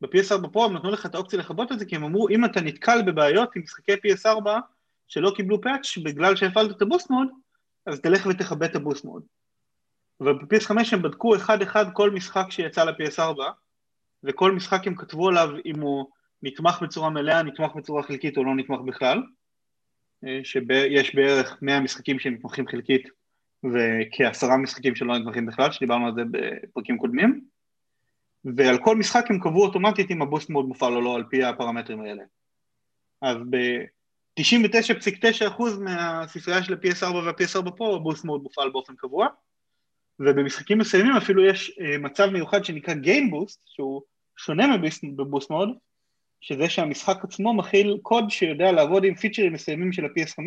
ב-PS4 0.00 0.48
פרו 0.52 0.64
הם 0.64 0.76
נתנו 0.76 0.90
לך 0.90 1.06
את 1.06 1.14
האופציה 1.14 1.38
לכבות 1.38 1.72
את 1.72 1.78
זה, 1.78 1.84
כי 1.84 1.96
הם 1.96 2.04
אמרו, 2.04 2.28
אם 2.28 2.44
אתה 2.44 2.60
נתקל 2.60 3.02
בבעיות 3.06 3.56
עם 3.56 3.62
משחקי 3.62 3.92
PS4 3.92 4.48
שלא 5.08 5.32
קיבלו 5.36 5.60
פאץ' 5.60 5.98
בגלל 6.04 6.36
שהפעלת 6.36 6.76
את 6.76 6.82
הבוסט 6.82 7.10
מוד, 7.10 7.28
אז 7.86 8.00
תלך 8.00 8.26
ותכבה 8.26 8.66
את 8.66 8.76
הבוסט 8.76 9.04
מוד. 9.04 9.22
וב-PS5 10.20 10.70
הם 10.92 11.02
בדקו 11.02 11.36
אחד 11.36 11.62
אחד 11.62 11.84
כל 11.92 12.10
משחק 12.10 12.46
שיצא 12.50 12.84
ל-PS4 12.84 13.40
וכל 14.22 14.52
משחק 14.52 14.86
הם 14.86 14.94
כתבו 14.94 15.28
עליו 15.28 15.48
אם 15.64 15.80
הוא 15.80 16.06
נתמך 16.42 16.82
בצורה 16.82 17.10
מלאה, 17.10 17.42
נתמך 17.42 17.74
בצורה 17.76 18.02
חלקית 18.02 18.36
או 18.36 18.44
לא 18.44 18.54
נתמך 18.54 18.80
בכלל 18.80 19.22
שיש 20.44 21.14
בערך 21.14 21.58
100 21.62 21.80
משחקים 21.80 22.18
שנתמכים 22.18 22.66
חלקית 22.66 23.08
וכעשרה 23.64 24.56
משחקים 24.56 24.94
שלא 24.94 25.18
נתמכים 25.18 25.46
בכלל, 25.46 25.72
שדיברנו 25.72 26.06
על 26.06 26.14
זה 26.14 26.22
בפרקים 26.30 26.98
קודמים, 26.98 27.44
ועל 28.44 28.78
כל 28.84 28.96
משחק 28.96 29.30
הם 29.30 29.40
קבעו 29.40 29.64
אוטומטית 29.64 30.10
אם 30.10 30.22
הבוסט 30.22 30.50
מוד 30.50 30.66
מופעל 30.66 30.94
או 30.94 31.00
לא 31.00 31.16
על 31.16 31.24
פי 31.30 31.44
הפרמטרים 31.44 32.00
האלה. 32.00 32.22
אז 33.22 33.36
ב-99.9% 33.50 35.62
מהספרייה 35.80 36.62
של 36.62 36.74
ה-PS4 36.74 37.14
וה-PS4 37.14 37.70
פרו 37.70 37.96
הבוסט 37.96 38.24
מוד 38.24 38.42
מופעל 38.42 38.70
באופן 38.70 38.94
קבוע, 38.96 39.26
ובמשחקים 40.20 40.78
מסוימים 40.78 41.16
אפילו 41.16 41.44
יש 41.44 41.78
אה, 41.80 41.98
מצב 41.98 42.26
מיוחד 42.26 42.64
שנקרא 42.64 42.94
Game 42.94 43.32
Boost, 43.32 43.58
שהוא 43.66 44.02
שונה 44.36 44.76
מבוסט 45.02 45.50
מוד, 45.50 45.68
שזה 46.40 46.68
שהמשחק 46.68 47.24
עצמו 47.24 47.54
מכיל 47.54 47.98
קוד 48.02 48.30
שיודע 48.30 48.72
לעבוד 48.72 49.04
עם 49.04 49.14
פיצ'רים 49.14 49.52
מסוימים 49.52 49.92
של 49.92 50.04
ה-PS5, 50.04 50.42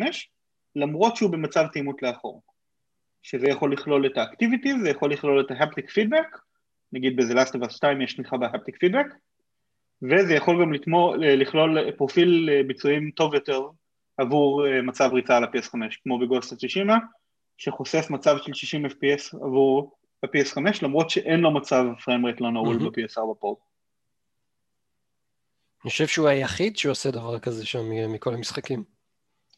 למרות 0.76 1.16
שהוא 1.16 1.30
במצב 1.30 1.66
תאימות 1.72 2.02
לאחור. 2.02 2.42
שזה 3.22 3.48
יכול 3.48 3.72
לכלול 3.72 4.06
את 4.06 4.18
האקטיביטיב, 4.18 4.76
זה 4.82 4.90
יכול 4.90 5.12
לכלול 5.12 5.40
את 5.40 5.50
ההפטיק 5.50 5.90
פידבק, 5.90 6.38
נגיד 6.92 7.16
בזה 7.16 7.32
Last 7.32 7.52
of 7.52 7.64
Us 7.64 7.70
2 7.70 8.00
יש 8.00 8.14
תמיכה 8.14 8.36
בהפטיק 8.36 8.76
פידבק, 8.76 9.06
וזה 10.02 10.34
יכול 10.34 10.62
גם 10.62 10.72
לתמו, 10.72 11.14
לכלול 11.16 11.90
פרופיל 11.90 12.62
ביצועים 12.66 13.10
טוב 13.10 13.34
יותר 13.34 13.60
עבור 14.16 14.66
אה, 14.66 14.82
מצב 14.82 15.10
ריצה 15.12 15.36
על 15.36 15.44
ה-PS5, 15.44 15.74
כמו 16.02 16.18
בגוסט 16.18 16.54
צישימה, 16.54 16.98
שחושף 17.60 18.10
מצב 18.10 18.36
של 18.42 18.54
60 18.54 18.86
FPS 18.86 19.36
עבור 19.36 19.96
ה-PS5, 20.22 20.60
למרות 20.82 21.10
שאין 21.10 21.40
לו 21.40 21.54
מצב 21.54 21.84
frame 22.04 22.24
rate 22.24 22.40
לא 22.40 22.50
נעול 22.50 22.76
mm-hmm. 22.76 22.90
ב-PS4 22.90 23.34
Pro. 23.40 23.56
אני 25.84 25.90
חושב 25.90 26.06
שהוא 26.06 26.28
היחיד 26.28 26.76
שעושה 26.76 27.10
דבר 27.10 27.38
כזה 27.38 27.66
שם 27.66 28.12
מכל 28.12 28.34
המשחקים. 28.34 28.84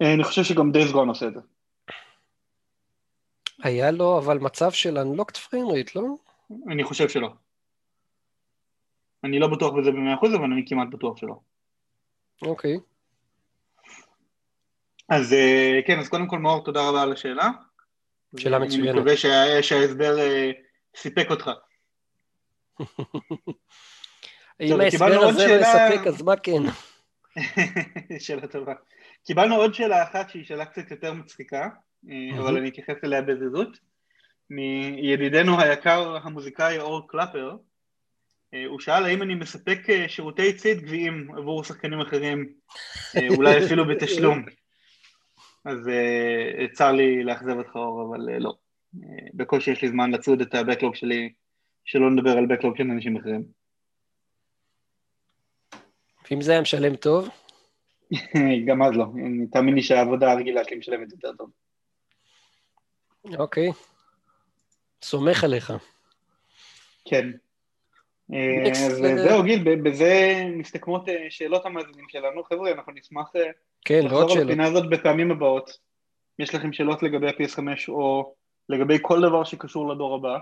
אה, 0.02 0.14
אני 0.14 0.24
חושב 0.24 0.42
שגם 0.42 0.72
Days 0.72 0.92
Gone 0.92 1.08
עושה 1.08 1.26
את 1.26 1.34
זה. 1.34 1.40
היה 3.62 3.90
לו 3.90 4.18
אבל 4.18 4.38
מצב 4.38 4.70
של 4.70 4.98
Unlocked 4.98 5.36
frame 5.36 5.92
לא? 5.94 6.02
אני 6.72 6.84
חושב 6.84 7.08
שלא. 7.08 7.28
אני 9.24 9.38
לא 9.38 9.48
בטוח 9.48 9.74
בזה 9.74 9.90
במאה 9.90 10.14
אחוז, 10.14 10.34
אבל 10.34 10.44
אני 10.44 10.64
כמעט 10.66 10.88
בטוח 10.88 11.16
שלא. 11.16 11.40
אוקיי. 12.42 12.78
אז 15.08 15.32
אה, 15.32 15.80
כן, 15.86 15.98
אז 15.98 16.08
קודם 16.08 16.28
כל 16.28 16.38
מאור, 16.38 16.64
תודה 16.64 16.88
רבה 16.88 17.02
על 17.02 17.12
השאלה. 17.12 17.50
שאלה 18.36 18.58
מצוינת. 18.58 18.88
אני 18.88 18.98
מקווה 18.98 19.16
שההסבר 19.62 20.18
אה, 20.18 20.50
סיפק 20.96 21.30
אותך. 21.30 21.50
אם 24.60 24.80
ההסבר 24.80 25.28
הזה 25.28 25.46
לא 25.46 25.60
יספק, 25.60 26.06
אז 26.06 26.22
מה 26.22 26.36
כן? 26.36 26.62
שאלה 28.24 28.46
טובה. 28.46 28.74
קיבלנו 29.26 29.56
עוד 29.56 29.74
שאלה 29.74 30.02
אחת 30.02 30.30
שהיא 30.30 30.44
שאלה 30.44 30.64
קצת 30.64 30.90
יותר 30.90 31.12
מצחיקה, 31.12 31.68
אה, 32.10 32.38
אבל 32.38 32.56
אני 32.56 32.68
אתייחס 32.68 33.04
אליה 33.04 33.22
בזריזות, 33.22 33.78
מידידנו 34.50 35.60
היקר 35.60 36.16
המוזיקאי 36.22 36.78
אור 36.78 37.08
קלפר, 37.08 37.56
אה, 38.54 38.64
הוא 38.66 38.80
שאל 38.80 39.04
האם 39.04 39.22
אני 39.22 39.34
מספק 39.34 39.78
שירותי 40.06 40.52
ציד 40.52 40.80
גביעים 40.80 41.28
עבור 41.38 41.64
שחקנים 41.64 42.00
אחרים, 42.00 42.52
אולי 43.36 43.64
אפילו 43.66 43.88
בתשלום. 43.88 44.44
אז 45.64 45.78
צר 46.72 46.92
לי 46.92 47.24
לאכזב 47.24 47.56
אותך 47.58 47.76
אור, 47.76 48.08
אבל 48.08 48.38
לא. 48.38 48.54
בקושי 49.34 49.70
יש 49.70 49.82
לי 49.82 49.88
זמן 49.88 50.10
לצוד 50.10 50.40
את 50.40 50.54
הבקלוג 50.54 50.94
שלי, 50.94 51.32
שלא 51.84 52.10
נדבר 52.10 52.30
על 52.30 52.46
בקלוג 52.46 52.76
של 52.76 52.82
אנשים 52.82 53.16
אחרים. 53.16 53.44
ואם 56.30 56.40
זה 56.40 56.52
היה 56.52 56.60
משלם 56.60 56.96
טוב? 56.96 57.28
גם 58.66 58.82
אז 58.82 58.92
לא, 58.92 59.04
תאמין 59.52 59.74
לי 59.74 59.82
שהעבודה 59.82 60.32
הרגילה 60.32 60.64
שלי 60.64 60.76
משלמת 60.76 61.12
יותר 61.12 61.32
טוב. 61.38 61.50
אוקיי. 63.38 63.68
סומך 65.02 65.44
עליך. 65.44 65.72
כן. 67.04 67.30
אה, 68.32 68.70
אז 68.70 68.96
זהו, 68.96 69.42
גיל, 69.42 69.82
בזה 69.82 70.42
מסתכמות 70.56 71.08
אה, 71.08 71.26
שאלות 71.30 71.66
המאזינים 71.66 72.08
שלנו. 72.08 72.44
חבר'ה, 72.44 72.70
אנחנו 72.70 72.92
נשמח 72.92 73.36
אה, 73.36 73.50
כן, 73.84 74.00
לחזור 74.04 74.32
על 74.32 74.42
הפינה 74.42 74.66
הזאת 74.66 74.90
בפעמים 74.90 75.30
הבאות. 75.30 75.78
יש 76.38 76.54
לכם 76.54 76.72
שאלות 76.72 77.02
לגבי 77.02 77.28
ה-PS5 77.28 77.88
או 77.88 78.34
לגבי 78.68 78.98
כל 79.02 79.20
דבר 79.20 79.44
שקשור 79.44 79.88
לדור 79.88 80.14
הבא, 80.14 80.38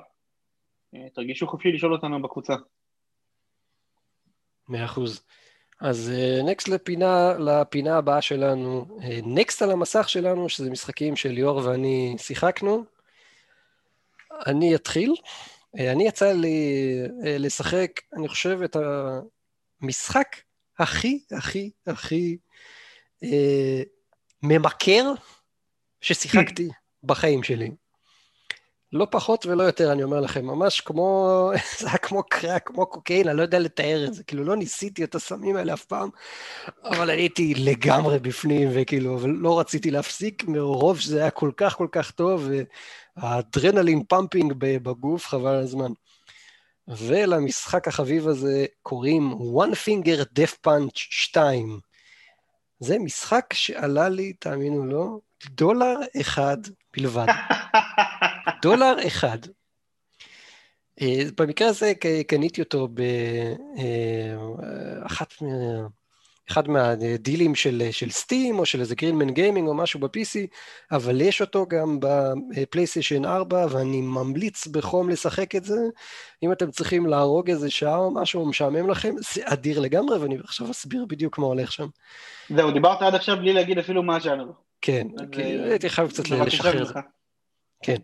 תרגישו 1.14 1.47
חופשי 1.47 1.72
לשאול 1.72 1.93
אותנו 1.93 2.22
בקבוצה. 2.22 2.55
מאה 4.68 4.84
אחוז. 4.84 5.26
אז 5.80 6.12
נקסט 6.45 6.68
uh, 6.68 6.70
לפינה, 6.70 7.34
לפינה 7.38 7.99
הבאה 7.99 8.22
שלנו, 8.22 8.86
נקסט 9.24 9.62
uh, 9.62 9.64
על 9.64 9.70
המסך 9.70 10.09
שלנו, 10.09 10.49
שזה 10.49 10.70
משחקים 10.70 11.16
שליאור 11.16 11.57
ואני 11.57 12.14
שיחקנו. 12.18 12.84
אני 14.47 14.74
אתחיל. 14.74 15.14
Uh, 15.77 15.81
אני 15.81 16.09
יצא 16.09 16.33
לי 16.33 16.99
uh, 17.07 17.27
לשחק, 17.27 17.91
אני 18.16 18.29
חושב, 18.29 18.59
את 18.64 18.77
המשחק 19.83 20.37
הכי, 20.79 21.25
הכי, 21.31 21.71
הכי 21.87 22.37
uh, 23.25 23.29
ממכר 24.43 25.12
ששיחקתי 26.01 26.68
בחיים 27.05 27.43
שלי. 27.43 27.71
לא 28.93 29.07
פחות 29.11 29.47
ולא 29.47 29.62
יותר, 29.62 29.93
אני 29.93 30.03
אומר 30.03 30.21
לכם, 30.21 30.47
ממש 30.47 30.81
כמו, 30.81 31.51
זה 31.79 31.89
היה 31.89 31.99
כמו 31.99 32.23
קרק, 32.23 32.66
כמו 32.66 32.87
קוקאין, 32.87 33.29
אני 33.29 33.37
לא 33.37 33.43
יודע 33.43 33.59
לתאר 33.59 34.05
את 34.09 34.14
זה, 34.14 34.25
כאילו 34.25 34.45
לא 34.45 34.57
ניסיתי 34.57 35.05
את 35.05 35.14
הסמים 35.14 35.57
האלה 35.57 35.75
אף 35.75 35.85
פעם, 35.85 36.09
אבל 36.85 37.11
הייתי 37.11 37.55
לגמרי 37.55 38.18
בפנים, 38.18 38.68
וכאילו, 38.73 39.16
אבל 39.16 39.31
לא 39.31 39.61
רציתי 39.61 39.91
להפסיק, 39.91 40.45
מרוב 40.45 41.01
שזה 41.01 41.21
היה 41.21 41.31
כל 41.31 41.51
כך 41.57 41.77
כל 41.77 41.89
כך 41.93 42.11
טוב, 42.11 42.49
והאדרנלין 43.17 44.05
pumping 44.09 44.53
בגוף, 44.59 45.27
חבל 45.27 45.51
על 45.51 45.63
הזמן. 45.63 45.93
ולמשחק 46.89 47.89
החביב 47.89 48.29
הזה 48.29 48.67
קוראים 48.83 49.33
One 49.33 49.75
Finger 49.87 50.25
Death 50.39 50.57
Punch 50.67 50.95
2. 50.95 51.81
זה 52.81 52.99
משחק 52.99 53.53
שעלה 53.53 54.09
לי, 54.09 54.33
תאמינו 54.33 54.87
לא, 54.87 55.19
דולר 55.51 55.95
אחד 56.21 56.57
בלבד. 56.97 57.27
דולר 58.63 59.07
אחד. 59.07 59.39
אה, 61.01 61.23
במקרה 61.37 61.69
הזה 61.69 61.93
קניתי 62.27 62.61
אותו 62.63 62.89
באחת 64.99 65.33
אה, 65.43 65.47
מה... 65.47 65.87
אחד 66.51 66.69
מהדילים 66.69 67.55
של, 67.55 67.89
של 67.91 68.11
סטים 68.11 68.59
או 68.59 68.67
של 68.67 68.81
איזה 68.81 68.95
גרינמן 68.95 69.31
גיימינג 69.31 69.69
או 69.69 69.75
משהו 69.75 70.01
ב-PC, 70.01 70.47
אבל 70.93 71.21
יש 71.21 71.41
אותו 71.41 71.67
גם 71.67 71.99
בפלייסטיישן 72.01 73.25
4 73.25 73.67
ואני 73.71 74.01
ממליץ 74.01 74.67
בחום 74.67 75.11
לשחק 75.11 75.55
את 75.55 75.65
זה. 75.65 75.81
אם 76.43 76.53
אתם 76.53 76.71
צריכים 76.71 77.07
להרוג 77.07 77.51
איזה 77.51 77.71
שעה 77.71 77.97
או 77.97 78.11
משהו 78.11 78.47
משעמם 78.47 78.91
לכם, 78.91 79.15
זה 79.35 79.43
אדיר 79.45 79.81
לגמרי 79.81 80.19
ואני 80.19 80.37
עכשיו 80.45 80.71
אסביר 80.71 81.05
בדיוק 81.09 81.39
מה 81.39 81.47
הולך 81.47 81.73
שם. 81.73 81.87
זהו, 82.57 82.71
דיברת 82.71 83.03
עד 83.03 83.15
עכשיו 83.15 83.37
בלי 83.37 83.53
להגיד 83.53 83.79
אפילו 83.79 84.03
מה 84.03 84.17
הז'אנר. 84.17 84.47
כן, 84.81 85.07
אה, 85.39 85.71
הייתי 85.71 85.91
חייב 85.91 86.09
קצת 86.09 86.29
לשחרר. 86.31 86.85
כן. 87.83 87.97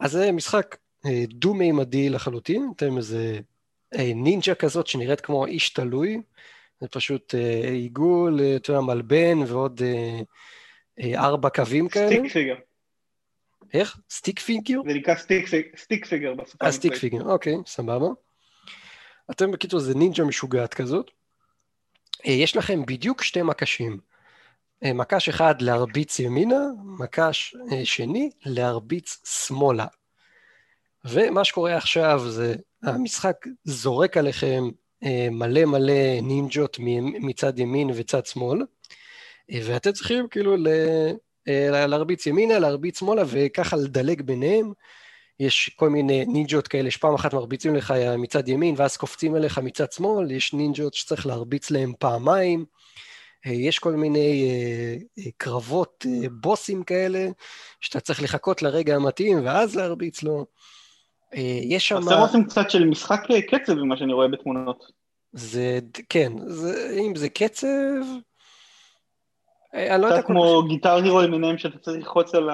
אז 0.00 0.12
זה 0.12 0.32
משחק 0.32 0.76
אה, 1.06 1.24
דו-מימדי 1.28 2.08
לחלוטין, 2.08 2.72
אתם 2.76 2.96
איזה 2.96 3.38
אה, 3.94 4.12
נינג'ה 4.14 4.54
כזאת 4.54 4.86
שנראית 4.86 5.20
כמו 5.20 5.46
איש 5.46 5.70
תלוי, 5.70 6.20
זה 6.80 6.88
פשוט 6.88 7.34
עיגול, 7.70 8.40
אתה 8.56 8.70
יודע, 8.70 8.80
מלבן 8.80 9.38
ועוד 9.46 9.80
ארבע 11.14 11.48
קווים 11.48 11.88
כאלה. 11.88 12.06
סטיק 12.08 12.32
פיגר. 12.32 12.54
איך? 13.74 13.98
stick 14.10 14.38
figure? 14.38 14.80
זה 14.86 14.94
נקרא 14.94 15.14
stick 15.76 16.06
figure 16.06 16.34
בשפה. 16.34 16.66
אה, 16.66 16.72
stick 16.72 16.94
figure, 16.94 17.32
אוקיי, 17.32 17.56
סבבה. 17.66 18.08
אתם 19.30 19.52
בקיצור 19.52 19.80
זה 19.80 19.94
נינג'ה 19.94 20.24
משוגעת 20.24 20.74
כזאת. 20.74 21.10
יש 22.24 22.56
לכם 22.56 22.86
בדיוק 22.86 23.22
שתי 23.22 23.42
מקשים. 23.42 23.98
אה, 24.84 24.92
מקש 24.92 25.28
אחד 25.28 25.62
להרביץ 25.62 26.18
ימינה, 26.18 26.60
מקש 26.84 27.56
אה, 27.72 27.84
שני 27.84 28.30
להרביץ 28.46 29.20
שמאלה. 29.46 29.86
ומה 31.04 31.44
שקורה 31.44 31.76
עכשיו 31.76 32.20
זה 32.28 32.54
המשחק 32.82 33.46
זורק 33.64 34.16
עליכם 34.16 34.64
אה, 34.64 34.70
מלא 35.30 35.64
מלא 35.64 36.20
נינג'ות 36.22 36.76
מצד 37.02 37.58
ימין 37.58 37.90
וצד 37.94 38.26
שמאל, 38.26 38.62
ואתם 39.64 39.92
צריכים 39.92 40.28
כאילו 40.28 40.56
להרביץ 41.46 42.26
ימינה, 42.26 42.58
להרביץ 42.58 42.98
שמאלה 42.98 43.22
וככה 43.26 43.76
לדלג 43.76 44.22
ביניהם. 44.22 44.72
יש 45.40 45.68
כל 45.76 45.88
מיני 45.90 46.24
נינג'ות 46.24 46.68
כאלה 46.68 46.90
שפעם 46.90 47.14
אחת 47.14 47.34
מרביצים 47.34 47.74
לך 47.74 47.94
מצד 48.18 48.48
ימין 48.48 48.74
ואז 48.78 48.96
קופצים 48.96 49.36
אליך 49.36 49.58
מצד 49.58 49.92
שמאל, 49.92 50.30
יש 50.30 50.52
נינג'ות 50.52 50.94
שצריך 50.94 51.26
להרביץ 51.26 51.70
להם 51.70 51.92
פעמיים. 51.98 52.64
אה, 53.46 53.52
יש 53.52 53.78
כל 53.78 53.92
מיני 53.92 54.48
אה, 54.48 54.96
אה, 55.18 55.30
קרבות 55.36 56.06
בוסים 56.40 56.82
כאלה, 56.82 57.28
שאתה 57.80 58.00
צריך 58.00 58.22
לחכות 58.22 58.62
לרגע 58.62 58.96
המתאים 58.96 59.44
ואז 59.44 59.76
להרביץ 59.76 60.22
לו. 60.22 60.46
יש 61.62 61.88
שם... 61.88 61.96
עושה 61.96 62.14
רושם 62.14 62.44
קצת 62.44 62.70
של 62.70 62.84
משחק 62.84 63.22
קצב 63.48 63.74
ממה 63.74 63.96
שאני 63.96 64.12
רואה 64.12 64.28
בתמונות. 64.28 64.84
זה, 65.32 65.78
כן, 66.08 66.32
זה, 66.46 66.96
אם 67.00 67.16
זה 67.16 67.28
קצב, 67.28 67.68
אה, 69.74 69.94
אני 69.94 70.02
לא 70.02 70.06
יודע... 70.06 70.18
קצת 70.18 70.26
כמו 70.26 70.62
גיטר 70.68 70.94
הירו 70.94 71.22
למיניהם 71.22 71.58
שאתה 71.58 71.78
צריך 71.78 71.96
ללחוץ 71.96 72.34
על 72.34 72.48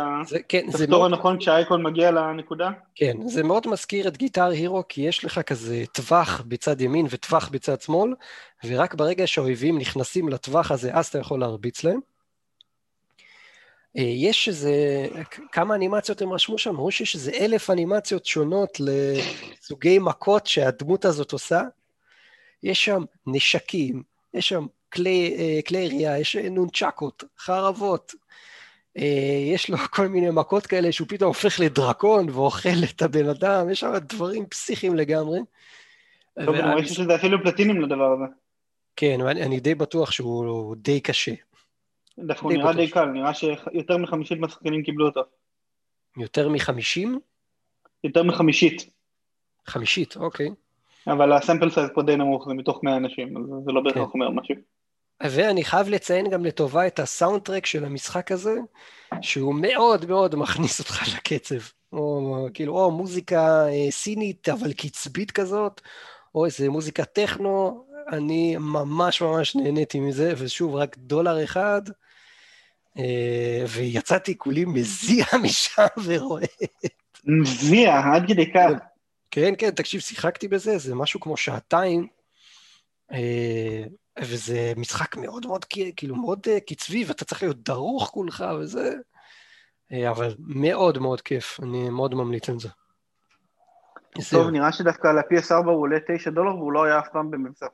כן, 0.48 0.66
הכפתור 0.68 1.04
הנכון 1.04 1.38
כשהאייקון 1.38 1.82
מגיע 1.82 2.10
לנקודה? 2.10 2.70
כן, 2.94 3.16
זה 3.26 3.42
מאוד 3.42 3.66
מזכיר 3.68 4.08
את 4.08 4.16
גיטר 4.16 4.44
הירו, 4.44 4.82
כי 4.88 5.00
יש 5.00 5.24
לך 5.24 5.40
כזה 5.40 5.84
טווח 5.92 6.42
בצד 6.48 6.80
ימין 6.80 7.06
וטווח 7.10 7.48
בצד 7.48 7.80
שמאל, 7.80 8.14
ורק 8.64 8.94
ברגע 8.94 9.26
שהאויבים 9.26 9.78
נכנסים 9.78 10.28
לטווח 10.28 10.70
הזה, 10.70 10.94
אז 10.94 11.06
אתה 11.06 11.18
יכול 11.18 11.40
להרביץ 11.40 11.84
להם. 11.84 12.00
אה, 13.96 14.02
יש 14.02 14.48
איזה, 14.48 15.06
כמה 15.52 15.74
אנימציות 15.74 16.22
הם 16.22 16.32
רשמו 16.32 16.58
שם? 16.58 16.70
אמרו 16.70 16.90
שיש 16.90 17.14
איזה 17.14 17.30
אלף 17.30 17.70
אנימציות 17.70 18.26
שונות 18.26 18.78
לסוגי 18.80 19.98
מכות 19.98 20.46
שהדמות 20.46 21.04
הזאת 21.04 21.32
עושה. 21.32 21.62
יש 22.62 22.84
שם 22.84 23.04
נשקים, 23.26 24.02
יש 24.34 24.48
שם 24.48 24.66
כלי, 24.92 25.36
אה, 25.38 25.60
כלי 25.68 25.78
ירייה, 25.78 26.18
יש 26.18 26.36
נונצ'קות, 26.36 27.24
חרבות. 27.38 28.14
אה, 28.98 29.52
יש 29.54 29.70
לו 29.70 29.78
כל 29.78 30.08
מיני 30.08 30.30
מכות 30.30 30.66
כאלה 30.66 30.92
שהוא 30.92 31.08
פתאום 31.08 31.28
הופך 31.28 31.60
לדרקון 31.60 32.30
ואוכל 32.30 32.68
את 32.90 33.02
הבן 33.02 33.28
אדם, 33.28 33.70
יש 33.70 33.80
שם 33.80 33.92
דברים 33.96 34.46
פסיכיים 34.46 34.94
לגמרי. 34.94 35.40
טוב, 36.44 36.54
אני 36.54 36.72
רואה 36.72 36.86
שזה 36.86 37.14
אפילו 37.14 37.42
פלטינים 37.42 37.80
לדבר 37.80 38.12
הזה. 38.12 38.24
כן, 38.96 39.20
אני 39.20 39.60
די 39.60 39.74
בטוח 39.74 40.10
שהוא 40.10 40.76
די 40.76 41.00
קשה. 41.00 41.32
דווקא 42.18 42.46
נראה 42.46 42.72
די 42.72 42.90
קל, 42.90 43.04
נראה 43.04 43.34
שיותר 43.34 43.96
מחמישית 43.96 44.38
מהשחקנים 44.38 44.82
קיבלו 44.82 45.06
אותו. 45.06 45.20
יותר 46.16 46.48
מחמישים? 46.48 47.20
יותר 48.04 48.22
מחמישית. 48.22 48.90
חמישית, 49.66 50.16
אוקיי. 50.16 50.50
אבל 51.06 51.32
הסמפל 51.32 51.70
סייז 51.70 51.88
פה 51.94 52.02
די 52.02 52.16
נמוך, 52.16 52.48
זה 52.48 52.54
מתוך 52.54 52.84
100 52.84 52.96
אנשים, 52.96 53.36
אז 53.36 53.42
זה 53.64 53.72
לא 53.72 53.80
בהכרח 53.80 54.02
כן. 54.02 54.10
אומר 54.14 54.30
משהו. 54.30 54.54
ואני 55.22 55.64
חייב 55.64 55.88
לציין 55.88 56.30
גם 56.30 56.44
לטובה 56.44 56.86
את 56.86 56.98
הסאונד 56.98 57.42
טרק 57.42 57.66
של 57.66 57.84
המשחק 57.84 58.32
הזה, 58.32 58.54
שהוא 59.20 59.54
מאוד 59.54 60.06
מאוד 60.06 60.34
מכניס 60.36 60.80
אותך 60.80 61.02
לקצב. 61.16 61.60
או 61.92 62.46
כאילו, 62.54 62.78
או 62.78 62.90
מוזיקה 62.90 63.66
אה, 63.68 63.90
סינית, 63.90 64.48
אבל 64.48 64.72
קצבית 64.72 65.30
כזאת, 65.30 65.80
או 66.34 66.44
איזה 66.44 66.70
מוזיקה 66.70 67.04
טכנו, 67.04 67.84
אני 68.12 68.56
ממש 68.56 69.22
ממש 69.22 69.56
נהניתי 69.56 70.00
מזה, 70.00 70.32
ושוב, 70.38 70.74
רק 70.74 70.96
דולר 70.98 71.44
אחד, 71.44 71.82
ויצאתי 73.68 74.38
כולי 74.38 74.64
מזיע 74.64 75.24
משם 75.44 75.86
ורואה. 76.04 76.44
מזיע, 77.24 78.00
עד 78.14 78.22
כדי 78.28 78.52
כך. 78.52 78.70
כן, 79.30 79.54
כן, 79.58 79.70
תקשיב, 79.70 80.00
שיחקתי 80.00 80.48
בזה, 80.48 80.78
זה 80.78 80.94
משהו 80.94 81.20
כמו 81.20 81.36
שעתיים, 81.36 82.06
אה, 83.12 83.84
וזה 84.20 84.72
משחק 84.76 85.16
מאוד 85.16 85.46
מאוד, 85.46 85.64
כאילו, 85.96 86.16
מאוד 86.16 86.40
אה, 86.48 86.60
קצבי, 86.60 87.04
ואתה 87.04 87.24
צריך 87.24 87.42
להיות 87.42 87.62
דרוך 87.62 88.10
כולך 88.10 88.44
וזה, 88.60 88.94
אבל 90.10 90.34
מאוד 90.38 90.98
מאוד 90.98 91.20
כיף, 91.20 91.60
אני 91.62 91.90
מאוד 91.90 92.14
ממליץ 92.14 92.48
על 92.48 92.58
זה. 92.58 92.68
טוב, 94.30 94.50
נראה 94.50 94.72
שדווקא 94.72 95.08
על 95.08 95.18
ה-PS4 95.18 95.66
הוא 95.66 95.80
עולה 95.80 95.96
9 96.06 96.30
דולר 96.30 96.56
והוא 96.56 96.72
לא 96.72 96.84
היה 96.84 96.98
אף 96.98 97.08
פעם 97.12 97.30
במבצע. 97.30 97.66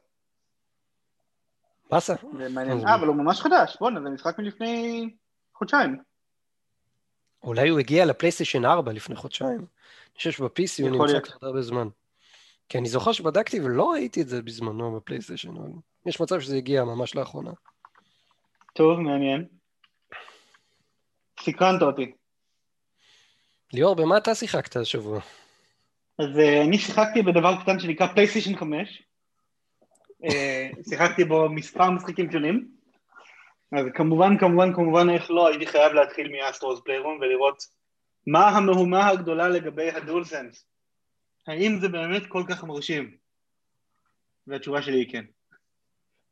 באסה. 1.90 2.14
זה 2.38 2.48
מעניין. 2.48 2.86
אה, 2.86 2.94
אבל 2.94 3.06
הוא 3.06 3.16
ממש 3.16 3.40
חדש, 3.40 3.76
בואנה, 3.80 4.00
זה 4.00 4.10
משחק 4.10 4.38
מלפני 4.38 5.08
חודשיים. 5.54 5.96
אולי 7.42 7.68
הוא 7.68 7.78
הגיע 7.78 8.04
לפלייסטיישן 8.04 8.64
4 8.64 8.92
לפני 8.92 9.16
חודשיים. 9.16 9.58
אני 9.58 10.16
חושב 10.16 10.30
שב-PC 10.30 10.82
הוא 10.82 10.90
נמצא 10.90 11.20
כבר 11.20 11.48
הרבה 11.48 11.62
זמן. 11.62 11.88
כי 12.68 12.78
אני 12.78 12.88
זוכר 12.88 13.12
שבדקתי 13.12 13.60
ולא 13.60 13.90
ראיתי 13.90 14.22
את 14.22 14.28
זה 14.28 14.42
בזמנו 14.42 14.96
בפלייסטיישן, 14.96 15.56
אבל 15.56 15.70
יש 16.06 16.20
מצב 16.20 16.40
שזה 16.40 16.56
הגיע 16.56 16.84
ממש 16.84 17.14
לאחרונה. 17.14 17.50
טוב, 18.74 19.00
מעניין. 19.00 19.44
סקרנת 21.40 21.82
אותי. 21.82 22.12
ליאור, 23.72 23.94
במה 23.94 24.16
אתה 24.16 24.34
שיחקת 24.34 24.76
השבוע? 24.76 25.20
אז 26.18 26.26
uh, 26.36 26.66
אני 26.66 26.78
שיחקתי 26.78 27.22
בדבר 27.22 27.62
קטן 27.62 27.78
שנקרא 27.78 28.06
פלייסטיישן 28.06 28.56
5, 28.56 28.72
אה, 28.72 29.09
שיחקתי 30.88 31.24
בו 31.24 31.48
מספר 31.48 31.90
משחקים 31.90 32.32
שונים, 32.32 32.68
אז 33.72 33.86
כמובן, 33.94 34.38
כמובן, 34.38 34.74
כמובן, 34.74 35.10
איך 35.10 35.30
לא, 35.30 35.48
הייתי 35.48 35.66
חייב 35.66 35.92
להתחיל 35.92 36.32
מ 36.32 36.38
Astro's 36.38 36.80
Playroom 36.80 37.18
ולראות 37.20 37.62
מה 38.26 38.48
המהומה 38.48 39.08
הגדולה 39.08 39.48
לגבי 39.48 39.90
ה 39.90 40.24
DualSense. 40.24 40.66
האם 41.46 41.78
זה 41.80 41.88
באמת 41.88 42.22
כל 42.28 42.42
כך 42.48 42.64
מרשים? 42.64 43.16
והתשובה 44.46 44.82
שלי 44.82 44.98
היא 44.98 45.12
כן. 45.12 45.24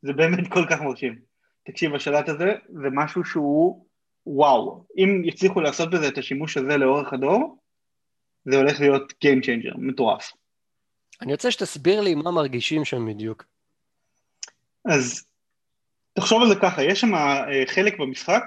זה 0.03 0.12
באמת 0.12 0.49
כל 0.53 0.64
כך 0.70 0.80
מרשים. 0.80 1.18
תקשיב, 1.64 1.95
השלט 1.95 2.28
הזה 2.28 2.53
זה 2.68 2.89
משהו 2.93 3.24
שהוא 3.24 3.86
וואו. 4.26 4.84
אם 4.97 5.22
יצליחו 5.24 5.61
לעשות 5.61 5.91
בזה 5.91 6.09
את 6.09 6.18
השימוש 6.18 6.57
הזה 6.57 6.76
לאורך 6.76 7.12
הדור, 7.12 7.59
זה 8.45 8.57
הולך 8.57 8.80
להיות 8.80 9.12
Game 9.12 9.45
Changer, 9.45 9.78
מטורף. 9.78 10.32
אני 11.22 11.32
רוצה 11.32 11.51
שתסביר 11.51 12.01
לי 12.01 12.14
מה 12.14 12.30
מרגישים 12.30 12.84
שם 12.84 13.07
בדיוק. 13.07 13.45
אז 14.85 15.24
תחשוב 16.12 16.43
על 16.43 16.49
זה 16.49 16.55
ככה, 16.62 16.83
יש 16.83 17.01
שם 17.01 17.14
אה, 17.14 17.62
חלק 17.66 17.99
במשחק, 17.99 18.43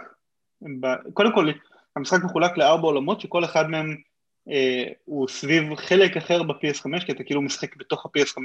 קודם 1.13 1.35
כל 1.35 1.51
המשחק 1.95 2.23
מחולק 2.23 2.57
לארבע 2.57 2.83
עולמות 2.83 3.21
שכל 3.21 3.45
אחד 3.45 3.69
מהם 3.69 3.97
אה, 4.49 4.83
הוא 5.05 5.27
סביב 5.27 5.75
חלק 5.75 6.17
אחר 6.17 6.43
ב-PS5, 6.43 7.05
כי 7.05 7.11
אתה 7.11 7.23
כאילו 7.23 7.41
משחק 7.41 7.75
בתוך 7.75 8.05
ה-PS5, 8.05 8.41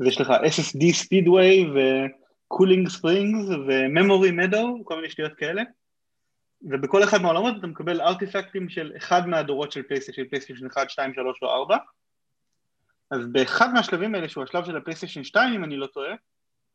אז 0.00 0.06
יש 0.06 0.20
לך 0.20 0.28
SSD 0.28 0.82
Speedway 1.04 1.68
ו-Cooling 1.74 2.88
Springs 2.96 3.56
ו-Memory 3.66 4.32
Meadow, 4.40 4.84
כל 4.84 4.96
מיני 4.96 5.10
שטויות 5.10 5.34
כאלה, 5.34 5.62
ובכל 6.62 7.04
אחד 7.04 7.22
מהעולמות 7.22 7.54
אתה 7.58 7.66
מקבל 7.66 8.00
ארטיפקטים 8.00 8.68
של 8.68 8.92
אחד 8.96 9.28
מהדורות 9.28 9.72
של 9.72 9.82
פלייסטיישן, 9.82 10.22
של 10.22 10.28
פלייסטיישן 10.28 10.66
1, 10.66 10.90
2, 10.90 11.14
3 11.14 11.42
או 11.42 11.48
4, 11.48 11.76
אז 13.10 13.26
באחד 13.32 13.72
מהשלבים 13.72 14.14
האלה, 14.14 14.28
שהוא 14.28 14.44
השלב 14.44 14.64
של 14.64 14.76
הפלייסטיישן 14.76 15.24
2, 15.24 15.54
אם 15.54 15.64
אני 15.64 15.76
לא 15.76 15.86
טועה, 15.86 16.14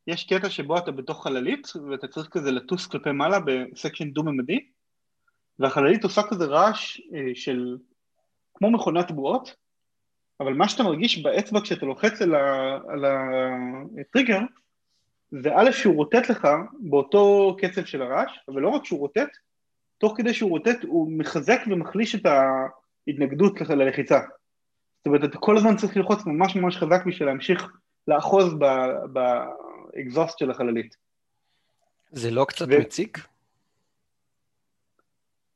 יש 0.07 0.23
קטע 0.33 0.49
שבו 0.49 0.77
אתה 0.77 0.91
בתוך 0.91 1.23
חללית, 1.23 1.67
ואתה 1.91 2.07
צריך 2.07 2.27
כזה 2.29 2.51
לטוס 2.51 2.87
כלפי 2.87 3.11
מעלה 3.11 3.39
בסקשן 3.39 4.11
דו-ממדי, 4.11 4.59
והחללית 5.59 6.03
עושה 6.03 6.21
כזה 6.29 6.45
רעש 6.45 6.99
אה, 6.99 7.31
של 7.35 7.77
כמו 8.53 8.71
מכונת 8.71 9.11
בועות, 9.11 9.55
אבל 10.39 10.53
מה 10.53 10.69
שאתה 10.69 10.83
מרגיש 10.83 11.23
באצבע 11.23 11.61
כשאתה 11.61 11.85
לוחץ 11.85 12.21
על, 12.21 12.35
ה, 12.35 12.77
על 12.89 13.05
הטריגר, 14.01 14.39
זה 15.31 15.49
א' 15.55 15.71
שהוא 15.71 15.95
רוטט 15.95 16.29
לך 16.29 16.47
באותו 16.79 17.55
קצב 17.61 17.85
של 17.85 18.01
הרעש, 18.01 18.31
אבל 18.47 18.61
לא 18.61 18.69
רק 18.69 18.85
שהוא 18.85 18.99
רוטט, 18.99 19.29
תוך 19.97 20.13
כדי 20.17 20.33
שהוא 20.33 20.49
רוטט 20.49 20.83
הוא 20.83 21.11
מחזק 21.17 21.59
ומחליש 21.67 22.15
את 22.15 22.25
ההתנגדות 22.25 23.61
ללחיצה. 23.61 24.19
זאת 24.97 25.07
אומרת, 25.07 25.23
אתה 25.23 25.37
כל 25.37 25.57
הזמן 25.57 25.75
צריך 25.75 25.97
ללחוץ 25.97 26.25
ממש 26.25 26.55
ממש 26.55 26.77
חזק 26.77 27.05
בשביל 27.05 27.27
להמשיך 27.27 27.67
לאחוז 28.07 28.53
ב, 28.53 28.65
ב, 29.13 29.19
האקזוסט 29.95 30.39
של 30.39 30.51
החללית. 30.51 30.95
זה 32.11 32.31
לא 32.31 32.45
קצת 32.45 32.65
ו... 32.69 32.79
מציק? 32.79 33.27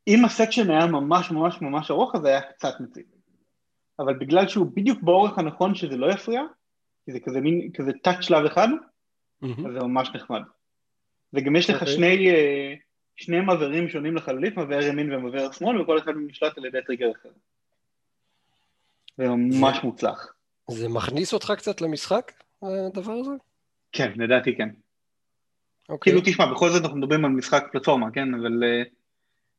אם 0.07 0.25
הסקשן 0.25 0.69
היה 0.69 0.85
ממש 0.85 1.31
ממש 1.31 1.61
ממש 1.61 1.91
ארוך, 1.91 2.15
אז 2.15 2.25
היה 2.25 2.41
קצת 2.41 2.73
מציק. 2.79 3.05
אבל 3.99 4.13
בגלל 4.13 4.47
שהוא 4.47 4.67
בדיוק 4.73 5.01
באורך 5.01 5.37
הנכון 5.37 5.75
שזה 5.75 5.97
לא 5.97 6.11
יפריע, 6.11 6.41
כי 7.05 7.11
זה 7.11 7.19
כזה 7.19 7.41
מין, 7.41 7.71
כזה 7.73 7.91
טאץ' 8.03 8.21
שלב 8.21 8.45
אחד, 8.45 8.67
mm-hmm. 8.67 9.47
אז 9.47 9.73
זה 9.73 9.79
ממש 9.79 10.09
נחמד. 10.15 10.41
וגם 11.33 11.55
יש 11.55 11.69
לך 11.69 11.75
okay. 11.75 11.79
אוקיי. 11.79 11.95
שני, 11.95 12.29
אה, 12.29 12.73
שני 13.15 13.39
מבערים 13.39 13.89
שונים 13.89 14.15
לחללית, 14.15 14.57
מבער 14.57 14.83
ימין 14.83 15.13
ומבער 15.13 15.51
שמאל, 15.51 15.81
וכל 15.81 15.97
אחד 15.97 16.11
נשלט 16.27 16.57
על 16.57 16.65
ידי 16.65 16.77
טריגר 16.85 17.11
אחר. 17.11 17.29
זה 19.17 19.27
ממש 19.27 19.77
זה, 19.77 19.83
מוצלח. 19.83 20.33
זה 20.69 20.89
מכניס 20.89 21.33
אותך 21.33 21.53
קצת 21.57 21.81
למשחק, 21.81 22.31
הדבר 22.61 23.11
הזה? 23.11 23.31
כן, 23.97 24.11
לדעתי 24.15 24.55
כן. 24.55 24.69
Okay. 24.69 24.73
אוקיי. 25.89 26.13
כאילו, 26.13 26.25
תשמע, 26.25 26.45
בכל 26.45 26.69
זאת 26.69 26.83
אנחנו 26.83 26.97
מדברים 26.97 27.25
על 27.25 27.31
משחק 27.31 27.63
פלטפורמה, 27.71 28.11
כן? 28.11 28.33
אבל 28.33 28.63
uh, 28.63 28.89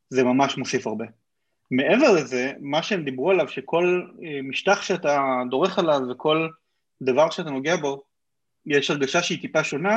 זה 0.09 0.25
ממש 0.25 0.57
מוסיף 0.57 0.87
הרבה. 0.87 1.05
מעבר 1.71 2.13
לזה, 2.15 2.53
מה 2.61 2.83
שהם 2.83 3.05
דיברו 3.05 3.31
עליו, 3.31 3.49
שכל 3.49 4.03
uh, 4.17 4.23
משטח 4.43 4.83
שאתה 4.83 5.43
דורך 5.51 5.79
עליו 5.79 6.01
וכל 6.11 6.49
דבר 7.03 7.31
שאתה 7.31 7.51
נוגע 7.51 7.77
בו, 7.77 8.03
יש 8.67 8.91
הרגשה 8.91 9.23
שהיא 9.23 9.41
טיפה 9.41 9.65
שונה 9.65 9.97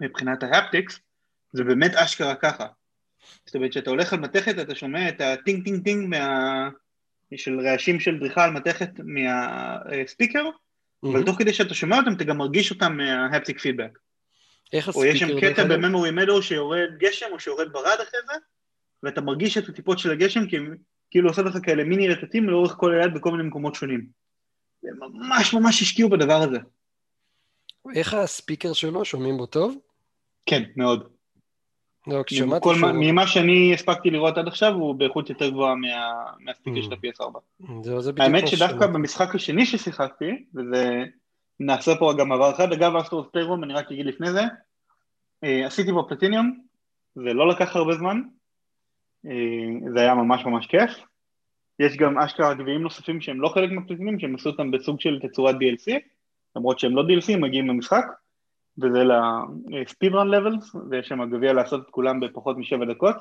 מבחינת 0.00 0.42
ההפטיקס, 0.42 1.00
זה 1.52 1.64
באמת 1.64 1.94
אשכרה 1.94 2.34
ככה. 2.34 2.66
זאת 3.46 3.54
אומרת, 3.54 3.70
כשאתה 3.70 3.90
הולך 3.90 4.12
על 4.12 4.20
מתכת, 4.20 4.58
אתה 4.58 4.74
שומע 4.74 5.08
את 5.08 5.20
הטינג 5.20 5.64
טינג 5.64 5.84
טינג 5.84 6.08
מה... 6.08 6.68
של 7.36 7.60
רעשים 7.60 8.00
של 8.00 8.18
דריכה 8.18 8.44
על 8.44 8.50
מתכת 8.50 8.90
מה 8.98 9.28
speaker, 9.28 10.50
אבל 11.12 11.24
תוך 11.24 11.38
כדי 11.38 11.54
שאתה 11.54 11.74
שומע 11.74 11.98
אותם, 11.98 12.12
אתה 12.12 12.24
גם 12.24 12.38
מרגיש 12.38 12.70
אותם 12.70 12.96
מה 12.96 13.12
haptic 13.12 13.60
feedback. 13.60 13.98
איך 14.72 14.88
ה 14.88 14.90
speaker... 14.90 15.08
או 15.08 15.12
יש 15.12 15.20
שם 15.20 15.40
קטע 15.40 15.64
ב 15.64 15.71
Memory 15.71 16.10
Meadow 16.10 16.42
שיורד 16.42 16.88
גשם 16.98 17.26
או 17.32 17.40
שיורד 17.40 17.72
ברד 17.72 17.98
אחרי 18.08 18.20
זה, 18.26 18.32
ואתה 19.02 19.20
מרגיש 19.20 19.58
את 19.58 19.68
הטיפות 19.68 19.98
של 19.98 20.10
הגשם, 20.10 20.46
כי 20.46 20.56
הם 20.56 20.76
כאילו 21.10 21.28
עושה 21.28 21.42
לך 21.42 21.56
כאלה 21.62 21.84
מיני 21.84 22.08
רטטים 22.08 22.48
לאורך 22.48 22.72
כל 22.72 22.94
היד 22.94 23.14
בכל 23.14 23.30
מיני 23.30 23.42
מקומות 23.42 23.74
שונים. 23.74 24.06
הם 24.84 24.98
ממש 25.12 25.54
ממש 25.54 25.82
השקיעו 25.82 26.10
בדבר 26.10 26.42
הזה. 26.42 26.58
איך 27.94 28.14
הספיקר 28.14 28.72
שלו, 28.72 29.04
שומעים 29.04 29.36
בו 29.36 29.46
טוב? 29.46 29.76
כן, 30.46 30.62
מאוד. 30.76 31.13
לא, 32.06 32.22
כששמעתי 32.26 32.68
שהוא... 32.74 32.90
ממה 32.94 33.26
שאני 33.26 33.74
הספקתי 33.74 34.10
לראות 34.10 34.38
עד 34.38 34.48
עכשיו, 34.48 34.72
הוא 34.72 34.94
באיכות 34.94 35.30
יותר 35.30 35.50
גבוהה 35.50 35.74
מה... 35.74 35.88
מהסטיקר 36.40 36.82
של 36.82 36.92
ה-PS4. 36.92 37.38
זהו, 37.82 38.00
זה 38.00 38.12
בדיוק 38.12 38.28
האמת 38.28 38.48
שדווקא 38.48 38.86
במשחק 38.86 39.34
השני 39.34 39.66
ששיחקתי, 39.66 40.44
וזה... 40.54 41.04
נעשה 41.60 41.96
פה 41.98 42.12
גם 42.18 42.32
עבר 42.32 42.50
אחד, 42.50 42.72
אגב, 42.72 42.96
אסטרוס 42.96 43.26
פליירום, 43.32 43.64
אני 43.64 43.72
רק 43.72 43.92
אגיד 43.92 44.06
לפני 44.06 44.32
זה, 44.32 44.42
אה, 45.44 45.66
עשיתי 45.66 45.92
בו 45.92 46.08
פלטיניום, 46.08 46.60
זה 47.14 47.32
לא 47.32 47.48
לקח 47.48 47.76
הרבה 47.76 47.94
זמן, 47.94 48.22
אה, 49.26 49.90
זה 49.92 50.00
היה 50.00 50.14
ממש 50.14 50.44
ממש 50.46 50.66
כיף. 50.66 50.90
יש 51.78 51.96
גם 51.96 52.18
אשכרה 52.18 52.54
גביעים 52.54 52.82
נוספים 52.82 53.20
שהם 53.20 53.40
לא 53.40 53.48
חלק 53.48 53.70
מהפלטיניום, 53.70 54.18
שהם 54.18 54.34
עשו 54.34 54.50
אותם 54.50 54.70
בסוג 54.70 55.00
של 55.00 55.20
תצורת 55.22 55.54
DLC, 55.54 55.92
למרות 56.56 56.78
שהם 56.78 56.96
לא 56.96 57.02
DLC, 57.02 57.32
הם 57.32 57.40
מגיעים 57.40 57.68
למשחק, 57.68 58.04
וזה 58.78 59.04
ל-speedrun 59.04 60.28
levels, 60.34 60.76
ויש 60.90 61.08
שם 61.08 61.30
גביע 61.30 61.52
לעשות 61.52 61.82
את 61.82 61.90
כולם 61.90 62.20
בפחות 62.20 62.56
משבע 62.56 62.84
דקות. 62.84 63.16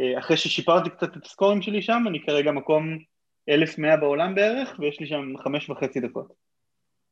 אה, 0.00 0.18
אחרי 0.18 0.36
ששיפרתי 0.36 0.90
קצת 0.90 1.16
את 1.16 1.26
הסקורים 1.26 1.62
שלי 1.62 1.82
שם, 1.82 2.02
אני 2.06 2.22
כרגע 2.26 2.52
מקום 2.52 2.98
1100 3.48 3.96
בעולם 3.96 4.34
בערך, 4.34 4.76
ויש 4.78 5.00
לי 5.00 5.06
שם 5.06 5.32
חמש 5.44 5.70
וחצי 5.70 6.00
דקות. 6.00 6.32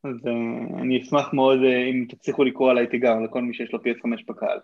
אז 0.04 0.26
uh, 0.26 0.80
אני 0.80 1.02
אשמח 1.02 1.32
מאוד 1.32 1.58
אם 1.90 2.04
תצליחו 2.08 2.44
לקרוא 2.44 2.70
עליי 2.70 2.86
תיגר 2.86 3.20
לכל 3.20 3.42
מי 3.42 3.54
שיש 3.54 3.72
לו 3.72 3.78
PS5 3.78 4.24
בקהל. 4.28 4.58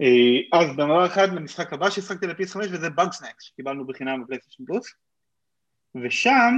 Uh, 0.00 0.58
אז 0.58 0.76
במאמר 0.76 1.06
אחד 1.06 1.34
במשחק 1.34 1.72
הבא 1.72 1.90
שהשחקתי 1.90 2.26
ל-PS5 2.26 2.56
וזה 2.56 2.86
Bugsnax 2.86 3.34
שקיבלנו 3.40 3.86
בחינם 3.86 4.22
בפלייסטיישן 4.22 4.64
פלוס 4.64 4.94
ושם 6.02 6.54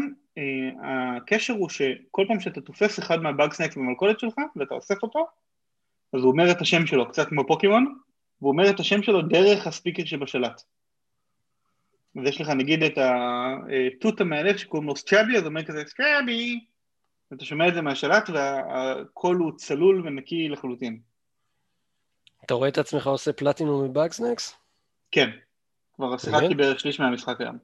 הקשר 0.83 1.53
הוא 1.53 1.68
שכל 1.68 2.24
פעם 2.28 2.41
שאתה 2.41 2.61
תופס 2.61 2.99
אחד 2.99 3.22
מה 3.22 3.35
Bugsnax 3.35 3.76
במלכודת 3.76 4.20
שלך 4.20 4.35
ואתה 4.57 4.74
אוסף 4.74 5.03
אותו 5.03 5.26
אז 6.12 6.20
הוא 6.20 6.33
אומר 6.33 6.51
את 6.51 6.61
השם 6.61 6.87
שלו 6.87 7.09
קצת 7.09 7.28
כמו 7.28 7.47
פוקימון 7.47 7.99
והוא 8.41 8.53
אומר 8.53 8.70
את 8.70 8.80
השם 8.80 9.03
שלו 9.03 9.22
דרך 9.22 9.66
ה 9.66 9.71
speaker 9.71 10.05
שבשלט 10.05 10.62
אז 12.20 12.28
יש 12.28 12.41
לך 12.41 12.49
נגיד 12.49 12.83
את 12.83 12.99
התות 12.99 14.20
המאלף 14.20 14.57
שקוראים 14.57 14.89
לו 14.89 14.97
Strabby 14.97 15.37
אז 15.37 15.43
הוא 15.43 15.49
אומר 15.49 15.64
כזה 15.64 15.85
Strabby 15.87 16.61
ואתה 17.33 17.45
שומע 17.45 17.68
את 17.68 17.74
זה 17.74 17.83
מהשלט 17.83 18.30
והקול 18.30 19.37
הוא 19.37 19.53
צלול 19.57 20.07
ונקי 20.07 20.49
לחלוטין. 20.49 21.01
אתה 22.45 22.55
רואה 22.55 22.68
את 22.68 22.78
עצמך 22.78 23.07
עושה 23.07 23.33
פלטינום 23.33 23.85
מ 23.85 23.93
Bugsnax? 23.93 24.57
כן, 25.11 25.30
כבר 25.95 26.18
שיחקתי 26.18 26.55
בערך 26.55 26.80
שליש 26.80 27.01
מהמשחק 27.01 27.41
היום. 27.41 27.59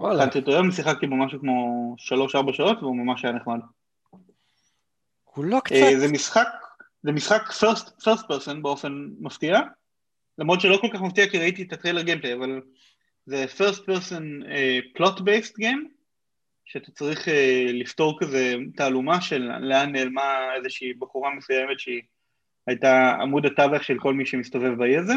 וואלה. 0.00 0.24
התחלתי 0.24 0.38
אותו 0.38 0.50
היום, 0.50 0.70
שיחקתי 0.70 1.06
בו 1.06 1.16
משהו 1.16 1.40
כמו 1.40 1.96
3-4 2.50 2.52
שעות 2.52 2.82
והוא 2.82 2.96
ממש 2.96 3.24
היה 3.24 3.34
נחמד. 3.34 3.60
הוא 5.24 5.44
לא 5.44 5.60
קצת... 5.64 5.76
זה 5.98 6.12
משחק, 6.12 6.48
זה 7.02 7.12
משחק 7.12 7.42
first, 7.42 7.88
first 8.02 8.22
person 8.22 8.54
באופן 8.62 9.08
מפתיע, 9.20 9.60
למרות 10.38 10.60
שלא 10.60 10.78
כל 10.80 10.88
כך 10.92 11.00
מפתיע 11.00 11.28
כי 11.28 11.38
ראיתי 11.38 11.62
את 11.62 11.72
הטריילר 11.72 12.02
גיימפליי, 12.02 12.34
אבל 12.34 12.60
זה 13.26 13.46
first 13.58 13.80
person 13.80 14.22
uh, 14.44 14.98
plot 14.98 15.18
based 15.18 15.54
game, 15.60 15.88
שאתה 16.64 16.90
צריך 16.92 17.28
uh, 17.28 17.30
לפתור 17.72 18.20
כזה 18.20 18.54
תעלומה 18.76 19.20
של 19.20 19.50
לאן 19.60 19.92
נעלמה 19.92 20.54
איזושהי 20.56 20.94
בחורה 20.94 21.34
מסוימת 21.34 21.80
שהיא 21.80 22.02
הייתה 22.66 23.16
עמוד 23.20 23.46
התווך 23.46 23.84
של 23.84 23.98
כל 23.98 24.14
מי 24.14 24.26
שמסתובב 24.26 24.78
באי 24.78 24.96
הזה, 24.96 25.14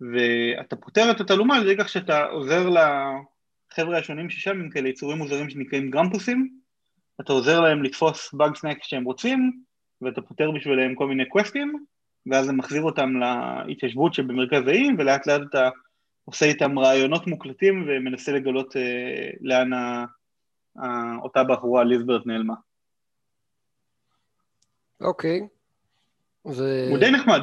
ואתה 0.00 0.76
פותר 0.76 1.10
את 1.10 1.20
התעלומה 1.20 1.56
על 1.56 1.62
ידי 1.62 1.82
כך 1.82 1.88
שאתה 1.88 2.24
עוזר 2.24 2.68
לחבר'ה 3.72 3.98
השונים 3.98 4.30
ששם 4.30 4.60
עם 4.60 4.70
כאלה 4.70 4.88
יצורים 4.88 5.18
מוזרים 5.18 5.50
שנקראים 5.50 5.90
גרמפוסים, 5.90 6.58
אתה 7.20 7.32
עוזר 7.32 7.60
להם 7.60 7.82
לתפוס 7.82 8.34
באג 8.34 8.56
סנק 8.56 8.82
שהם 8.82 9.04
רוצים, 9.04 9.62
ואתה 10.00 10.22
פותר 10.22 10.50
בשבילם 10.50 10.94
כל 10.94 11.06
מיני 11.06 11.28
קווסטים, 11.28 11.84
ואז 12.26 12.46
זה 12.46 12.52
מחזיר 12.52 12.82
אותם 12.82 13.10
להתיישבות 13.66 14.14
שבמרכז 14.14 14.68
האיים, 14.68 14.96
ולאט 14.98 15.26
לאט 15.26 15.40
אתה 15.50 15.68
עושה 16.24 16.46
איתם 16.46 16.78
רעיונות 16.78 17.26
מוקלטים 17.26 17.84
ומנסה 17.88 18.32
לגלות 18.32 18.76
אה, 18.76 19.30
לאן 19.40 19.72
ה, 19.72 20.04
ה, 20.78 21.16
אותה 21.22 21.44
בחורה 21.44 21.84
ליזברט 21.84 22.26
נעלמה. 22.26 22.54
אוקיי. 25.00 25.40
ו... 26.46 26.88
הוא 26.90 26.98
די 26.98 27.10
נחמד. 27.10 27.40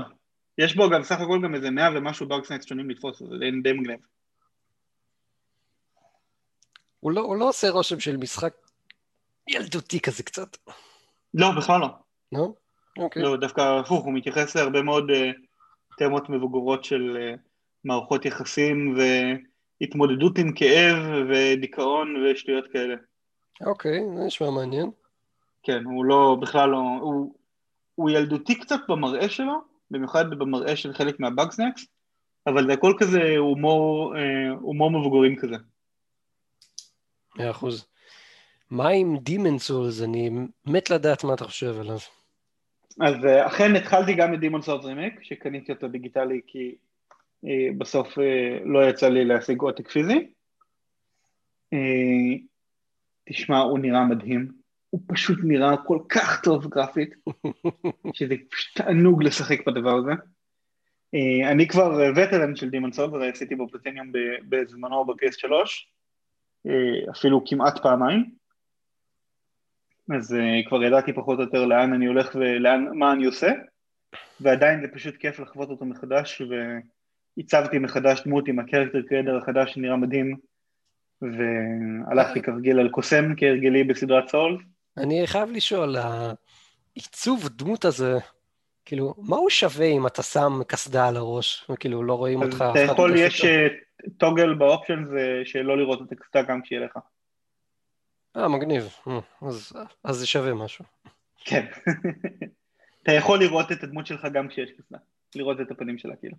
יש 0.57 0.75
בו 0.75 0.89
גם 0.89 1.03
סך 1.03 1.19
הכל 1.19 1.39
גם 1.43 1.55
איזה 1.55 1.69
מאה 1.69 1.89
ומשהו 1.95 2.27
באגסנקס 2.27 2.65
שונים 2.65 2.89
לתפוס, 2.89 3.19
זה 3.19 3.45
די 3.63 3.73
מגניב. 3.73 3.99
הוא 6.99 7.11
לא, 7.11 7.21
הוא 7.21 7.35
לא 7.35 7.49
עושה 7.49 7.69
רושם 7.69 7.99
של 7.99 8.17
משחק 8.17 8.53
ילדותי 9.47 9.99
כזה 9.99 10.23
קצת. 10.23 10.57
לא, 11.33 11.51
בכלל 11.57 11.81
לא. 11.81 11.87
לא? 12.31 12.53
אוקיי. 12.97 13.23
לא, 13.23 13.37
דווקא 13.37 13.79
הפוך, 13.79 14.05
הוא 14.05 14.13
מתייחס 14.13 14.55
להרבה 14.55 14.81
מאוד 14.81 15.09
uh, 15.09 15.13
תמות 15.97 16.29
מבוגרות 16.29 16.83
של 16.83 17.17
uh, 17.17 17.39
מערכות 17.83 18.25
יחסים 18.25 18.95
והתמודדות 19.81 20.37
עם 20.37 20.51
כאב 20.55 20.97
ודיכאון 21.29 22.15
ושטויות 22.25 22.65
כאלה. 22.73 22.95
אוקיי, 23.65 23.99
זה 24.17 24.23
נשמע 24.25 24.49
מעניין. 24.49 24.91
כן, 25.63 25.83
הוא 25.83 26.05
לא, 26.05 26.37
בכלל 26.41 26.69
לא, 26.69 26.77
הוא, 27.01 27.33
הוא 27.95 28.09
ילדותי 28.09 28.59
קצת 28.59 28.79
במראה 28.89 29.29
שלו, 29.29 29.61
במיוחד 29.91 30.29
במראה 30.29 30.75
של 30.75 30.93
חלק 30.93 31.19
מהבאגסנקס, 31.19 31.85
אבל 32.47 32.67
זה 32.67 32.73
הכל 32.73 32.93
כזה 32.99 33.37
הומור, 33.37 34.15
אה, 34.17 34.49
הומור 34.61 34.91
מבוגרים 34.91 35.35
כזה. 35.35 35.55
מאה 37.39 37.51
אחוז. 37.51 37.87
מה 38.69 38.89
עם 38.89 39.17
דימן 39.17 39.57
סולס? 39.57 40.01
אני 40.01 40.29
מת 40.65 40.89
לדעת 40.89 41.23
מה 41.23 41.33
אתה 41.33 41.45
חושב 41.45 41.79
עליו. 41.79 41.97
אז 42.99 43.25
אה, 43.25 43.47
אכן 43.47 43.75
התחלתי 43.75 44.13
גם 44.13 44.33
את 44.33 44.39
דימון 44.39 44.61
סולס 44.61 44.85
רימק, 44.85 45.23
שקניתי 45.23 45.71
אותו 45.71 45.87
דיגיטלי 45.87 46.41
כי 46.47 46.75
אה, 47.45 47.67
בסוף 47.77 48.19
אה, 48.19 48.59
לא 48.65 48.89
יצא 48.89 49.09
לי 49.09 49.25
להשיג 49.25 49.61
עותק 49.61 49.89
פיזי. 49.89 50.27
תשמע, 53.29 53.59
הוא 53.59 53.79
נראה 53.79 54.05
מדהים, 54.05 54.51
הוא 54.89 55.01
פשוט 55.07 55.39
נראה 55.43 55.77
כל 55.77 55.99
כך 56.09 56.41
טוב 56.43 56.67
גרפית, 56.67 57.09
שזה 58.13 58.35
פשוט 58.51 58.77
תענוג 58.77 59.23
לשחק 59.23 59.67
בדבר 59.67 59.95
הזה. 59.95 60.11
אני 61.51 61.67
כבר 61.67 62.11
וטרן 62.15 62.55
של 62.55 62.69
דימון 62.69 62.91
סולס, 62.91 63.35
עשיתי 63.35 63.55
בו 63.55 63.67
פלטיניום 63.67 64.11
בזמנו 64.49 65.05
ב-PS3, 65.05 65.51
אפילו 67.11 67.43
כמעט 67.45 67.79
פעמיים. 67.81 68.39
אז 70.17 70.31
uh, 70.33 70.67
כבר 70.67 70.83
ידעתי 70.83 71.13
פחות 71.13 71.37
או 71.39 71.43
יותר 71.43 71.65
לאן 71.65 71.93
אני 71.93 72.05
הולך 72.05 72.35
ומה 72.35 73.13
אני 73.13 73.25
עושה, 73.25 73.51
ועדיין 74.39 74.81
זה 74.81 74.87
פשוט 74.93 75.15
כיף 75.15 75.39
לחוות 75.39 75.69
אותו 75.69 75.85
מחדש, 75.85 76.41
והצבתי 77.37 77.79
מחדש 77.79 78.21
דמות 78.25 78.47
עם 78.47 78.59
הקרקטר 78.59 79.01
קרדר 79.01 79.37
החדש 79.37 79.73
שנראה 79.73 79.95
מדהים, 79.95 80.37
והלכתי 81.21 82.41
כרגיל 82.41 82.79
על 82.79 82.89
קוסם 82.89 83.35
כהרגלי 83.37 83.83
בסדרת 83.83 84.29
סול. 84.29 84.63
אני 84.97 85.27
חייב 85.27 85.49
לשאול, 85.51 85.95
העיצוב 85.95 87.49
דמות 87.49 87.85
הזה, 87.85 88.17
כאילו, 88.89 89.13
מה 89.17 89.35
הוא 89.35 89.49
שווה 89.49 89.85
אם 89.85 90.07
אתה 90.07 90.23
שם 90.23 90.59
קסדה 90.67 91.07
על 91.07 91.17
הראש, 91.17 91.65
וכאילו 91.69 92.03
לא 92.03 92.13
רואים 92.13 92.41
אותך... 92.41 92.63
אתה 92.71 92.79
יכול, 92.79 93.15
יש 93.17 93.45
טוגל 94.17 94.53
באופשן 94.53 95.03
שלא 95.43 95.77
לראות 95.77 96.01
את 96.01 96.11
הקסדה 96.11 96.41
גם 96.41 96.61
כשיהיה 96.61 96.85
לך. 96.85 96.99
אה, 98.37 98.47
מגניב. 98.47 98.89
אה, 99.07 99.19
אז, 99.47 99.73
אז 100.03 100.15
זה 100.15 100.27
שווה 100.27 100.53
משהו. 100.53 100.85
כן. 101.37 101.65
אתה 103.03 103.11
יכול 103.11 103.39
לראות 103.39 103.71
את 103.71 103.83
הדמות 103.83 104.07
שלך 104.07 104.27
גם 104.33 104.47
כשיש 104.47 104.71
קסדה. 104.71 104.97
לראות 105.35 105.61
את 105.61 105.71
הפנים 105.71 105.97
שלה, 105.97 106.15
כאילו. 106.15 106.35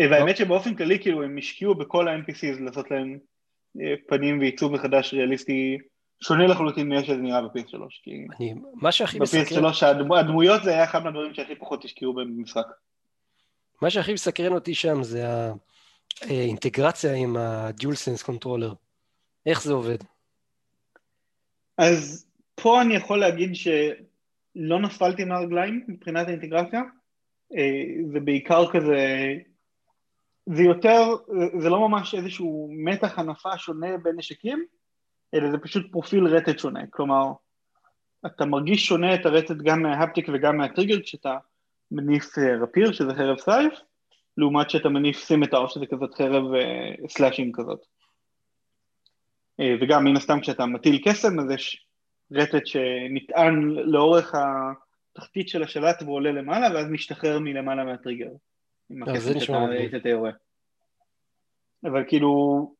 אה, 0.00 0.10
והאמת 0.10 0.36
שבאופן 0.36 0.74
כללי, 0.74 0.98
כאילו, 0.98 1.22
הם 1.22 1.38
השקיעו 1.38 1.74
בכל 1.74 2.08
ה-NPCs 2.08 2.60
לעשות 2.60 2.90
להם 2.90 3.18
אה, 3.80 3.94
פנים 4.06 4.38
ועיצוב 4.38 4.72
מחדש 4.72 5.14
ריאליסטי 5.14 5.78
שונה 6.20 6.46
לחלוטין 6.46 6.88
מאיך 6.88 7.06
שזה 7.06 7.16
נראה 7.16 7.42
בפייס 7.42 7.68
3, 7.68 8.00
כי... 8.04 8.26
אני, 8.38 8.54
מה 8.74 8.92
שהכי 8.92 9.18
מסקרן... 9.18 9.42
בפייס 9.42 9.58
3 9.58 9.82
הדמויות 9.82 10.62
זה 10.62 10.70
היה 10.70 10.84
אחד 10.84 11.04
מהדברים 11.04 11.34
שהכי 11.34 11.54
פחות 11.54 11.84
השקיעו 11.84 12.14
במשחק. 12.14 12.66
מה 13.82 13.90
שהכי 13.90 14.12
מסקרן 14.12 14.52
אותי 14.52 14.74
שם 14.74 15.02
זה 15.02 15.26
האינטגרציה 16.20 17.14
עם 17.14 17.36
ה-Dual 17.36 17.84
Sense 17.86 18.24
Controller. 18.26 18.74
איך 19.46 19.62
זה 19.62 19.72
עובד? 19.72 19.98
אז 21.78 22.26
פה 22.54 22.82
אני 22.82 22.94
יכול 22.94 23.20
להגיד 23.20 23.50
שלא 23.54 24.80
נפלתי 24.80 25.24
מהרגליים 25.24 25.84
מבחינת 25.88 26.26
האינטגרציה, 26.26 26.82
אה, 27.56 27.84
זה 28.12 28.20
בעיקר 28.20 28.72
כזה, 28.72 29.34
זה 30.46 30.62
יותר, 30.62 31.02
זה 31.58 31.68
לא 31.68 31.88
ממש 31.88 32.14
איזשהו 32.14 32.70
מתח 32.72 33.18
הנפה 33.18 33.58
שונה 33.58 33.96
בין 34.02 34.16
נשקים, 34.16 34.66
אלא 35.34 35.50
זה 35.50 35.58
פשוט 35.58 35.92
פרופיל 35.92 36.26
רטט 36.26 36.58
שונה, 36.58 36.80
כלומר, 36.90 37.32
אתה 38.26 38.44
מרגיש 38.44 38.86
שונה 38.86 39.14
את 39.14 39.26
הרטט 39.26 39.56
גם 39.64 39.82
מההפטיק 39.82 40.26
וגם 40.32 40.56
מהטריגר 40.56 41.00
כשאתה 41.00 41.36
מניף 41.90 42.38
אה, 42.38 42.56
רפיר, 42.62 42.92
שזה 42.92 43.14
חרב 43.14 43.38
סייף, 43.38 43.72
לעומת 44.36 44.70
שאתה 44.70 44.88
מניף 44.88 45.16
סימטר, 45.16 45.66
שזה 45.66 45.86
כזאת 45.86 46.14
חרב 46.14 46.44
סלאשים 47.08 47.48
אה, 47.48 47.52
כזאת. 47.54 47.86
אה, 49.60 49.74
וגם 49.80 50.04
מן 50.04 50.16
הסתם 50.16 50.40
כשאתה 50.40 50.66
מטיל 50.66 51.00
קסם 51.04 51.40
אז 51.40 51.50
יש 51.50 51.86
רטט 52.32 52.66
שנטען 52.66 53.62
לאורך 53.64 54.34
בתחתית 55.18 55.48
של 55.48 55.62
השלט 55.62 56.02
והוא 56.02 56.14
עולה 56.14 56.32
למעלה, 56.32 56.74
ואז 56.74 56.86
משתחרר 56.90 57.38
מלמעלה 57.38 57.84
מהטריגר. 57.84 58.30
עם 58.90 59.04
זה 59.18 59.30
הקסם. 59.30 59.40
שאתה 59.90 60.08
יורה. 60.08 60.30
אבל 61.84 62.04
כאילו, 62.08 62.74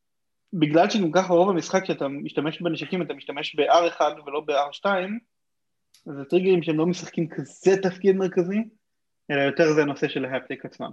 בגלל 0.53 0.91
שגם 0.91 1.13
ככה 1.13 1.33
רוב 1.33 1.51
המשחק 1.51 1.85
שאתה 1.85 2.09
משתמש 2.09 2.63
בנשקים, 2.63 3.03
אתה 3.03 3.15
משתמש 3.15 3.57
ב-R1 3.57 4.01
ולא 4.27 4.41
ב-R2, 4.41 4.91
אז 6.07 6.15
זה 6.17 6.25
טריגרים 6.25 6.63
שהם 6.63 6.79
לא 6.79 6.87
משחקים 6.87 7.29
כזה 7.29 7.77
תפקיד 7.83 8.17
מרכזי, 8.17 8.59
אלא 9.31 9.41
יותר 9.41 9.73
זה 9.75 9.83
הנושא 9.83 10.09
של 10.09 10.25
ההפטיק 10.25 10.65
עצמם. 10.65 10.93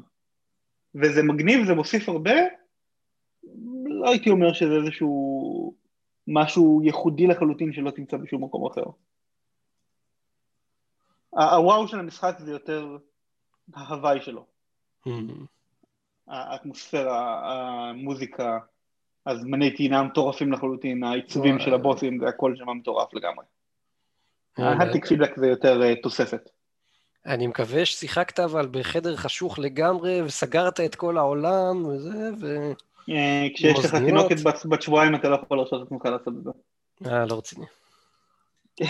וזה 0.95 1.23
מגניב, 1.23 1.65
זה 1.65 1.73
מוסיף 1.73 2.09
הרבה, 2.09 2.35
לא 3.85 4.09
הייתי 4.09 4.29
אומר 4.29 4.53
שזה 4.53 4.73
איזשהו 4.73 5.75
משהו 6.27 6.81
ייחודי 6.83 7.27
לחלוטין 7.27 7.73
שלא 7.73 7.91
תמצא 7.91 8.17
בשום 8.17 8.43
מקום 8.43 8.71
אחר. 8.71 8.83
הוואו 11.29 11.87
של 11.87 11.99
המשחק 11.99 12.35
זה 12.39 12.51
יותר 12.51 12.97
ההוואי 13.73 14.21
שלו, 14.21 14.45
Hmm. 15.07 15.45
האטמוספירה, 16.27 17.41
המוזיקה, 17.51 18.59
הזמני 19.27 19.75
טעינה 19.75 20.03
מטורפים 20.03 20.53
לחלוטין, 20.53 21.03
העיצובים. 21.03 21.59
של 21.59 21.73
הבוסים, 21.73 22.19
זה 22.19 22.27
הכל 22.27 22.55
שם 22.55 22.69
מטורף 22.69 23.13
לגמרי. 23.13 23.45
ההפטיק 24.57 25.05
פידבק 25.05 25.35
זה 25.37 25.47
יותר 25.47 25.83
אה, 25.83 25.95
תוספת. 25.95 26.49
אני 27.25 27.47
מקווה 27.47 27.85
ששיחקת 27.85 28.39
אבל 28.39 28.67
בחדר 28.71 29.15
חשוך 29.15 29.59
לגמרי, 29.59 30.21
וסגרת 30.21 30.79
את 30.79 30.95
כל 30.95 31.17
העולם, 31.17 31.85
וזה, 31.85 32.29
ו... 32.41 32.71
אה, 33.09 33.47
כשיש 33.53 33.79
לך. 33.85 33.95
תינוקת 33.95 34.35
בת- 34.71 34.81
שבועיים 34.81 35.15
אתה 35.15 35.29
לא 35.29 35.35
יכול 35.35 35.57
להרשות 35.57 35.81
את 35.81 35.87
עצמך 35.87 36.05
לעשות 36.05 36.33
את 36.37 36.43
זה. 36.43 36.49
אה, 37.09 37.25
לא 37.25 37.37
רציני. 37.37 37.65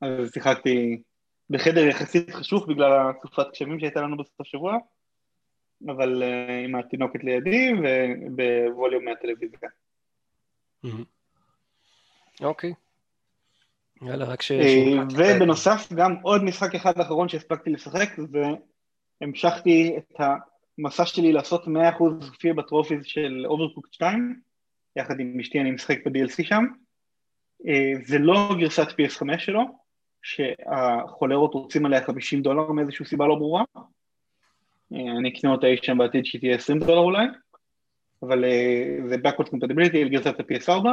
אז 0.00 0.32
שיחקתי 0.34 1.02
בחדר 1.50 1.80
יחסית 1.86 2.30
חשוך 2.34 2.66
בגלל 2.68 2.92
הסופת 3.10 3.46
גשמים 3.52 3.80
שהייתה 3.80 4.00
לנו 4.00 4.16
בסוף 4.16 4.40
השבוע, 4.40 4.76
אבל 5.86 6.22
uh, 6.22 6.52
עם 6.64 6.74
התינוקת 6.74 7.24
לידי 7.24 7.72
ובווליום 7.78 9.04
מהטלוויזיה. 9.04 9.68
Hmm. 10.86 10.88
אוקיי. 12.40 12.72
יאללה, 14.02 14.24
רק 14.24 14.42
ש... 14.42 14.52
אה, 14.52 15.02
ובנוסף 15.16 15.92
גם 15.92 16.14
עוד 16.22 16.44
משחק 16.44 16.74
אחד 16.74 17.00
אחרון 17.00 17.28
שהספקתי 17.28 17.70
לשחק, 17.70 18.08
והמשכתי 19.20 19.96
את 19.98 20.20
המסע 20.78 21.06
שלי 21.06 21.32
לעשות 21.32 21.64
100% 21.64 21.68
פייר 22.38 22.54
ב 22.54 22.60
trophies 22.60 23.04
של 23.04 23.44
Overcooked 23.46 23.92
2, 23.92 24.40
יחד 24.96 25.20
עם 25.20 25.40
אשתי 25.40 25.60
אני 25.60 25.70
משחק 25.70 26.06
ב-DLC 26.06 26.44
שם. 26.44 26.64
אה, 27.66 27.92
זה 28.04 28.18
לא 28.18 28.54
גרסת 28.58 28.88
PS5 28.88 29.38
שלו, 29.38 29.62
שהחולרות 30.22 31.54
רוצים 31.54 31.86
עליה 31.86 32.04
50 32.04 32.42
דולר 32.42 32.72
מאיזושהי 32.72 33.06
סיבה 33.06 33.26
לא 33.26 33.34
ברורה. 33.34 33.64
אה, 34.92 35.18
אני 35.18 35.28
אקנה 35.28 35.50
אותה 35.50 35.66
אי 35.66 35.76
שם 35.82 35.98
בעתיד 35.98 36.24
שהיא 36.24 36.40
תהיה 36.40 36.56
20 36.56 36.78
דולר 36.78 36.98
אולי, 36.98 37.26
אבל 38.22 38.44
אה, 38.44 38.96
זה 39.08 39.14
Backwards 39.14 39.48
Compatibility 39.48 39.96
על 39.96 40.08
גרסת 40.08 40.40
ה-PS4, 40.40 40.84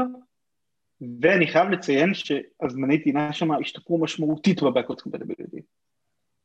ואני 1.22 1.48
חייב 1.48 1.70
לציין 1.70 2.14
שהזמני 2.14 3.04
טעינה 3.04 3.34
שם 3.34 3.52
השתפרו 3.52 4.02
משמעותית 4.02 4.64
ב-Backwards 4.64 5.02
Compatibility. 5.08 5.62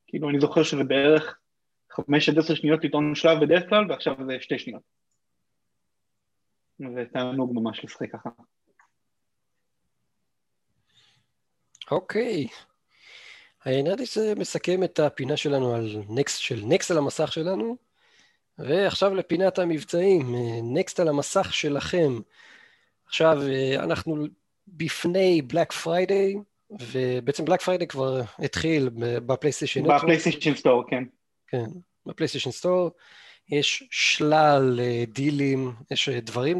כאילו 0.06 0.30
אני 0.30 0.40
זוכר 0.40 0.62
שזה 0.62 0.84
בערך 0.84 1.38
5 1.90 2.28
עד 2.28 2.38
10 2.38 2.54
שניות 2.54 2.84
לטעון 2.84 3.14
שלב 3.14 3.44
בדרך 3.44 3.68
כלל, 3.68 3.90
ועכשיו 3.90 4.14
זה 4.26 4.36
2 4.40 4.58
שניות. 4.58 4.82
זה 6.78 7.04
תענוג 7.12 7.52
ממש 7.54 7.84
לשחק 7.84 8.12
ככה. 8.12 8.30
אוקיי. 11.90 12.46
אה, 12.46 12.69
נראה 13.66 13.96
לי 13.96 14.06
שזה 14.06 14.34
מסכם 14.34 14.84
את 14.84 14.98
הפינה 14.98 15.36
שלנו 15.36 15.74
על 15.74 15.96
next 16.08 16.40
של 16.40 16.60
next 16.64 16.90
על 16.90 16.98
המסך 16.98 17.32
שלנו, 17.32 17.76
ועכשיו 18.58 19.14
לפינת 19.14 19.58
המבצעים, 19.58 20.34
אה, 20.34 20.60
next 20.62 21.00
על 21.00 21.08
המסך 21.08 21.54
שלכם. 21.54 22.20
עכשיו 23.06 23.38
אה, 23.48 23.74
אנחנו 23.74 24.26
בפני 24.68 25.42
Black 25.42 25.72
Friday, 25.72 26.36
ובעצם 26.70 27.44
Black 27.44 27.62
Friday 27.62 27.86
כבר 27.86 28.20
התחיל 28.38 28.90
בפלייסטיישן. 29.26 29.82
ב 29.82 29.88
PlayStation 29.88 30.54
Store, 30.54 30.84
כן. 30.90 31.04
כן, 31.46 31.66
ב 32.06 32.10
PlayStation 32.10 32.50
Store. 32.50 32.90
יש 33.48 33.84
שלל 33.90 34.80
אה, 34.82 35.04
דילים, 35.08 35.72
יש 35.90 36.08
דברים 36.08 36.58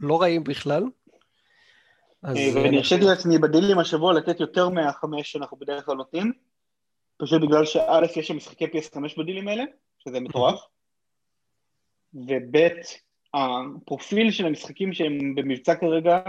לא 0.00 0.20
רעים 0.20 0.44
בכלל. 0.44 0.84
אה, 2.24 2.30
אה, 2.36 2.50
ואני 2.54 2.76
הרשיתי 2.76 3.04
לעצמי 3.04 3.38
בדילים 3.38 3.78
השבוע 3.78 4.12
לתת 4.12 4.40
יותר 4.40 4.68
מהחמש 4.68 5.32
שאנחנו 5.32 5.56
בדרך 5.56 5.84
כלל 5.84 5.96
נותנים, 5.96 6.32
פשוט 7.16 7.42
בגלל 7.42 7.64
שא' 7.64 8.00
יש 8.16 8.28
שם 8.28 8.36
משחקי 8.36 8.64
PS5 8.64 8.98
בדילים 9.18 9.48
האלה, 9.48 9.64
שזה 9.98 10.20
מטורף, 10.20 10.60
וב' 12.14 12.56
הפרופיל 13.34 14.30
של 14.30 14.46
המשחקים 14.46 14.92
שהם 14.92 15.34
במבצע 15.34 15.74
כרגע, 15.74 16.20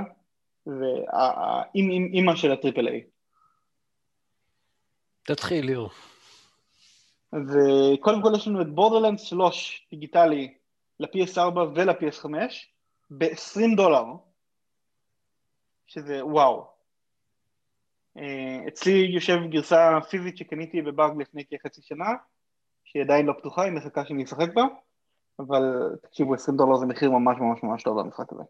זה 0.65 0.93
האימא 1.11 2.35
של 2.35 2.51
הטריפל 2.51 2.87
איי. 2.87 3.03
תתחיל, 5.23 5.65
ליאור. 5.65 5.89
אז 7.31 7.57
אה, 7.57 7.97
קודם 7.99 8.21
כל 8.21 8.31
יש 8.35 8.47
לנו 8.47 8.61
את 8.61 8.69
בורדרלנד 8.69 9.19
3 9.19 9.87
דיגיטלי 9.91 10.53
ל-PS4 10.99 11.57
ול-PS5 11.75 12.33
ב-20 13.11 13.75
דולר, 13.75 14.03
שזה 15.91 16.25
וואו. 16.25 16.67
אה, 18.17 18.67
אצלי 18.67 18.91
יושב 18.91 19.37
גרסה 19.49 19.99
פיזית 20.09 20.37
שקניתי 20.37 20.81
בבאג 20.81 21.21
לפני 21.21 21.43
כחצי 21.45 21.81
שנה, 21.81 22.09
שהיא 22.83 23.03
עדיין 23.03 23.25
לא 23.25 23.33
פתוחה, 23.33 23.63
היא 23.63 23.71
מחכה 23.71 24.05
שאני 24.05 24.23
אשחק 24.23 24.53
בה, 24.53 24.63
אבל 25.39 25.95
תקשיבו, 26.01 26.33
20 26.33 26.57
דולר 26.57 26.77
זה 26.77 26.85
מחיר 26.85 27.11
ממש 27.11 27.37
ממש 27.39 27.63
ממש 27.63 27.83
טוב 27.83 27.99
למשחק 27.99 28.33
הזה. 28.33 28.43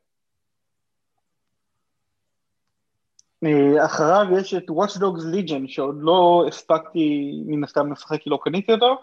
אה, 3.43 3.85
אחריו 3.85 4.25
יש 4.39 4.53
את 4.53 4.69
Watch 4.69 4.97
Dogs 4.97 5.35
Legion, 5.35 5.67
שעוד 5.67 5.97
לא 5.99 6.45
הספקתי 6.47 7.31
מן 7.45 7.63
הסתם 7.63 7.91
לשחק 7.91 8.21
כי 8.21 8.29
לא 8.29 8.39
קניתי 8.43 8.71
אותו, 8.73 8.97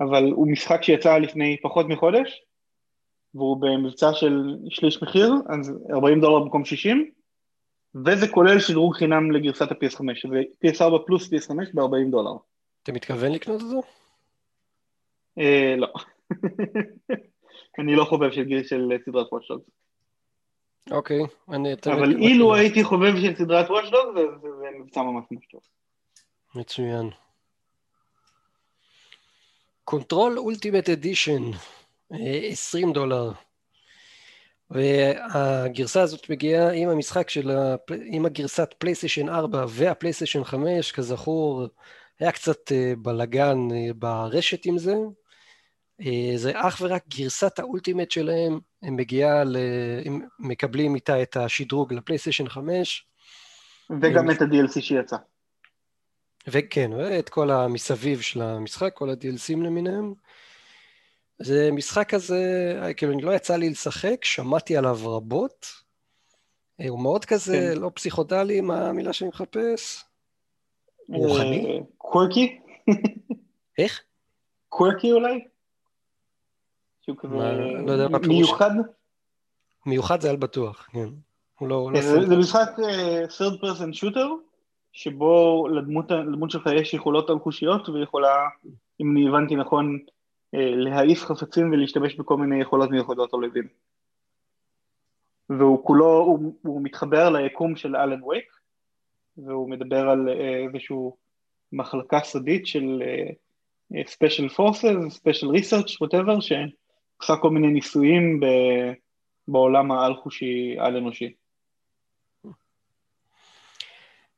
אבל 0.00 0.30
הוא 0.30 0.52
משחק 0.52 0.82
שיצא 0.82 1.18
לפני 1.18 1.56
פחות 1.62 1.86
מחודש, 1.88 2.44
והוא 3.34 3.56
במבצע 3.56 4.12
של 4.12 4.56
שליש 4.68 5.02
מחיר, 5.02 5.34
אז 5.48 5.72
40 5.90 6.20
דולר 6.20 6.44
במקום 6.44 6.64
60, 6.64 7.12
וזה 7.94 8.28
כולל 8.28 8.60
שדרוג 8.60 8.96
חינם 8.96 9.30
לגרסת 9.30 9.72
ה-PS5, 9.72 10.04
שזה 10.14 10.40
PS4 10.64 11.06
פלוס 11.06 11.32
PS5 11.32 11.54
ב-40 11.74 12.10
דולר. 12.10 12.32
אתה 12.82 12.92
מתכוון 12.92 13.32
לקנות 13.32 13.62
אותו? 13.62 13.82
אה, 15.38 15.74
לא. 15.76 15.88
אני 17.78 17.96
לא 17.96 18.04
חובב 18.04 18.32
של 18.32 18.44
גיל 18.44 18.62
של 18.62 18.90
סדרת 19.04 19.26
Watch 19.26 19.52
Dogs. 19.52 19.70
אוקיי. 20.90 21.20
אני 21.48 21.72
אבל 21.86 22.16
אילו. 22.16 22.54
הייתי 22.54 22.84
חובב 22.84 23.12
של 23.22 23.36
סדרת 23.36 23.68
Dogs, 23.68 23.90
זה, 24.14 24.22
זה, 24.42 24.48
זה 24.60 24.66
מבצע 24.80 25.02
ממש 25.02 25.24
ממש 25.30 25.46
טוב. 25.50 25.60
מצוין. 26.54 27.10
Control 29.84 30.38
Ultimate 30.38 30.88
Edition, 30.88 31.42
20 32.10 32.92
דולר. 32.92 33.32
והגרסה 34.72 36.02
הזאת 36.02 36.30
מגיעה 36.30 36.72
עם 36.72 36.88
המשחק 36.88 37.30
של, 37.30 37.50
הפ... 37.50 37.90
עם 38.04 38.26
הגרסת 38.26 38.74
פלייסטיישן 38.78 39.28
4 39.28 39.64
והפלייסטיישן 39.68 40.44
5, 40.44 40.92
כזכור, 40.92 41.66
היה 42.20 42.32
קצת 42.32 42.72
אה, 42.72 42.92
בלאגן 42.98 43.58
אה, 43.72 43.92
ברשת 43.96 44.66
עם 44.66 44.78
זה. 44.78 44.94
אה, 46.00 46.32
זה 46.36 46.52
אך 46.54 46.80
ורק 46.80 47.02
גרסת 47.08 47.58
האולטימט 47.58 48.10
שלהם, 48.10 48.60
הם 48.82 48.96
מגיעה, 48.96 49.44
ל... 49.44 49.56
הם 50.04 50.20
מקבלים 50.38 50.94
איתה 50.94 51.22
את 51.22 51.36
השדרוג 51.36 51.92
לפלייסטיישן 51.92 52.48
5, 52.48 53.06
וגם 54.00 54.30
את 54.30 54.42
ה-DLC 54.42 54.80
שיצא. 54.80 55.16
וכן, 56.46 56.90
ואת 56.92 57.28
כל 57.28 57.50
המסביב 57.50 58.20
של 58.20 58.42
המשחק, 58.42 58.90
כל 58.94 59.10
ה-DLCים 59.10 59.56
למיניהם. 59.56 60.14
זה 61.38 61.68
משחק 61.72 62.14
כזה, 62.14 62.42
כאילו, 62.96 63.12
לא 63.20 63.32
יצא 63.32 63.56
לי 63.56 63.70
לשחק, 63.70 64.24
שמעתי 64.24 64.76
עליו 64.76 64.98
רבות. 65.04 65.66
אה, 66.80 66.88
הוא 66.88 67.02
מאוד 67.02 67.24
כזה, 67.24 67.72
כן. 67.74 67.80
לא 67.80 67.90
פסיכודלי, 67.94 68.60
מה 68.60 68.88
המילה 68.88 69.12
שאני 69.12 69.28
מחפש? 69.28 70.04
רוחני? 71.08 71.80
קוורקי? 71.98 72.60
איך? 73.78 74.02
קוורקי 74.68 75.12
אולי? 75.12 75.44
שהוא 77.02 77.16
כזה 77.18 77.34
לא 77.86 77.92
יודע 77.92 78.08
מה 78.08 78.18
פירוש. 78.18 78.36
מיוחד? 78.36 78.70
מיוחד 79.86 80.20
זה 80.20 80.30
על 80.30 80.36
בטוח, 80.36 80.88
כן. 80.92 81.08
הוא 81.58 81.68
לא... 81.68 81.90
לא 81.92 82.02
זה 82.02 82.20
שם- 82.20 82.28
זה 82.28 82.36
משחק 82.36 82.68
אה, 82.84 83.24
third 83.24 83.60
person 83.62 84.04
shooter, 84.04 84.28
שבו 84.92 85.68
לדמות 85.68 86.10
לדמות 86.10 86.50
שלך 86.50 86.66
יש 86.74 86.94
יכולות 86.94 87.30
אלחושיות, 87.30 87.88
והיא 87.88 88.02
יכולה, 88.02 88.48
אם 89.00 89.10
אני 89.12 89.28
הבנתי 89.28 89.56
נכון, 89.56 89.98
אה, 89.98 90.12
להעיף 90.52 91.24
חפצים 91.24 91.72
ולהשתמש 91.72 92.14
בכל 92.14 92.36
מיני 92.36 92.60
יכולות 92.60 92.90
מיוחדות 92.90 93.32
אויבים. 93.32 93.68
והוא 95.48 95.84
כולו, 95.86 96.18
הוא, 96.18 96.54
הוא 96.62 96.82
מתחבר 96.82 97.30
ליקום 97.30 97.76
של 97.76 97.96
אלן 97.96 98.22
וייק, 98.22 98.52
והוא 99.36 99.70
מדבר 99.70 100.08
על 100.08 100.28
אה, 100.28 100.66
איזשהו 100.66 101.16
מחלקה 101.72 102.20
סודית 102.20 102.66
של 102.66 103.02
special 104.06 104.48
forces, 104.48 104.94
special 105.08 105.48
research 105.48 106.00
whatever, 106.00 106.40
שעושה 106.40 107.36
כל 107.42 107.50
מיני 107.50 107.66
ניסויים 107.66 108.40
ב, 108.40 108.46
בעולם 109.48 109.92
העל-חושי, 109.92 110.76
על-אנושי. 110.78 111.32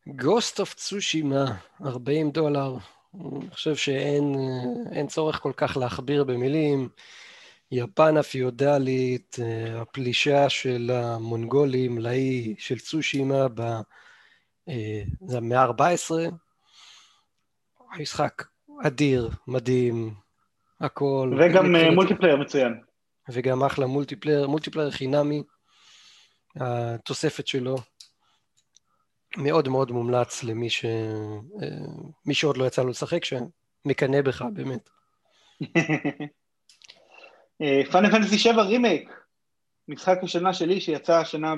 Ghost 0.07 0.61
of 0.61 0.75
Tsushima, 0.75 1.45
40 1.85 2.31
דולר. 2.31 2.77
אני 3.21 3.51
חושב 3.51 3.77
שאין 3.77 5.07
צורך 5.09 5.41
כל 5.41 5.53
כך 5.57 5.77
להכביר 5.77 6.25
במילים. 6.25 6.89
יפן 7.73 8.17
הפיודלית, 8.17 9.37
אה, 9.43 9.81
הפלישה 9.81 10.49
של 10.49 10.91
המונגולים 10.95 11.99
לאי 11.99 12.55
של 12.59 12.79
צושימה 12.79 13.49
ב... 13.49 13.61
אה, 14.69 15.03
זה 15.27 15.37
המאה 15.37 15.63
ה-14. 15.63 16.15
המשחק 17.91 18.43
אדיר, 18.87 19.31
מדהים, 19.47 20.15
הכל. 20.81 21.39
וגם 21.41 21.77
אה, 21.77 21.91
multiplayer 21.91 22.37
מצוין. 22.37 22.81
וגם 23.29 23.65
אחלה 23.65 23.87
multiplayer, 23.87 24.49
multiplayer 24.49 24.91
חינמי, 24.91 25.43
התוספת 26.57 27.47
שלו. 27.47 27.77
מאוד 29.37 29.69
מאוד 29.69 29.93
מומלץ 29.93 30.45
למי 30.45 30.71
ש... 30.71 30.85
מי 32.27 32.35
שעוד 32.35 32.57
לא 32.57 32.65
יצא 32.65 32.83
לו 32.83 32.89
לשחק, 32.89 33.25
שמקנא 33.25 34.23
בך, 34.23 34.45
באמת. 34.53 34.89
Final 37.93 38.11
Fantasy 38.11 38.39
7 38.39 38.63
רימייק, 38.63 39.11
משחק 39.89 40.19
השנה 40.23 40.53
שלי 40.53 40.81
שיצא 40.81 41.19
השנה 41.19 41.55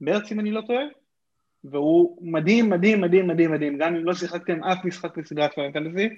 במרץ 0.00 0.32
אם 0.32 0.40
אני 0.40 0.50
לא 0.50 0.60
טועה, 0.66 0.84
והוא 1.64 2.18
מדהים, 2.20 2.70
מדהים, 2.70 3.00
מדהים, 3.00 3.26
מדהים, 3.26 3.52
מדהים, 3.52 3.78
גם 3.78 3.94
אם 3.94 4.04
לא 4.04 4.14
שיחקתם 4.14 4.64
אף 4.64 4.84
משחק 4.84 5.18
בסדרת 5.18 5.54
Final 5.54 5.72
Fantasy, 5.72 6.08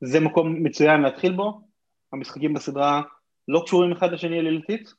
זה 0.00 0.20
מקום 0.20 0.62
מצוין 0.62 1.00
להתחיל 1.00 1.32
בו, 1.32 1.60
המשחקים 2.12 2.54
בסדרה 2.54 3.02
לא 3.48 3.62
קשורים 3.66 3.92
אחד 3.92 4.12
לשני 4.12 4.38
עלילתית, 4.38 4.94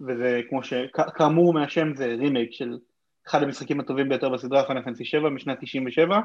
וזה 0.00 0.40
כמו 0.48 0.60
שכאמור 0.64 1.54
מהשם 1.54 1.94
זה 1.94 2.06
רימייק 2.06 2.52
של 2.52 2.78
אחד 3.26 3.42
המשחקים 3.42 3.80
הטובים 3.80 4.08
ביותר 4.08 4.28
בסדרה, 4.28 4.66
Final 4.66 4.82
Fantasy 4.82 5.04
7 5.04 5.28
משנת 5.30 5.58
97, 5.60 6.20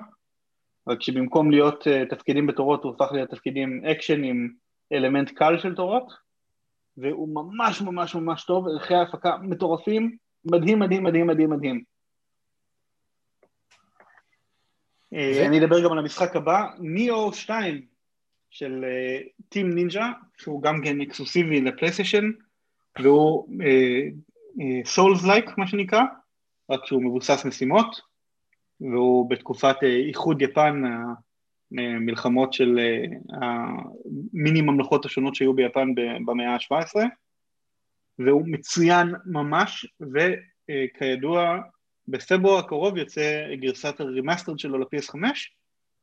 רק 0.87 1.01
שבמקום 1.01 1.51
להיות 1.51 1.87
אה, 1.87 2.09
תפקידים 2.09 2.47
בתורות 2.47 2.83
הוא 2.83 2.93
הפך 2.95 3.11
להיות 3.11 3.29
תפקידים 3.29 3.85
אקשן 3.85 4.23
עם 4.23 4.49
אלמנט 4.93 5.31
קל 5.31 5.57
של 5.59 5.75
תורות, 5.75 6.13
והוא 6.97 7.29
ממש 7.35 7.81
ממש 7.81 8.15
ממש 8.15 8.43
טוב, 8.43 8.67
ערכי 8.67 8.93
ההפקה 8.93 9.37
מטורפים, 9.41 10.17
מדהים 10.45 10.79
מדהים 10.79 11.03
מדהים 11.03 11.27
מדהים 11.27 11.49
מדהים. 11.49 11.83
אה, 15.13 15.45
אני 15.47 15.59
אדבר 15.59 15.83
גם 15.83 15.91
על 15.91 15.99
המשחק 15.99 16.35
הבא, 16.35 16.65
Nioh 16.79 17.33
2 17.33 17.85
של 18.49 18.85
Team 19.49 19.69
אה, 19.69 19.75
Ninja, 19.75 20.11
שהוא 20.37 20.61
גם 20.61 20.81
כן 20.83 21.01
אקסקלוסיבי 21.01 21.61
לפלייסטיישן, 21.61 22.31
והוא 22.99 23.47
Souls 24.85 25.23
אה, 25.23 25.27
like 25.27 25.49
אה, 25.49 25.53
מה 25.57 25.67
שנקרא, 25.67 26.01
רק 26.69 26.85
שהוא 26.85 27.03
מבוסס 27.03 27.45
משימות, 27.45 28.01
והוא 28.81 29.29
בתקופת 29.29 29.75
אה, 29.75 30.07
איחוד 30.07 30.41
יפן, 30.41 30.83
מלחמות 31.71 32.53
של 32.53 32.79
המיני 33.31 34.61
ממלכות 34.61 35.05
השונות 35.05 35.35
שהיו 35.35 35.53
ביפן 35.53 35.95
במאה 36.25 36.53
ה-17, 36.53 36.95
והוא 38.19 38.43
מצוין 38.45 39.13
ממש, 39.25 39.85
וכידוע 40.01 41.59
בפברואר 42.07 42.59
הקרוב 42.59 42.97
יוצא 42.97 43.55
גרסת 43.55 43.99
ה 43.99 44.05
remastered 44.05 44.59
שלו 44.59 44.77
ל-PS5, 44.77 45.15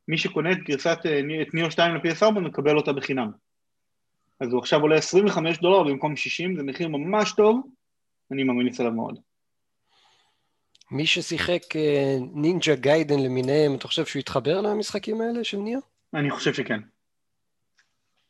מי 0.09 0.19
שקונה 0.19 0.53
את 0.53 0.59
גרסת, 0.59 0.99
את 1.43 1.55
Nioh 1.55 1.71
2 1.71 1.95
ל-PS4 1.95 2.41
מקבל 2.41 2.77
אותה 2.77 2.93
בחינם. 2.93 3.31
אז 4.41 4.53
הוא 4.53 4.61
עכשיו 4.61 4.81
עולה 4.81 4.97
25 4.97 5.59
דולר 5.59 5.83
במקום 5.83 6.17
60, 6.17 6.57
זה 6.57 6.63
מחיר 6.63 6.89
ממש 6.89 7.33
טוב, 7.33 7.67
אני 8.31 8.45
ממליץ 8.45 8.81
עליו 8.81 8.93
מאוד. 8.93 9.19
מי 10.93 11.07
ששיחק 11.07 11.77
אה, 11.77 12.17
Ninja 12.35 12.75
Gaiden 12.75 13.21
למיניהם, 13.21 13.75
אתה 13.75 13.89
חושב 13.89 14.07
שהוא 14.07 14.21
יתחבר 14.21 14.61
למשחקים 14.61 15.21
האלה 15.21 15.45
של 15.45 15.57
Nioh? 15.57 15.81
אני 16.15 16.31
חושב 16.31 16.55
שכן. 16.55 16.81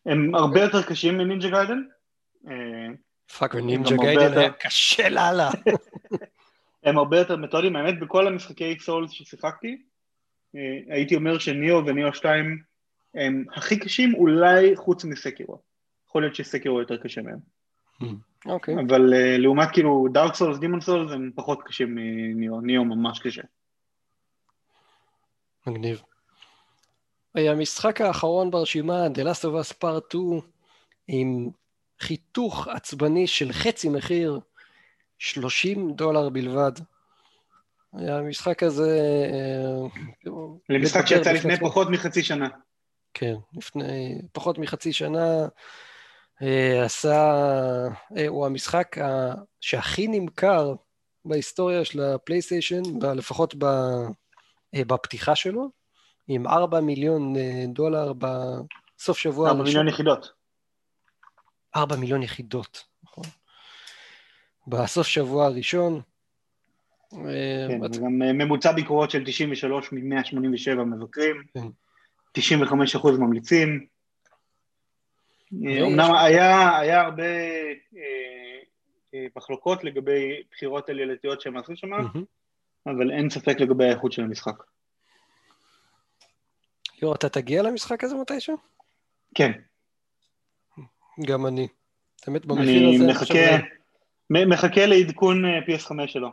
הם 0.06 0.34
הרבה 0.34 0.60
יותר 0.60 0.82
קשים 0.82 1.18
מ 1.18 1.23
Ninja 1.23 1.48
Gaiden. 1.48 1.82
Fucker, 3.38 3.58
Ninja 3.60 3.96
Gaiden 3.96 4.38
היה 4.38 4.52
קשה 4.52 5.08
לאללה. 5.08 5.50
הם 6.84 6.98
הרבה 6.98 7.18
יותר 7.18 7.36
מתודיים, 7.36 7.76
האמת 7.76 8.00
בכל 8.00 8.26
המשחקי 8.26 8.78
Souls 8.80 9.10
ששיחקתי, 9.10 9.82
אה, 10.56 10.94
הייתי 10.94 11.14
אומר 11.14 11.38
שניאו 11.38 11.86
וניאו 11.86 12.14
2 12.14 12.62
הם 13.14 13.44
הכי 13.54 13.78
קשים 13.78 14.14
אולי 14.14 14.76
חוץ 14.76 15.04
מ 15.04 15.11
Sekiro. 15.11 15.58
יכול 16.08 16.22
להיות 16.22 16.34
ש 16.34 16.46
Sekiro 16.46 16.80
יותר 16.80 16.96
קשה 16.96 17.22
מהם. 17.22 17.38
אוקיי. 18.46 18.74
אבל 18.88 19.12
uh, 19.12 19.38
לעומת 19.38 19.68
כאילו 19.72 20.06
דארק 20.12 20.34
סולס, 20.34 20.58
דימון 20.58 20.80
סולס 20.80 21.12
הם 21.12 21.30
פחות 21.34 21.62
קשים 21.62 21.94
מניאו, 21.94 22.60
ניאו 22.60 22.84
ממש 22.84 23.18
קשה. 23.18 23.42
מגניב. 25.66 26.02
המשחק 27.34 28.00
האחרון 28.00 28.50
ברשימה, 28.50 29.06
The 29.06 29.20
Last 29.20 29.42
of 29.42 29.70
Us 29.70 29.74
Part 29.82 30.08
2, 30.08 30.40
עם 31.08 31.50
חיתוך 32.00 32.68
עצבני 32.68 33.26
של 33.26 33.52
חצי 33.52 33.88
מחיר, 33.88 34.40
30 35.18 35.92
דולר 35.92 36.28
בלבד. 36.28 36.72
המשחק 37.92 38.62
הזה... 38.62 39.00
אה, 39.32 40.32
למשחק 40.68 41.06
שיצא 41.06 41.32
לפני 41.32 41.60
פחות 41.60 41.88
מחצי 41.90 42.22
שנה. 42.22 42.48
כן, 43.14 43.34
לפני 43.56 44.22
פחות 44.32 44.58
מחצי 44.58 44.92
שנה. 44.92 45.46
אה, 46.42 46.84
עשה, 46.84 47.34
אה, 48.16 48.28
הוא 48.28 48.46
המשחק 48.46 48.96
שהכי 49.60 50.06
נמכר 50.08 50.74
בהיסטוריה 51.24 51.84
של 51.84 52.00
הפלייסטיישן, 52.00 52.82
לפחות 53.16 53.54
בפתיחה 54.86 55.34
שלו, 55.36 55.70
עם 56.28 56.46
4 56.46 56.80
מיליון 56.80 57.34
דולר 57.66 58.12
בסוף 58.12 59.18
שבוע 59.18 59.50
4 59.50 59.62
מיליון 59.62 59.88
יחידות. 59.88 60.32
4 61.76 61.96
מיליון 61.96 62.22
יחידות, 62.22 62.84
נכון. 63.04 63.24
בסוף 64.66 65.06
שבוע 65.06 65.46
הראשון. 65.46 66.00
כן, 67.10 67.80
וגם 67.82 68.18
ממוצע 68.18 68.72
ביקורות 68.72 69.10
של 69.10 69.22
93 69.26 69.92
מ-187 69.92 70.74
מבקרים, 70.74 71.42
כן. 71.54 71.66
95 72.32 72.96
אחוז 72.96 73.18
ממליצים. 73.18 73.86
אמנם 75.60 76.14
היה, 76.14 76.78
היה 76.78 77.00
הרבה 77.00 77.22
אה, 77.96 78.58
אה, 79.14 79.26
מחלוקות 79.36 79.84
לגבי 79.84 80.42
בחירות 80.50 80.88
עלילתיות 80.88 81.40
שהם 81.40 81.56
עשו 81.56 81.76
שם, 81.76 81.92
אבל 82.86 83.10
אין 83.10 83.30
ספק 83.30 83.60
לגבי 83.60 83.84
האיכות 83.84 84.12
של 84.12 84.22
המשחק. 84.22 84.62
יו, 87.02 87.14
אתה 87.14 87.28
תגיע 87.28 87.62
למשחק 87.62 88.04
הזה 88.04 88.14
מתישהו? 88.14 88.56
כן. 89.34 89.52
גם 91.26 91.46
אני. 91.46 91.68
באמת 92.26 92.46
במחיר 92.46 92.88
הזה... 92.88 93.04
אני 93.04 93.12
מחכה, 93.12 93.66
מחכה 94.30 94.86
לעדכון 94.86 95.44
אה, 95.44 95.58
PS5 95.58 96.06
שלו. 96.06 96.28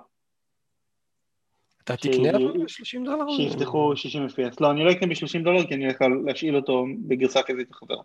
אתה 1.84 1.98
תקנה 1.98 2.38
אותו 2.38 2.54
ב-30 2.54 3.06
דולר? 3.06 3.26
שיפתחו 3.38 3.96
60 3.96 4.28
FPS. 4.28 4.56
לא, 4.60 4.72
אני 4.72 4.84
לא 4.84 4.92
אקנה 4.92 5.08
ב-30 5.08 5.44
דולר 5.44 5.68
כי 5.68 5.74
אני 5.74 5.86
הולך 5.86 5.98
להשאיל 6.26 6.56
אותו 6.56 6.86
בגרסה 7.08 7.44
כזאת 7.44 7.70
לחבר. 7.70 7.96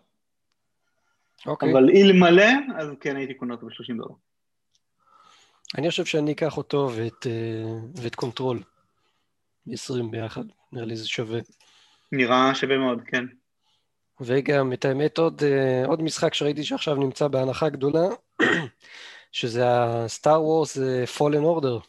אוקיי. 1.45 1.71
אבל 1.71 1.89
אלמלא, 1.89 2.51
אז 2.77 2.89
כן 2.99 3.15
הייתי 3.15 3.33
קונה 3.33 3.53
אותו 3.53 3.67
ב-30 3.67 3.97
דולר. 3.97 4.15
אני 5.77 5.89
חושב 5.89 6.05
שאני 6.05 6.31
אקח 6.31 6.57
אותו 6.57 6.89
ואת, 6.95 7.27
אה, 7.27 8.01
ואת 8.01 8.15
Control. 8.15 8.59
20 9.71 10.11
ביחד, 10.11 10.43
נראה 10.71 10.85
לי 10.85 10.95
זה 10.95 11.07
שווה. 11.07 11.39
נראה 12.11 12.55
שווה 12.55 12.77
מאוד, 12.77 13.01
כן. 13.05 13.25
וגם, 14.21 14.73
את 14.73 14.85
האמת, 14.85 15.17
עוד, 15.17 15.41
אה, 15.43 15.85
עוד 15.87 16.01
משחק 16.01 16.33
שראיתי 16.33 16.63
שעכשיו 16.63 16.95
נמצא 16.95 17.27
בהנחה 17.27 17.69
גדולה, 17.69 18.07
שזה 19.31 19.69
ה-Star 19.69 20.39
Wars 20.39 20.81
אה, 20.81 21.03
Fallen 21.17 21.61
Order. 21.61 21.87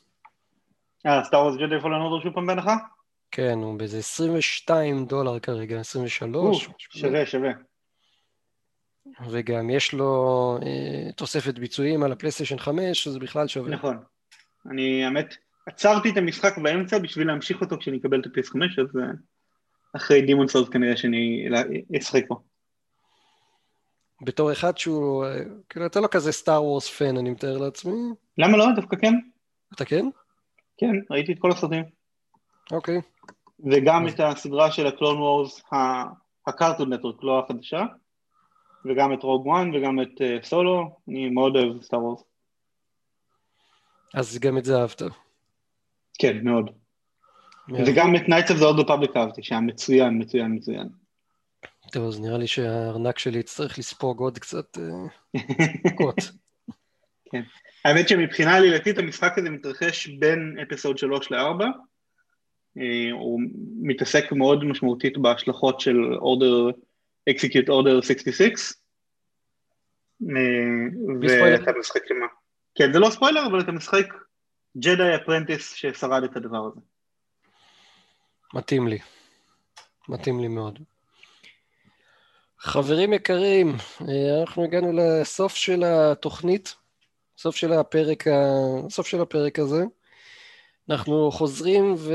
אה, 1.06 1.24
Star 1.24 1.42
Wars 1.42 1.56
Jedi 1.56 1.80
Fallen 1.80 2.00
Order 2.00 2.22
שוב 2.22 2.34
פעם 2.34 2.46
בהנחה? 2.46 2.76
כן, 3.30 3.58
הוא 3.58 3.78
באיזה 3.78 3.98
22 3.98 5.06
דולר 5.06 5.38
כרגע, 5.38 5.80
23. 5.80 6.68
שווה, 6.78 7.26
שווה. 7.26 7.50
וגם 9.30 9.70
יש 9.70 9.92
לו 9.92 10.58
אה, 10.62 11.12
תוספת 11.12 11.58
ביצועים 11.58 12.02
על 12.02 12.12
הפלייסטיישן 12.12 12.58
5, 12.58 13.04
שזה 13.04 13.18
בכלל 13.18 13.46
שווה. 13.46 13.70
נכון. 13.70 13.96
אני, 14.70 15.04
האמת, 15.04 15.34
עצרתי 15.66 16.10
את 16.10 16.16
המשחק 16.16 16.58
באמצע 16.58 16.98
בשביל 16.98 17.26
להמשיך 17.26 17.60
אותו 17.60 17.78
כשאני 17.78 17.98
אקבל 17.98 18.20
את 18.20 18.26
ה-PS5, 18.26 18.82
אז 18.82 18.96
אה, 18.96 19.06
אחרי 19.96 20.22
Demon's 20.22 20.48
Souls 20.48 20.68
כנראה 20.68 20.96
שאני 20.96 21.48
אשחק 21.98 22.22
פה. 22.28 22.36
בתור 24.22 24.52
אחד 24.52 24.78
שהוא, 24.78 25.24
אה, 25.24 25.40
כאילו, 25.68 25.86
אתה 25.86 26.00
לא 26.00 26.08
כזה 26.10 26.32
Star 26.32 26.64
Wars 26.64 26.90
fan, 26.90 27.16
אני 27.16 27.30
מתאר 27.30 27.58
לעצמי. 27.58 27.92
למה 28.38 28.56
לא? 28.56 28.66
דווקא 28.76 28.96
כן. 28.96 29.14
אתה 29.74 29.84
כן? 29.84 30.06
כן, 30.78 30.92
ראיתי 31.10 31.32
את 31.32 31.38
כל 31.38 31.50
הסרטים. 31.50 31.84
אוקיי. 32.72 33.00
וגם 33.64 34.08
את 34.08 34.20
הסדרה 34.20 34.70
של 34.70 34.86
ה 34.86 34.91
Clone 34.91 35.18
Wars, 35.18 35.62
ה 36.46 36.52
Cartoon 36.52 36.92
Network, 36.92 37.24
לא 37.24 37.44
החדשה, 37.44 37.84
וגם 38.88 39.12
את 39.14 39.22
Rogue 39.22 39.46
One 39.46 39.74
וגם 39.74 40.00
את 40.00 40.44
סולו, 40.44 40.96
אני 41.08 41.28
מאוד 41.28 41.56
אוהב 41.56 41.82
Star 41.82 42.04
Wars. 42.04 42.22
אז 44.14 44.38
גם 44.38 44.58
את 44.58 44.64
זה 44.64 44.76
אהבת. 44.76 45.02
כן, 46.18 46.44
מאוד. 46.44 46.70
וגם 47.68 48.16
את 48.16 48.20
Knights 48.20 48.50
of 48.50 48.60
the 48.60 48.62
Old 48.62 48.86
Republic 48.86 49.12
אהבתי, 49.16 49.42
שהיה 49.42 49.60
מצוין, 49.60 50.18
מצוין, 50.22 50.54
מצוין. 50.54 50.88
טוב, 51.92 52.08
אז 52.08 52.20
נראה 52.20 52.38
לי 52.38 52.46
שהארנק 52.46 53.18
שלי 53.18 53.38
יצטרך 53.38 53.78
לספוג 53.78 54.20
עוד 54.20 54.38
קצת 54.38 54.78
דקות. 55.86 56.16
כן. 57.32 57.42
האמת 57.84 58.08
שמבחינה 58.08 58.56
עלילתית 58.56 58.98
המשחק 58.98 59.38
הזה 59.38 59.50
מתרחש 59.50 60.06
בין 60.06 60.56
אפיסוד 60.62 60.98
3 60.98 61.30
ל-4. 61.30 61.64
הוא 63.12 63.40
מתעסק 63.82 64.32
מאוד 64.32 64.64
משמעותית 64.64 65.18
בהשלכות 65.18 65.80
של 65.80 65.96
order, 66.14 66.76
execute 67.30 67.68
order 67.68 68.02
66. 68.02 68.72
ואתה 71.20 71.72
משחק 71.78 72.10
עם... 72.10 72.16
כן, 72.74 72.92
זה 72.92 72.98
לא 72.98 73.10
ספוילר, 73.10 73.46
אבל 73.46 73.60
אתה 73.60 73.72
משחק 73.72 74.06
ג'די 74.76 75.16
אפרנטיס 75.22 75.72
ששרד 75.72 76.24
את 76.24 76.36
הדבר 76.36 76.66
הזה. 76.66 76.80
מתאים 78.54 78.88
לי. 78.88 78.98
מתאים 80.08 80.40
לי 80.40 80.48
מאוד. 80.48 80.78
חברים 82.58 83.12
יקרים, 83.12 83.76
אנחנו 84.40 84.64
הגענו 84.64 84.92
לסוף 84.92 85.54
של 85.54 85.84
התוכנית, 85.84 86.74
סוף 87.38 87.56
של 87.56 87.72
הפרק. 87.72 88.24
סוף 88.90 89.06
של 89.06 89.20
הפרק 89.20 89.58
הזה. 89.58 89.84
אנחנו 90.90 91.30
חוזרים 91.30 91.94
ו... 91.98 92.14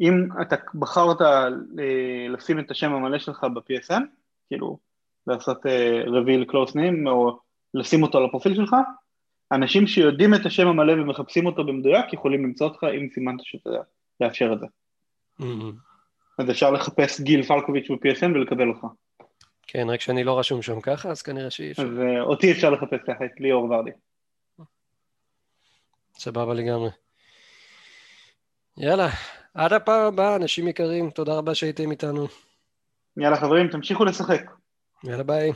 אם 0.00 0.28
אתה 0.42 0.56
בחרת 0.74 1.16
לשים 2.28 2.58
את 2.58 2.70
השם 2.70 2.92
המלא 2.92 3.18
שלך 3.18 3.46
ב-PSN, 3.54 4.02
כאילו 4.48 4.78
לעשות 5.26 5.66
reveal 6.06 6.50
close 6.50 6.72
name 6.72 7.08
או 7.08 7.38
לשים 7.74 8.02
אותו 8.02 8.18
על 8.18 8.24
הפרופיל 8.24 8.54
שלך, 8.54 8.76
אנשים 9.52 9.86
שיודעים 9.86 10.34
את 10.34 10.46
השם 10.46 10.68
המלא 10.68 10.92
ומחפשים 10.92 11.46
אותו 11.46 11.64
במדויק 11.64 12.12
יכולים 12.12 12.44
למצוא 12.44 12.68
אותך 12.68 12.84
אם 12.84 13.08
סימנת 13.14 13.40
שאתה 13.42 13.70
לאפשר 14.20 14.52
את 14.52 14.60
זה. 14.60 14.66
אז 16.38 16.50
אפשר 16.50 16.70
לחפש 16.70 17.20
גיל 17.20 17.42
פלקוביץ' 17.42 17.90
ב-PSN 17.90 18.26
ולקבל 18.34 18.68
אותך. 18.68 18.86
כן, 19.66 19.90
רק 19.90 20.00
שאני 20.00 20.24
לא 20.24 20.38
רשום 20.38 20.62
שם 20.62 20.80
ככה, 20.80 21.08
אז 21.08 21.22
כנראה 21.22 21.50
שאי 21.50 21.70
אפשר. 21.70 21.82
אז 21.82 21.88
אותי 22.20 22.52
אפשר 22.52 22.70
לחפש 22.70 22.98
ככה, 23.06 23.24
את 23.24 23.40
ליאור 23.40 23.64
ורדי. 23.64 23.90
סבבה 26.18 26.54
לגמרי. 26.54 26.90
יאללה, 28.76 29.08
עד 29.54 29.72
הפעם 29.72 30.06
הבאה, 30.06 30.36
אנשים 30.36 30.68
יקרים, 30.68 31.10
תודה 31.10 31.34
רבה 31.34 31.54
שהייתם 31.54 31.90
איתנו. 31.90 32.26
יאללה 33.16 33.36
חברים, 33.36 33.68
תמשיכו 33.68 34.04
לשחק. 34.04 34.50
יאללה 35.04 35.22
ביי. 35.22 35.52